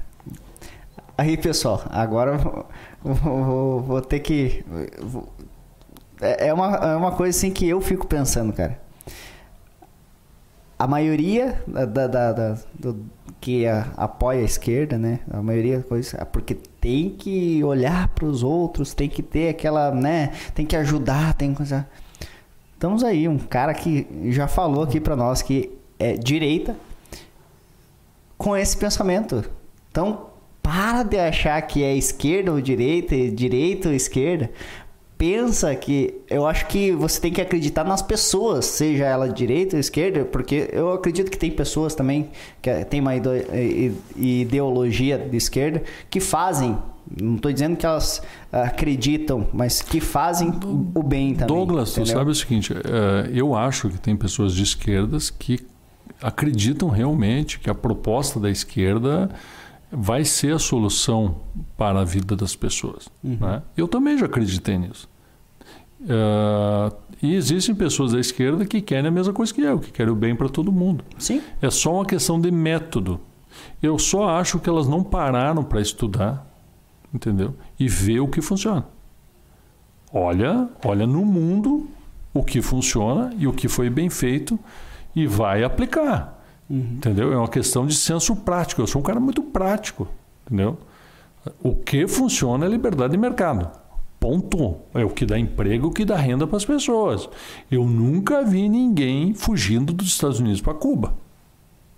[1.15, 2.65] Aí, pessoal, agora vou,
[3.03, 4.65] vou, vou ter que.
[4.99, 5.31] Vou,
[6.19, 8.79] é, é uma, é uma coisa assim que eu fico pensando, cara.
[10.77, 13.05] A maioria da, da, da, da do,
[13.41, 15.19] que a, apoia a esquerda, né?
[15.29, 19.49] A maioria da coisa, é porque tem que olhar para os outros, tem que ter
[19.49, 20.31] aquela, né?
[20.53, 21.87] Tem que ajudar, tem coisa.
[22.73, 26.75] Estamos aí, um cara que já falou aqui para nós que é direita,
[28.37, 29.43] com esse pensamento.
[29.91, 30.27] Então,
[30.61, 34.51] para de achar que é esquerda ou direita, direita ou esquerda.
[35.21, 39.79] Pensa que eu acho que você tem que acreditar nas pessoas, seja ela direita ou
[39.79, 43.13] esquerda, porque eu acredito que tem pessoas também que tem uma
[44.15, 46.75] ideologia de esquerda que fazem
[47.21, 48.19] não estou dizendo que elas
[48.51, 50.51] acreditam, mas que fazem
[50.95, 51.55] o bem também.
[51.55, 52.13] Douglas, entendeu?
[52.13, 55.59] tu sabe o seguinte, é, eu acho que tem pessoas de esquerdas que
[56.19, 59.29] acreditam realmente que a proposta da esquerda
[59.91, 61.35] vai ser a solução
[61.77, 63.09] para a vida das pessoas.
[63.23, 63.37] Uhum.
[63.39, 63.61] Né?
[63.75, 65.10] Eu também já acreditei nisso.
[66.01, 70.11] Uh, e existem pessoas da esquerda que querem a mesma coisa que eu, que querem
[70.11, 71.03] o bem para todo mundo.
[71.19, 71.41] Sim.
[71.61, 73.19] É só uma questão de método.
[73.81, 76.45] Eu só acho que elas não pararam para estudar,
[77.13, 77.53] entendeu?
[77.79, 78.85] E ver o que funciona.
[80.11, 81.87] Olha, olha no mundo
[82.33, 84.59] o que funciona e o que foi bem feito
[85.15, 86.41] e vai aplicar.
[86.69, 86.79] Uhum.
[86.79, 87.31] Entendeu?
[87.31, 88.81] É uma questão de senso prático.
[88.81, 90.07] Eu sou um cara muito prático.
[90.45, 90.77] Entendeu?
[91.61, 93.69] O que funciona é liberdade de mercado.
[94.21, 94.77] Ponto.
[94.93, 97.27] É o que dá emprego, o que dá renda para as pessoas.
[97.71, 101.13] Eu nunca vi ninguém fugindo dos Estados Unidos para Cuba.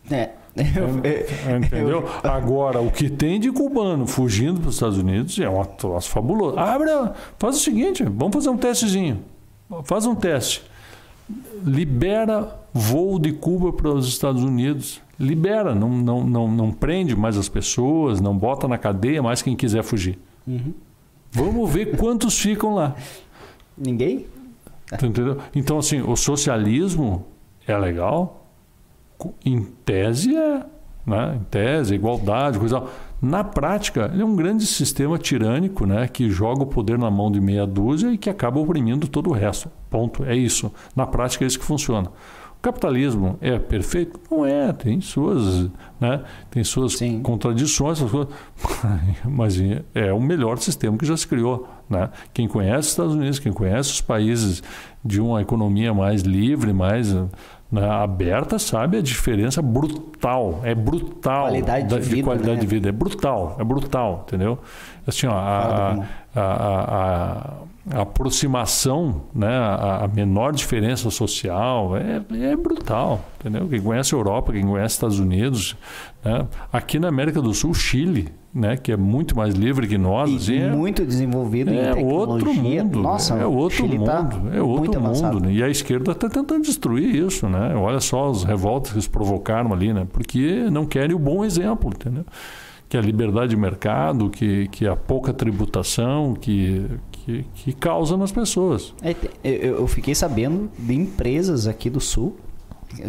[0.10, 0.30] É.
[0.56, 1.90] Eu, Entendeu?
[1.90, 6.10] Eu, Agora, o que tem de cubano fugindo para os Estados Unidos é um troço
[6.10, 6.58] fabuloso.
[6.58, 6.90] Abre,
[7.38, 9.20] faz o seguinte: vamos fazer um testezinho.
[9.84, 10.64] Faz um teste
[11.66, 15.02] libera voo de Cuba para os Estados Unidos.
[15.20, 19.56] Libera, não, não, não, não prende mais as pessoas, não bota na cadeia mais quem
[19.56, 20.18] quiser fugir.
[20.48, 20.74] Uhum.
[21.34, 22.96] Vamos ver quantos ficam lá.
[23.78, 24.28] Ninguém?
[24.94, 25.40] Entendeu?
[25.56, 27.26] Então, assim, o socialismo
[27.68, 28.48] é legal,
[29.44, 30.64] em tese é,
[31.06, 31.36] né?
[31.36, 32.84] em tese, igualdade, coisa.
[33.20, 36.08] Na prática, ele é um grande sistema tirânico, né?
[36.08, 39.34] que joga o poder na mão de meia dúzia e que acaba oprimindo todo o
[39.34, 39.72] resto.
[39.90, 40.24] Ponto.
[40.26, 40.72] É isso.
[40.96, 42.12] Na prática é isso que funciona
[42.64, 44.18] capitalismo é perfeito?
[44.32, 45.70] Não é, tem suas,
[46.00, 47.22] né, tem suas Sim.
[47.22, 48.00] contradições,
[49.26, 49.58] mas
[49.94, 51.68] é o melhor sistema que já se criou.
[51.90, 52.10] Né?
[52.34, 54.64] Quem conhece os Estados Unidos, quem conhece os países
[55.04, 57.14] de uma economia mais livre, mais
[57.70, 62.62] né, aberta, sabe a diferença brutal, é brutal qualidade da, de, vida, de qualidade né?
[62.62, 64.58] de vida, é brutal, é brutal, entendeu?
[65.06, 73.24] Assim, ó, a, a, a, a, aproximação, né, a, menor diferença social é, é brutal,
[73.40, 73.68] entendeu?
[73.68, 75.76] Quem conhece a Europa, quem conhece os Estados Unidos,
[76.24, 76.48] né?
[76.72, 80.36] aqui na América do Sul, Chile, né, que é muito mais livre que nós, e
[80.36, 82.20] assim, é muito desenvolvido é em tecnologia.
[82.20, 85.40] outro mundo, Nossa, é outro Chile mundo, tá é outro mundo.
[85.40, 85.54] Né?
[85.54, 87.76] E a esquerda está tentando destruir isso, né?
[87.76, 90.06] Olha só as revoltas que eles provocaram ali, né?
[90.12, 92.26] Porque não querem o bom exemplo, entendeu?
[92.94, 98.16] Que é a liberdade de mercado, que, que a pouca tributação, que, que, que causa
[98.16, 98.94] nas pessoas.
[99.02, 102.38] É, eu fiquei sabendo de empresas aqui do Sul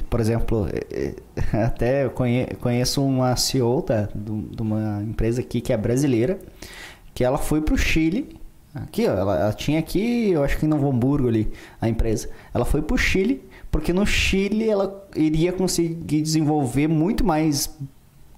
[0.08, 1.14] por exemplo, é,
[1.52, 3.84] é, até conheço uma CEO
[4.14, 6.38] de uma empresa aqui que é brasileira,
[7.12, 8.38] que ela foi para o Chile.
[8.74, 12.30] Aqui, ó, ela, ela, tinha aqui, eu acho que em Novo Hamburgo ali, a empresa.
[12.54, 17.76] Ela foi para o Chile, porque no Chile ela iria conseguir desenvolver muito mais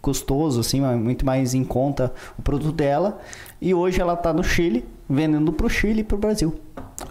[0.06, 3.20] custoso, assim, muito mais em conta o produto dela.
[3.60, 6.54] E hoje ela está no Chile, vendendo para o Chile e para o Brasil.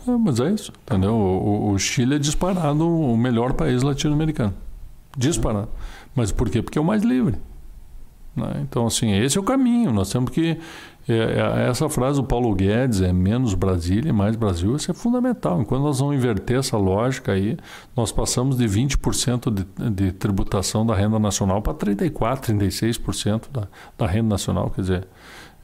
[0.08, 1.14] É, mas é isso, entendeu?
[1.14, 4.54] O, o Chile é disparado o melhor país latino-americano.
[5.18, 5.68] Disparado.
[6.16, 6.62] Mas por quê?
[6.62, 7.36] Porque é o mais livre.
[8.34, 8.62] Né?
[8.62, 9.92] Então, assim, esse é o caminho.
[9.92, 10.58] Nós temos que.
[11.08, 14.94] É, é, essa frase do Paulo Guedes é menos Brasília e mais Brasil, isso é
[14.94, 15.62] fundamental.
[15.62, 17.58] Enquanto nós vamos inverter essa lógica aí,
[17.96, 23.68] nós passamos de 20% de, de tributação da renda nacional para 34%, 36% da,
[23.98, 24.72] da renda nacional.
[24.72, 25.08] Quer dizer,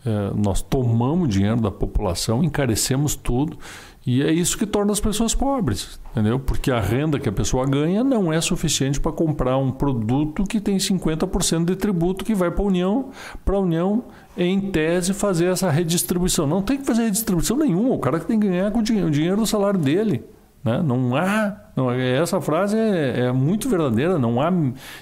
[0.05, 3.57] é, nós tomamos dinheiro da população, encarecemos tudo
[4.05, 6.39] e é isso que torna as pessoas pobres, entendeu?
[6.39, 10.59] Porque a renda que a pessoa ganha não é suficiente para comprar um produto que
[10.59, 13.09] tem 50% de tributo que vai para a União,
[13.45, 14.03] para a União,
[14.35, 16.47] em tese, fazer essa redistribuição.
[16.47, 19.37] Não tem que fazer redistribuição nenhuma, o cara que tem que ganhar com o dinheiro
[19.37, 20.23] do salário dele.
[20.63, 20.81] Né?
[20.83, 21.55] Não há.
[21.75, 24.17] Não, essa frase é, é muito verdadeira.
[24.17, 24.51] Não há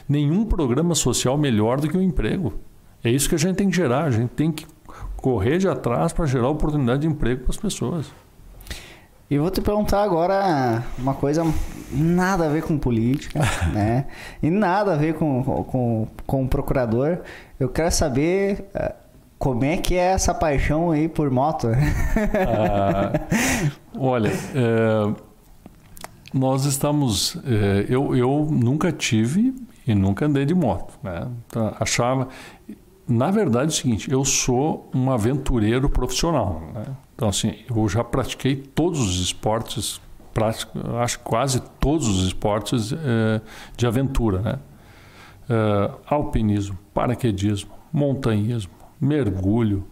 [0.07, 2.53] nenhum programa social melhor do que o emprego.
[3.03, 4.05] É isso que a gente tem que gerar.
[4.05, 4.65] A gente tem que
[5.17, 8.11] correr de atrás para gerar oportunidade de emprego para as pessoas.
[9.29, 11.43] E vou te perguntar agora uma coisa
[11.91, 13.39] nada a ver com política,
[13.71, 14.07] né?
[14.41, 17.19] E nada a ver com, com, com o procurador.
[17.59, 18.91] Eu quero saber uh,
[19.37, 21.67] como é que é essa paixão aí por moto.
[21.67, 23.11] ah,
[23.95, 25.13] olha, é,
[26.33, 27.37] nós estamos...
[27.45, 29.53] É, eu, eu nunca tive
[29.85, 31.27] e nunca andei de moto, né?
[31.45, 32.27] Então, achava...
[33.07, 36.85] Na verdade é o seguinte, eu sou um aventureiro profissional, né?
[37.19, 39.99] Então, assim, eu já pratiquei todos os esportes,
[40.33, 43.41] pratico, acho quase todos os esportes é,
[43.75, 44.59] de aventura, né?
[45.49, 48.71] É, alpinismo, paraquedismo, montanhismo,
[49.01, 49.85] mergulho,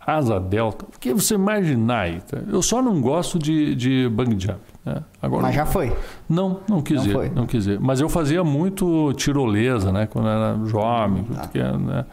[0.00, 2.22] asa delta, o que você imaginar aí.
[2.22, 2.38] Tá?
[2.48, 4.60] Eu só não gosto de, de bang jump.
[4.84, 5.02] Né?
[5.20, 5.92] Agora, Mas já foi?
[6.28, 7.78] Não, não quis não ir, não quis ir.
[7.78, 10.06] Mas eu fazia muito tirolesa, né?
[10.06, 11.78] Quando era jovem, ah.
[11.78, 12.06] né?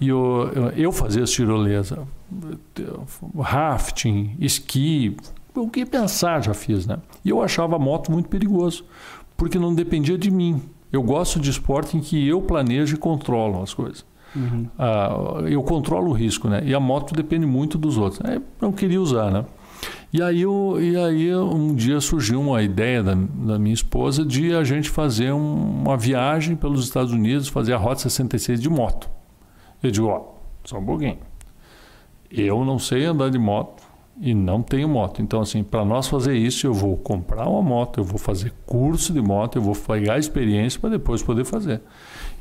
[0.00, 1.98] E eu, eu fazia tirolesa,
[3.38, 5.16] rafting, esqui,
[5.54, 6.98] o que pensar já fiz, né?
[7.24, 8.84] E eu achava a moto muito perigoso,
[9.36, 10.62] porque não dependia de mim.
[10.90, 14.04] Eu gosto de esporte em que eu planejo e controlo as coisas.
[14.34, 14.66] Uhum.
[14.78, 16.62] Ah, eu controlo o risco, né?
[16.64, 18.20] E a moto depende muito dos outros.
[18.24, 19.44] Eu não queria usar, né?
[20.14, 24.54] E aí, eu, e aí um dia surgiu uma ideia da, da minha esposa de
[24.54, 29.10] a gente fazer um, uma viagem pelos Estados Unidos, fazer a Rota 66 de moto.
[29.82, 30.22] Eu digo, ó,
[30.62, 31.18] só um pouquinho.
[32.30, 33.82] Eu não sei andar de moto
[34.20, 35.20] e não tenho moto.
[35.20, 39.12] Então, assim, para nós fazer isso, eu vou comprar uma moto, eu vou fazer curso
[39.12, 41.82] de moto, eu vou pegar experiência para depois poder fazer.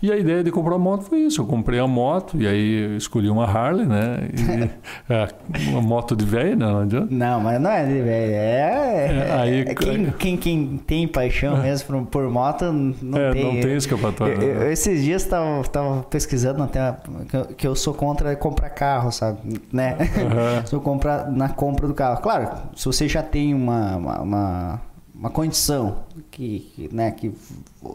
[0.04, 1.40] E a ideia de comprar uma moto foi isso.
[1.40, 4.28] Eu comprei a moto e aí escolhi uma Harley, né?
[4.34, 4.70] E,
[5.14, 5.30] é,
[5.70, 7.08] uma moto de velho, não, não adianta.
[7.10, 8.34] Não, mas não é de velho.
[8.34, 12.66] É, é, aí, é quem, quem, quem, tem paixão mesmo por, por moto
[13.02, 13.46] não é, tem.
[13.46, 14.34] Não tem escapatória.
[14.34, 16.98] Eu, eu, esses dias estava tava pesquisando até
[17.30, 19.40] que, que eu sou contra comprar carro, sabe?
[19.72, 19.96] Né?
[20.02, 20.68] Uhum.
[20.68, 22.22] sou comprar na compra do carro.
[22.22, 24.82] Claro, se você já tem uma, uma, uma
[25.24, 27.34] uma condição que, né, que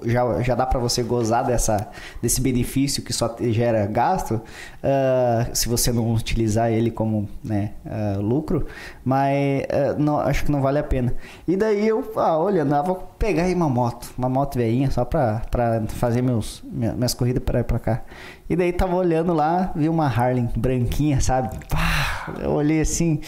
[0.07, 1.91] já, já dá para você gozar dessa,
[2.23, 8.19] desse benefício que só gera gasto, uh, se você não utilizar ele como né, uh,
[8.23, 8.67] lucro,
[9.05, 11.15] mas uh, não, acho que não vale a pena.
[11.47, 15.43] E daí eu, ah, olha, vou pegar aí uma moto, uma moto veinha só para
[15.89, 18.03] fazer meus, minhas corridas para para cá.
[18.49, 21.55] E daí tava olhando lá, vi uma Harley branquinha, sabe?
[21.69, 23.21] Pá, eu olhei assim.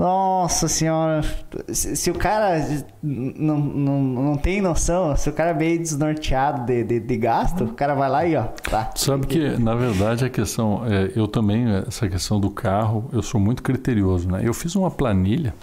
[0.00, 1.20] Nossa senhora,
[1.68, 2.56] se, se o cara
[3.02, 7.64] não, não, não tem noção, se o cara é meio desnorteado de, de, de, gasto,
[7.64, 8.92] o cara vai lá e ó, tá.
[8.96, 13.38] Sabe que, na verdade, a questão, é, eu também, essa questão do carro, eu sou
[13.38, 14.40] muito criterioso, né?
[14.42, 15.54] Eu fiz uma planilha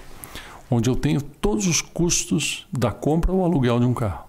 [0.69, 4.25] onde eu tenho todos os custos da compra ou aluguel de um carro.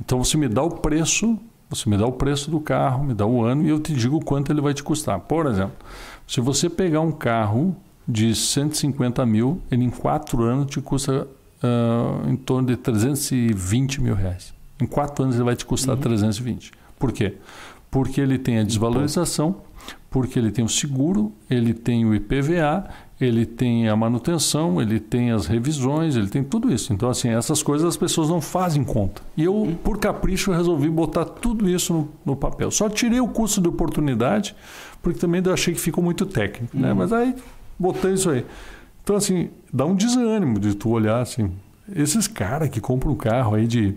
[0.00, 1.36] Então você me dá o preço,
[1.68, 4.24] você me dá o preço do carro, me dá o ano e eu te digo
[4.24, 5.18] quanto ele vai te custar.
[5.18, 5.74] Por exemplo,
[6.24, 7.74] se você pegar um carro
[8.06, 11.26] de 150 mil, ele em quatro anos te custa
[11.62, 14.52] uh, em torno de 320 mil reais.
[14.80, 16.00] Em quatro anos ele vai te custar uhum.
[16.00, 16.72] 320.
[16.98, 17.36] Por quê?
[17.90, 19.56] Porque ele tem a desvalorização,
[20.10, 22.88] porque ele tem o seguro, ele tem o IPVA,
[23.20, 26.92] ele tem a manutenção, ele tem as revisões, ele tem tudo isso.
[26.92, 29.22] Então, assim, essas coisas as pessoas não fazem conta.
[29.36, 29.74] E eu, uhum.
[29.74, 32.70] por capricho, resolvi botar tudo isso no, no, papel.
[32.70, 34.54] Só tirei o custo de oportunidade,
[35.00, 36.76] porque também eu achei que ficou muito técnico.
[36.76, 36.90] Né?
[36.90, 36.98] Uhum.
[36.98, 37.34] Mas aí
[37.82, 38.46] botei isso aí.
[39.02, 41.50] Então, assim, dá um desânimo de tu olhar assim.
[41.94, 43.96] Esses caras que compram um carro aí de,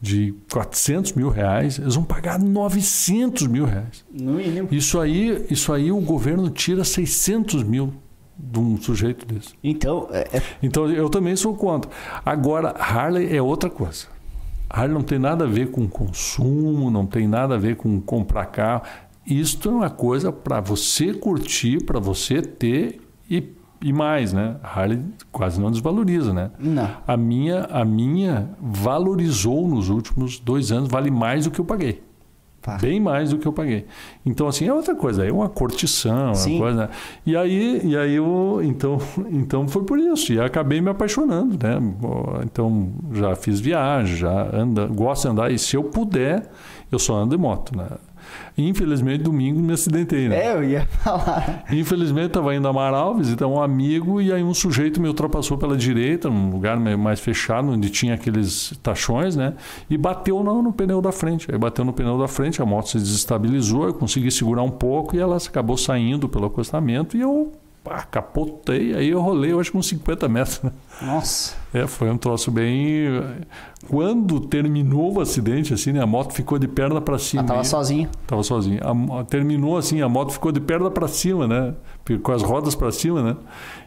[0.00, 4.04] de 400 mil reais, eles vão pagar 900 mil reais.
[4.12, 4.68] No mínimo.
[4.70, 7.94] Isso aí, isso aí o governo tira 600 mil
[8.36, 9.54] de um sujeito desse.
[9.62, 10.36] Então, é...
[10.36, 11.90] é então eu também sou contra.
[12.24, 14.06] Agora, Harley é outra coisa.
[14.68, 18.46] Harley não tem nada a ver com consumo, não tem nada a ver com comprar
[18.46, 18.82] carro.
[19.26, 24.56] Isto é uma coisa para você curtir, para você ter e, e mais, né?
[24.62, 26.50] A Harley quase não desvaloriza, né?
[26.58, 26.88] Não.
[27.06, 32.02] A minha, a minha valorizou nos últimos dois anos, vale mais do que eu paguei.
[32.64, 32.78] Tá.
[32.78, 33.84] Bem mais do que eu paguei.
[34.24, 36.80] Então, assim, é outra coisa, é uma curtição, é uma coisa.
[36.86, 36.88] Né?
[37.26, 38.96] E aí, e aí eu, então,
[39.30, 40.32] então foi por isso.
[40.32, 41.76] E acabei me apaixonando, né?
[42.42, 45.52] Então, já fiz viagem, já anda, gosto de andar.
[45.52, 46.50] E se eu puder,
[46.90, 47.86] eu só ando de moto, né?
[48.56, 50.46] Infelizmente, domingo me acidentei, né?
[50.46, 51.64] É, eu ia falar.
[51.70, 55.76] Infelizmente, estava indo a Amaral visitar um amigo e aí um sujeito me ultrapassou pela
[55.76, 59.54] direita, num lugar mais fechado, onde tinha aqueles tachões, né?
[59.90, 61.50] E bateu no, no pneu da frente.
[61.50, 65.16] Aí bateu no pneu da frente, a moto se desestabilizou, eu consegui segurar um pouco
[65.16, 67.52] e ela acabou saindo pelo acostamento e eu
[67.84, 70.62] pá, capotei, aí eu rolei, eu acho com 50 metros.
[70.62, 70.72] Né?
[71.02, 71.54] Nossa.
[71.72, 73.06] É, foi um troço bem.
[73.86, 77.42] Quando terminou o acidente, assim, né, a moto ficou de perna para cima.
[77.42, 78.08] Ah, tava sozinho.
[78.26, 78.80] Tava sozinho.
[78.82, 81.74] A, terminou assim, a moto ficou de perna para cima, né?
[82.22, 83.36] Com as rodas para cima, né?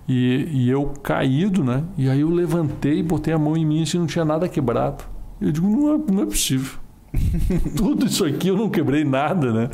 [0.08, 1.84] E, e eu caído, né?
[1.98, 5.04] E aí eu levantei, botei a mão em mim e assim, não tinha nada quebrado.
[5.42, 6.80] Eu digo, não é, não é possível.
[7.76, 9.70] Tudo isso aqui eu não quebrei nada, né?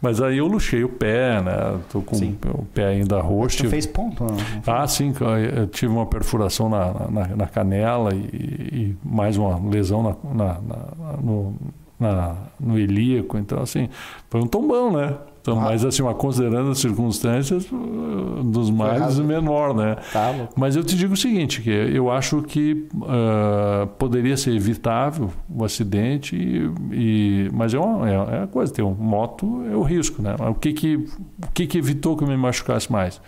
[0.00, 1.78] Mas aí eu luxei o pé, né?
[1.90, 2.36] Tô com sim.
[2.46, 3.58] o pé ainda roxo.
[3.58, 4.24] Você fez ponto?
[4.24, 4.36] Não?
[4.66, 5.12] Ah, sim.
[5.54, 10.60] Eu tive uma perfuração na, na, na canela e, e, mais uma lesão na, na,
[11.22, 11.54] no,
[12.60, 13.38] no ilíaco.
[13.38, 13.88] Então, assim,
[14.30, 15.14] foi um tombão, né?
[15.48, 15.64] Então, ah.
[15.64, 19.96] Mas assim, considerando as circunstâncias, uh, dos mais menor, né?
[20.12, 25.30] Tá, mas eu te digo o seguinte, que eu acho que uh, poderia ser evitável
[25.48, 29.82] o acidente, e, e mas é uma, é, é coisa, ter uma moto é o
[29.82, 30.36] risco, né?
[30.38, 33.20] O que que, o que, que evitou que eu me machucasse mais?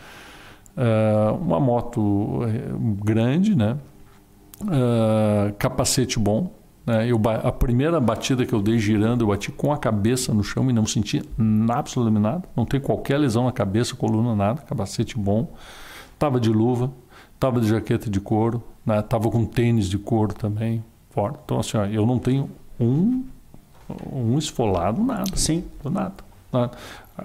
[0.77, 2.71] Uh, uma moto eh,
[3.05, 3.77] grande, né?
[4.63, 6.53] Uh, capacete bom,
[6.91, 7.07] né?
[7.07, 10.69] Eu, a primeira batida que eu dei girando, eu bati com a cabeça no chão
[10.69, 11.23] e não senti
[11.69, 12.43] absolutamente nada.
[12.57, 14.63] Não tem qualquer lesão na cabeça, coluna, nada.
[14.63, 15.55] Capacete bom.
[16.19, 16.91] Tava de luva,
[17.39, 19.01] tava de jaqueta de couro, né?
[19.03, 21.39] tava com tênis de couro também, forte.
[21.45, 23.25] Então, assim, ó, eu não tenho um,
[24.13, 25.37] um esfolado, nada.
[25.37, 25.65] Sim.
[25.85, 26.15] Nada.
[26.53, 26.73] nada.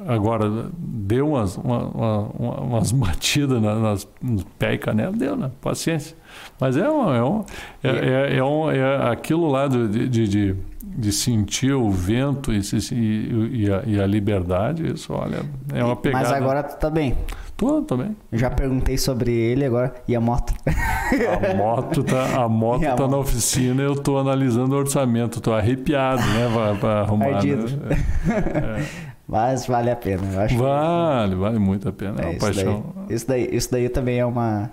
[0.08, 5.50] Agora, deu umas, uma, uma, umas batidas nas, nos pés e canela, deu, né?
[5.60, 6.16] Paciência.
[6.60, 7.46] Mas é, um, é, um,
[7.84, 12.62] é, é, é, um, é aquilo lá de, de, de, de, sentir o vento e,
[12.92, 15.42] e, e, a, e, a, liberdade, isso, olha,
[15.74, 16.24] é uma pegada.
[16.24, 17.18] Mas agora tu tá bem.
[17.58, 18.16] Tô, tô bem.
[18.32, 19.96] Eu já perguntei sobre ele agora.
[20.08, 20.54] E a moto?
[20.68, 23.08] A moto tá, a moto tá moto?
[23.08, 25.40] na oficina eu tô analisando o orçamento.
[25.40, 26.50] Tô arrepiado, né?
[26.54, 27.36] Pra, pra arrumar.
[27.36, 27.78] Ardido.
[27.78, 27.96] Né?
[28.28, 29.15] É.
[29.28, 30.58] Mas vale a pena, eu acho.
[30.58, 31.36] Vale, que...
[31.36, 32.16] vale muito a pena.
[32.20, 32.86] É, é uma isso paixão.
[32.96, 34.70] Daí, isso, daí, isso daí também é uma.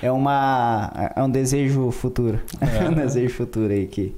[0.00, 0.92] É, é uma.
[1.16, 2.40] É um desejo futuro.
[2.60, 2.86] É.
[2.88, 4.14] um desejo futuro aí que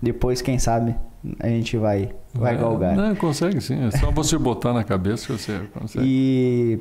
[0.00, 0.94] depois, quem sabe,
[1.40, 2.94] a gente vai, vai é, galgar.
[2.94, 3.86] Não, consegue sim.
[3.86, 6.06] É só você botar na cabeça que você consegue.
[6.06, 6.78] E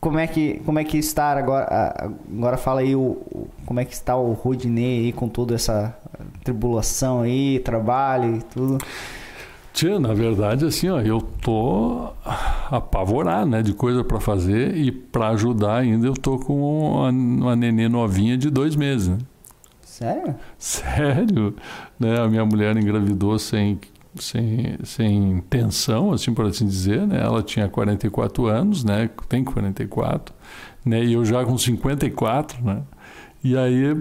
[0.00, 3.92] como é que como é que está agora agora fala aí o, como é que
[3.94, 5.96] está o Rodinei aí com toda essa
[6.44, 8.78] tribulação aí trabalho e tudo
[10.00, 12.08] Na verdade assim ó eu tô
[12.70, 17.56] apavorado né de coisa para fazer e para ajudar ainda eu tô com uma, uma
[17.56, 19.18] nenê novinha de dois meses né?
[19.82, 21.54] sério sério
[21.98, 23.78] né a minha mulher engravidou sem
[24.16, 27.20] sem, sem pensão, assim por assim dizer, né?
[27.20, 29.08] Ela tinha 44 anos, né?
[29.28, 30.34] Tem 44,
[30.84, 31.04] né?
[31.04, 32.82] E eu já com 54, né?
[33.42, 33.96] E aí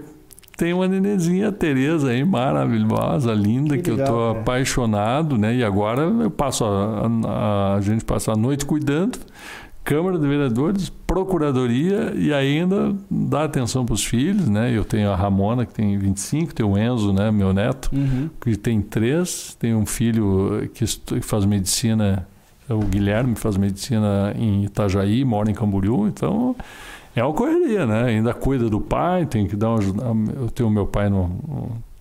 [0.58, 5.56] tem uma nenezinha, a Tereza aí, maravilhosa, linda, que, que legal, eu tô apaixonado, né?
[5.56, 9.20] E agora eu passo a, a, a gente passa a noite cuidando
[9.88, 14.70] Câmara de Vereadores, Procuradoria e ainda dá atenção para os filhos, né?
[14.76, 18.30] Eu tenho a Ramona, que tem 25, tenho o Enzo, né, meu neto, uhum.
[18.42, 20.86] que tem três, tenho um filho que
[21.22, 22.28] faz medicina,
[22.70, 26.54] o Guilherme faz medicina em Itajaí, mora em Camboriú, então
[27.20, 28.04] é uma correria, né?
[28.04, 31.30] Ainda cuida do pai, tem que dar uma, eu tenho meu pai no,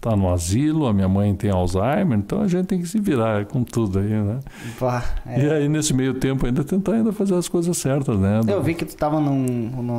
[0.07, 3.45] está no asilo, a minha mãe tem Alzheimer, então a gente tem que se virar
[3.47, 4.39] com tudo aí, né?
[4.79, 5.45] Pá, é.
[5.45, 8.41] E aí nesse meio tempo ainda tentar ainda fazer as coisas certas, né?
[8.47, 9.35] Eu vi que tu estava num,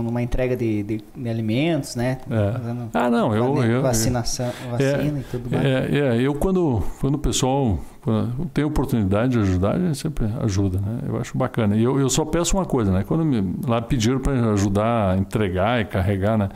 [0.02, 2.20] numa entrega de, de, de alimentos, né?
[2.32, 2.54] É.
[2.94, 5.66] Ah, não, eu, eu vacinação, vacina é, e tudo mais.
[5.66, 10.28] É, é, eu quando quando o pessoal quando tem oportunidade de ajudar, a gente sempre
[10.42, 11.00] ajuda, né?
[11.06, 11.76] Eu acho bacana.
[11.76, 13.04] E eu, eu só peço uma coisa, né?
[13.06, 16.48] Quando me, lá pediram para ajudar a entregar e carregar, né?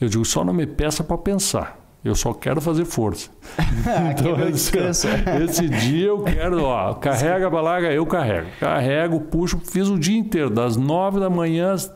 [0.00, 1.83] Eu digo, só não me peça para pensar.
[2.04, 3.30] Eu só quero fazer força.
[4.10, 5.08] então, é descanso.
[5.42, 8.48] esse dia eu quero, ó, carrega a balaga, eu carrego.
[8.60, 11.90] Carrego, puxo, fiz o dia inteiro, das nove da manhã às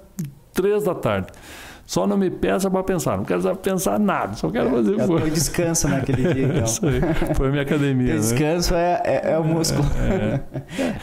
[0.55, 1.29] três da tarde.
[1.85, 5.31] Só não me peça para pensar, não quero pensar nada, só quero fazer é, força.
[5.31, 6.47] descanso naquele dia.
[6.49, 6.65] Então.
[6.65, 7.01] Isso aí,
[7.35, 8.15] foi a minha academia.
[8.15, 8.21] Né?
[8.21, 9.01] descanso né?
[9.05, 9.89] é, é, é, o músculo.
[9.97, 10.41] É,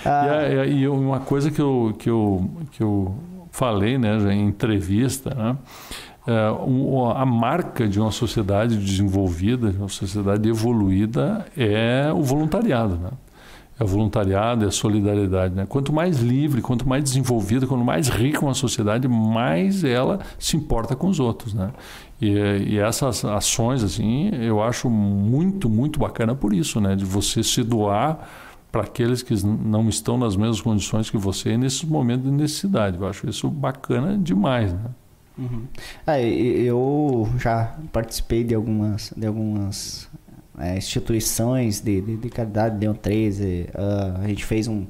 [0.05, 0.65] ah.
[0.65, 3.15] e, e, uma coisa que eu, que eu, que eu
[3.51, 5.57] falei né, já em entrevista, né?
[6.27, 6.47] É,
[7.15, 12.95] a marca de uma sociedade desenvolvida, de uma sociedade evoluída, é o voluntariado.
[12.95, 13.11] Né?
[13.79, 15.53] É o voluntariado, é a solidariedade.
[15.53, 15.65] Né?
[15.67, 20.95] Quanto mais livre, quanto mais desenvolvida, quanto mais rica uma sociedade, mais ela se importa
[20.95, 21.53] com os outros.
[21.53, 21.71] Né?
[22.19, 26.95] E, e essas ações, assim, eu acho muito, muito bacana por isso, né?
[26.95, 28.27] de você se doar
[28.71, 32.97] para aqueles que não estão nas mesmas condições que você nesses momentos de necessidade.
[32.97, 34.73] Eu acho isso bacana demais.
[34.73, 34.89] Né?
[35.37, 35.65] Uhum.
[36.05, 40.09] Ah, eu já participei de algumas, de algumas
[40.57, 43.69] é, instituições de, de, de caridade, Leão 13.
[43.73, 44.85] Uh, a gente fez um.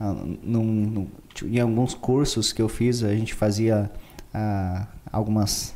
[0.00, 1.08] Uh, num, num,
[1.44, 3.90] em alguns cursos que eu fiz, a gente fazia
[4.34, 5.74] uh, algumas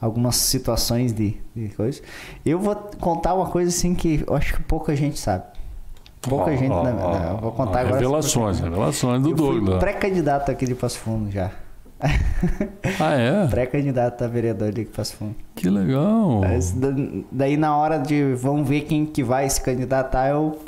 [0.00, 2.02] algumas situações de, de coisas.
[2.44, 5.44] Eu vou contar uma coisa assim que eu acho que pouca gente sabe.
[6.20, 6.72] Pouca oh, gente.
[6.72, 7.96] Oh, né, vou contar oh, agora.
[7.96, 9.78] Revelações, revelações do doido.
[9.78, 11.50] Pré-candidato aqui de Passo Fundo já.
[13.00, 13.46] Ah, é?
[13.50, 15.34] Pré-candidato a vereador de Passo Fundo.
[15.54, 16.40] Que legal.
[16.40, 16.74] Mas,
[17.30, 20.58] daí na hora de vamos ver quem que vai se candidatar, eu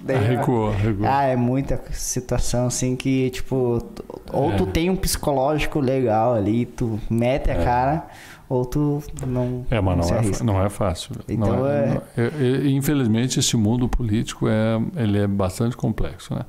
[0.00, 1.08] Daí, ah, recuou, recuou.
[1.08, 3.84] Ah, é muita situação assim que, tipo,
[4.32, 4.56] ou é.
[4.56, 7.64] tu tem um psicológico legal ali, tu mete a é.
[7.64, 8.06] cara,
[8.48, 9.64] ou tu não.
[9.70, 11.14] É, mas não, não, é, não é fácil.
[11.28, 12.68] Então não é, é...
[12.68, 16.44] Infelizmente, esse mundo político é, ele é bastante complexo, né?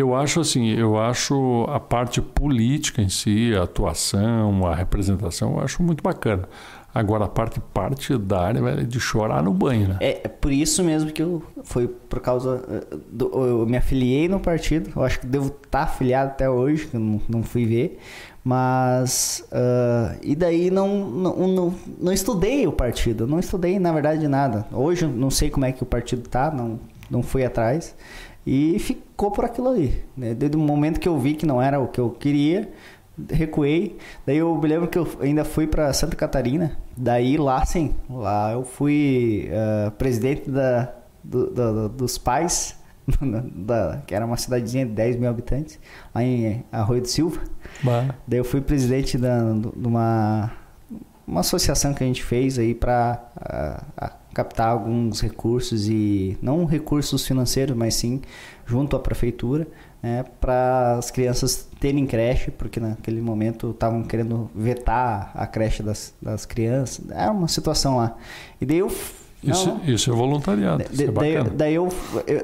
[0.00, 5.60] Eu acho assim, eu acho a parte política em si, a atuação, a representação, eu
[5.60, 6.48] acho muito bacana.
[6.92, 9.98] Agora a parte partidária é de chorar no banho, né?
[10.00, 14.26] É, é por isso mesmo que eu foi por causa eh, do, eu me afiliei
[14.26, 14.90] no partido.
[14.96, 18.00] Eu acho que devo estar afiliado até hoje, que não, não fui ver.
[18.42, 24.26] Mas uh, e daí não, não, não, não estudei o partido, não estudei na verdade
[24.26, 24.66] nada.
[24.72, 27.94] Hoje não sei como é que o partido tá, não não fui atrás.
[28.46, 30.04] E ficou por aquilo ali.
[30.16, 30.34] Né?
[30.34, 32.70] Desde o momento que eu vi que não era o que eu queria,
[33.30, 33.98] recuei.
[34.26, 36.76] Daí eu me lembro que eu ainda fui para Santa Catarina.
[36.96, 40.92] Daí lá sim, lá eu fui uh, presidente da,
[41.22, 42.78] do, do, dos pais,
[43.54, 45.78] da, que era uma cidadezinha de 10 mil habitantes,
[46.14, 47.40] lá em Arroio do Silva.
[47.82, 48.14] Bah.
[48.26, 50.52] Daí eu fui presidente da, de uma,
[51.26, 53.22] uma associação que a gente fez aí para
[54.32, 58.20] captar alguns recursos e não recursos financeiros, mas sim
[58.66, 59.66] junto à prefeitura,
[60.02, 66.14] né, para as crianças terem creche, porque naquele momento estavam querendo vetar a creche das,
[66.22, 67.04] das crianças.
[67.10, 68.16] É uma situação lá.
[68.60, 68.90] E daí eu
[69.42, 70.84] isso, isso, é voluntariado.
[70.90, 71.88] De, é daí, daí eu,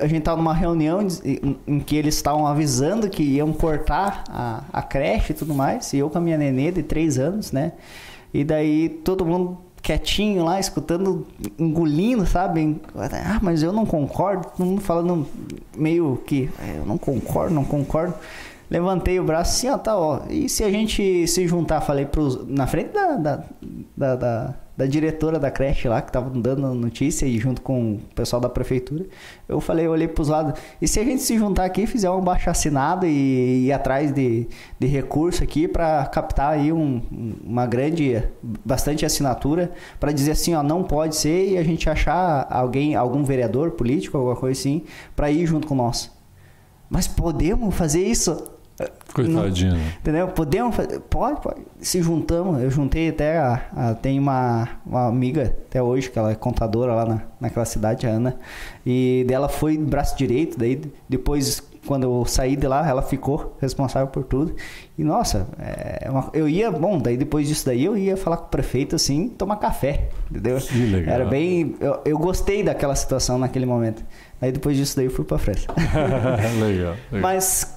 [0.01, 4.65] a gente estava numa reunião em, em que eles estavam avisando que iam cortar a,
[4.73, 7.73] a creche e tudo mais, e eu com a minha nenê de três anos, né?
[8.33, 11.25] E daí todo mundo quietinho lá, escutando,
[11.57, 12.81] engolindo, sabe?
[13.25, 14.49] Ah, mas eu não concordo.
[14.49, 15.29] Todo mundo falando
[15.77, 18.13] meio que, é, eu não concordo, não concordo.
[18.69, 20.23] levantei o braço assim, ó, tá, ó.
[20.29, 23.45] E se a gente se juntar, falei pros, na frente da, da,
[23.97, 28.01] da, da da diretora da creche lá, que tava dando notícia, e junto com o
[28.15, 29.07] pessoal da prefeitura,
[29.49, 32.21] eu falei, eu olhei pros lados, e se a gente se juntar aqui, fizer um
[32.21, 34.47] baixo assinado e ir atrás de,
[34.79, 37.01] de recurso aqui para captar aí um,
[37.45, 42.47] uma grande, bastante assinatura, para dizer assim, ó, não pode ser, e a gente achar
[42.51, 44.83] alguém, algum vereador político, alguma coisa assim,
[45.15, 46.11] para ir junto com nós.
[46.91, 48.56] Mas podemos fazer isso?
[49.13, 49.73] Coitadinho.
[49.73, 50.29] Não, entendeu?
[50.29, 51.01] Podemos fazer.
[51.01, 51.61] Pode, pode.
[51.81, 52.63] Se juntamos.
[52.63, 53.39] Eu juntei até.
[53.39, 57.65] A, a, tem uma, uma amiga até hoje, que ela é contadora lá na, naquela
[57.65, 58.37] cidade, a Ana.
[58.85, 60.59] E dela foi braço direito.
[60.59, 64.55] Daí depois, quando eu saí de lá, ela ficou responsável por tudo.
[64.99, 66.71] E nossa, é uma, eu ia.
[66.71, 70.11] Bom, daí depois disso daí eu ia falar com o prefeito assim, tomar café.
[70.31, 70.59] Entendeu?
[70.59, 71.15] Que legal.
[71.15, 71.75] Era bem.
[71.81, 74.05] Eu, eu gostei daquela situação naquele momento.
[74.39, 75.67] Aí depois disso daí eu fui pra França.
[76.61, 77.23] legal, legal.
[77.23, 77.76] Mas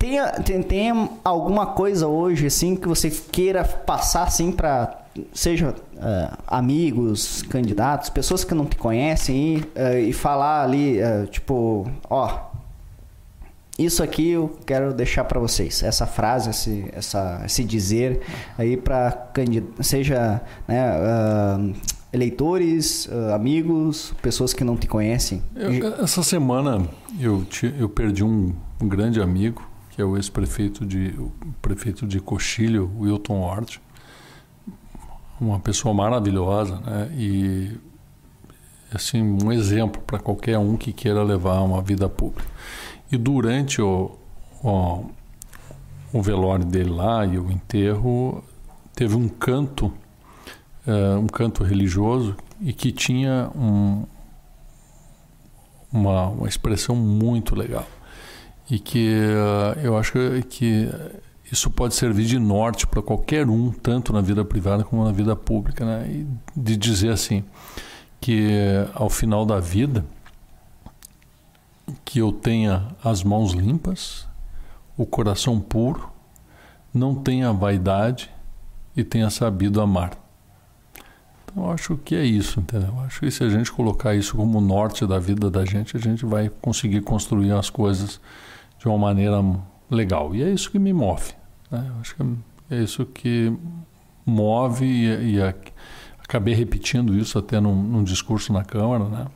[0.00, 4.98] tem, tem, tem, alguma coisa hoje assim que você queira passar assim para
[5.34, 11.26] seja uh, amigos, candidatos, pessoas que não te conhecem e, uh, e falar ali uh,
[11.26, 12.48] tipo, ó,
[13.78, 15.82] isso aqui eu quero deixar para vocês.
[15.82, 18.22] Essa frase, esse, essa, esse dizer
[18.56, 19.30] aí para
[19.80, 21.74] seja né,
[22.12, 25.42] eleitores, amigos, pessoas que não te conhecem.
[25.54, 26.86] Eu, essa semana
[27.18, 27.46] eu,
[27.78, 29.69] eu perdi um, um grande amigo
[30.00, 33.80] é o ex-prefeito de o prefeito de Coxilho, Wilton Hort,
[35.40, 37.10] uma pessoa maravilhosa, né?
[37.14, 37.78] E
[38.92, 42.48] assim um exemplo para qualquer um que queira levar uma vida pública.
[43.10, 44.18] E durante o,
[44.62, 45.04] o,
[46.12, 48.44] o velório dele lá e o enterro
[48.94, 49.86] teve um canto,
[50.86, 54.04] uh, um canto religioso e que tinha um,
[55.92, 57.86] uma, uma expressão muito legal
[58.70, 60.12] e que uh, eu acho
[60.48, 60.88] que
[61.50, 65.34] isso pode servir de norte para qualquer um, tanto na vida privada como na vida
[65.34, 66.08] pública, né?
[66.08, 66.26] E
[66.56, 67.44] de dizer assim
[68.20, 68.48] que
[68.94, 70.04] ao final da vida
[72.04, 74.28] que eu tenha as mãos limpas,
[74.96, 76.08] o coração puro,
[76.94, 78.30] não tenha vaidade
[78.96, 80.12] e tenha sabido amar.
[81.44, 82.90] Então, eu acho que é isso, entendeu?
[82.96, 86.00] Eu acho que se a gente colocar isso como norte da vida da gente, a
[86.00, 88.20] gente vai conseguir construir as coisas
[88.80, 89.40] de uma maneira
[89.90, 90.34] legal.
[90.34, 91.34] E é isso que me move.
[91.70, 91.92] Né?
[92.00, 92.22] Acho que
[92.70, 93.52] é isso que
[94.24, 95.54] move e, e a,
[96.18, 99.26] acabei repetindo isso até num, num discurso na Câmara, né?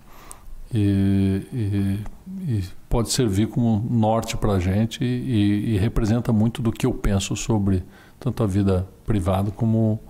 [0.73, 2.05] E, e,
[2.49, 6.93] e, pode servir como norte para a gente e, e, representa muito do que eu
[6.93, 7.85] penso sobre
[8.19, 10.01] tanto a vida privada como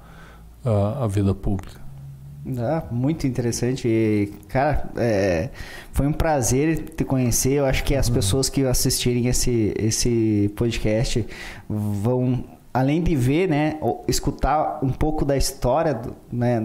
[0.65, 1.84] a, a vida pública.
[2.59, 3.89] Ah, muito interessante.
[3.89, 5.49] E, cara, é,
[5.93, 7.53] foi um prazer te conhecer.
[7.53, 8.15] Eu acho que as uhum.
[8.15, 11.27] pessoas que assistirem esse, esse podcast
[11.66, 16.61] vão, além de ver, né, escutar um pouco da história, do, né,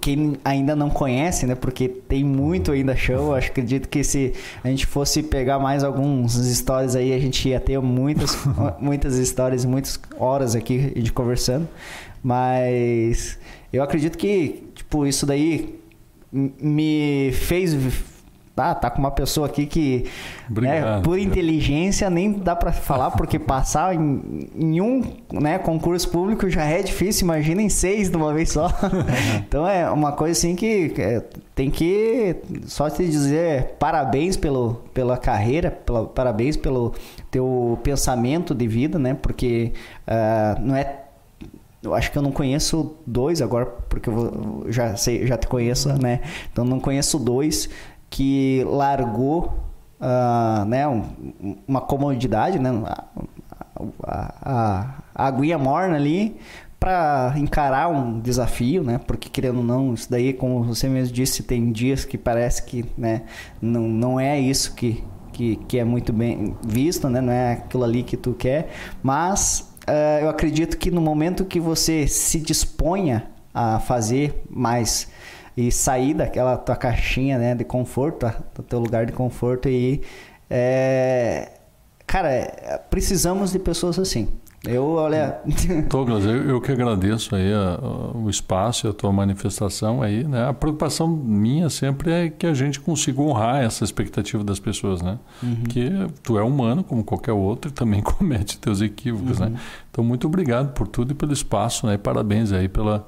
[0.00, 3.16] quem ainda não conhece, né, porque tem muito ainda show.
[3.16, 7.48] Eu acho, acredito que se a gente fosse pegar mais algumas histórias aí, a gente
[7.48, 8.38] ia ter muitas,
[8.78, 11.68] muitas histórias, muitas horas aqui de conversando.
[12.22, 13.36] Mas
[13.72, 15.80] eu acredito que, tipo, isso daí
[16.30, 17.74] me fez
[18.54, 20.04] ah, tá com uma pessoa aqui que
[20.48, 25.02] né, por inteligência nem dá para falar porque passar em, em, um
[25.32, 28.70] né, concurso público já é difícil, imagina em seis de uma vez só.
[29.40, 31.22] então é uma coisa assim que é,
[31.54, 32.36] tem que
[32.66, 36.94] só te dizer parabéns pelo, pela carreira, pela, parabéns pelo
[37.30, 39.16] teu pensamento de vida, né?
[39.20, 39.72] Porque
[40.06, 41.01] uh, não é
[41.82, 45.48] eu acho que eu não conheço dois agora, porque eu vou, já sei, já te
[45.48, 46.20] conheço, né?
[46.52, 47.68] Então não conheço dois
[48.08, 49.52] que largou,
[50.00, 53.04] uh, né, um, uma comodidade, né, a,
[54.04, 56.36] a, a, aguinha morna ali
[56.78, 58.98] para encarar um desafio, né?
[58.98, 62.84] Porque querendo ou não, isso daí, como você mesmo disse, tem dias que parece que,
[62.96, 63.22] né,
[63.60, 65.02] não, não é isso que,
[65.32, 67.20] que, que é muito bem visto, né?
[67.20, 68.70] Não é aquilo ali que tu quer,
[69.02, 69.71] mas
[70.20, 75.08] eu acredito que no momento que você se disponha a fazer mais
[75.56, 80.02] e sair daquela tua caixinha né, de conforto, do teu lugar de conforto e
[80.48, 81.50] é,
[82.06, 84.28] cara, precisamos de pessoas assim.
[84.66, 85.40] Eu, olha.
[85.90, 90.22] Douglas, eu, eu que agradeço aí a, a, o espaço e a tua manifestação aí,
[90.22, 90.48] né?
[90.48, 95.18] A preocupação minha sempre é que a gente consiga honrar essa expectativa das pessoas, né?
[95.42, 95.64] Uhum.
[95.64, 95.90] Que
[96.22, 99.46] tu é humano como qualquer outro e também comete teus equívocos, né?
[99.46, 99.52] uhum.
[99.52, 99.60] né?
[99.90, 101.94] Então, muito obrigado por tudo e pelo espaço, né?
[101.94, 103.06] E parabéns aí pela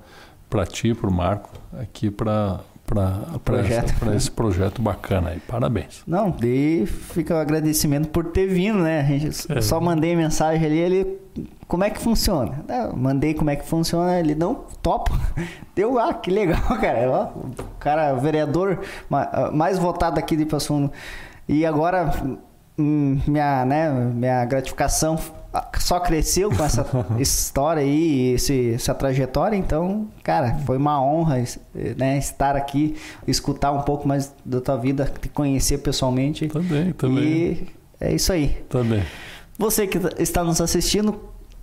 [0.51, 1.51] para ti, para o Marco,
[1.81, 5.40] aqui para para esse projeto bacana aí.
[5.40, 6.02] Parabéns.
[6.06, 9.01] Não, e fica o agradecimento por ter vindo, né?
[9.01, 9.61] A gente é.
[9.61, 11.19] só mandei mensagem ali, ele
[11.66, 12.65] como é que funciona?
[12.69, 15.12] Eu mandei como é que funciona, ele não topa.
[15.74, 17.31] Deu, ah, que legal, cara.
[17.35, 18.81] O cara, vereador
[19.52, 20.90] mais votado aqui de Passo
[21.48, 22.12] E agora
[22.78, 25.19] hum, minha, né, minha gratificação
[25.78, 26.86] só cresceu com essa
[27.18, 31.44] história aí, esse, essa trajetória, então, cara, foi uma honra
[31.97, 36.48] né, estar aqui, escutar um pouco mais da tua vida, te conhecer pessoalmente.
[36.48, 37.24] Também, também.
[37.24, 37.66] E
[38.01, 38.48] é isso aí.
[38.68, 39.02] Também.
[39.59, 41.20] Você que está nos assistindo,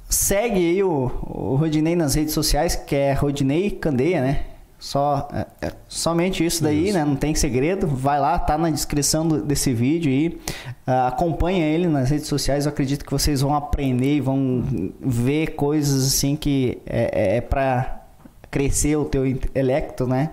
[0.08, 4.46] segue aí o, o Rodinei nas redes sociais, que é Rodinei Candeia, né?
[4.82, 6.98] Só, é, é, somente isso daí, isso.
[6.98, 7.06] né?
[7.06, 7.86] Não tem segredo.
[7.86, 10.40] Vai lá, tá na descrição do, desse vídeo aí.
[10.88, 12.66] Uh, acompanha ele nas redes sociais.
[12.66, 14.64] Eu acredito que vocês vão aprender e vão
[15.00, 18.02] ver coisas assim que é, é, é para
[18.50, 20.32] crescer o teu intelecto, né?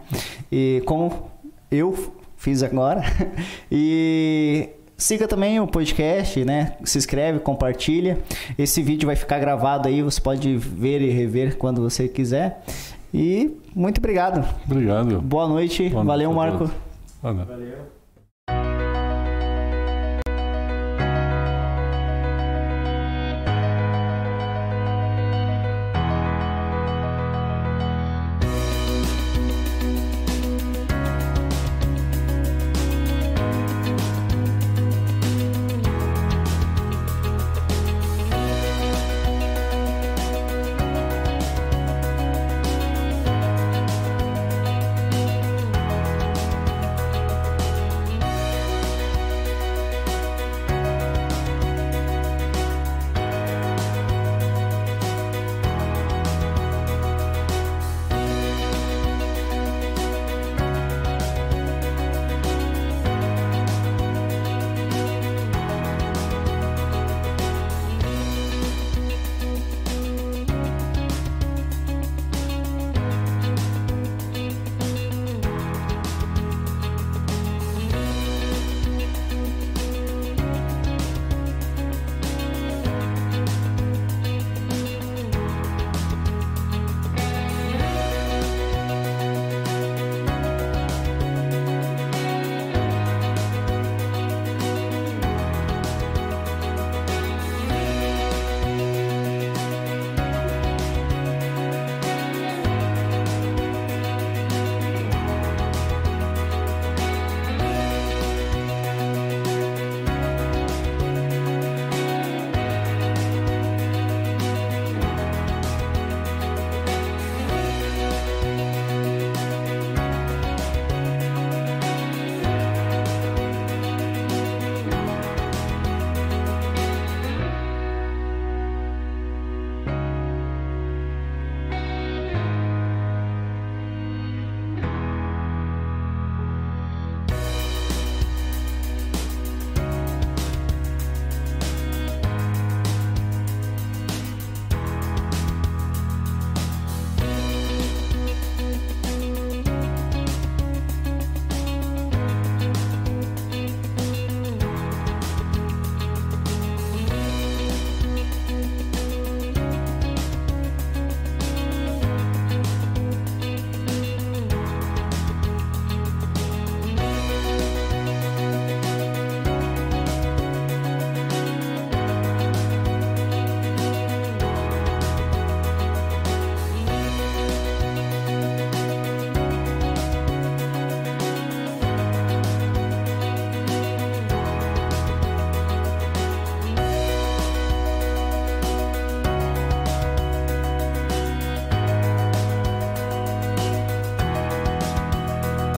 [0.50, 1.30] E como
[1.70, 3.02] eu fiz agora.
[3.70, 6.72] e Siga também o podcast, né?
[6.82, 8.18] Se inscreve, compartilha.
[8.58, 12.64] Esse vídeo vai ficar gravado aí, você pode ver e rever quando você quiser.
[13.12, 14.44] E muito obrigado.
[14.64, 15.20] Obrigado.
[15.20, 15.88] Boa noite.
[15.88, 16.70] Boa Valeu, noite Marco.
[17.22, 17.97] Valeu.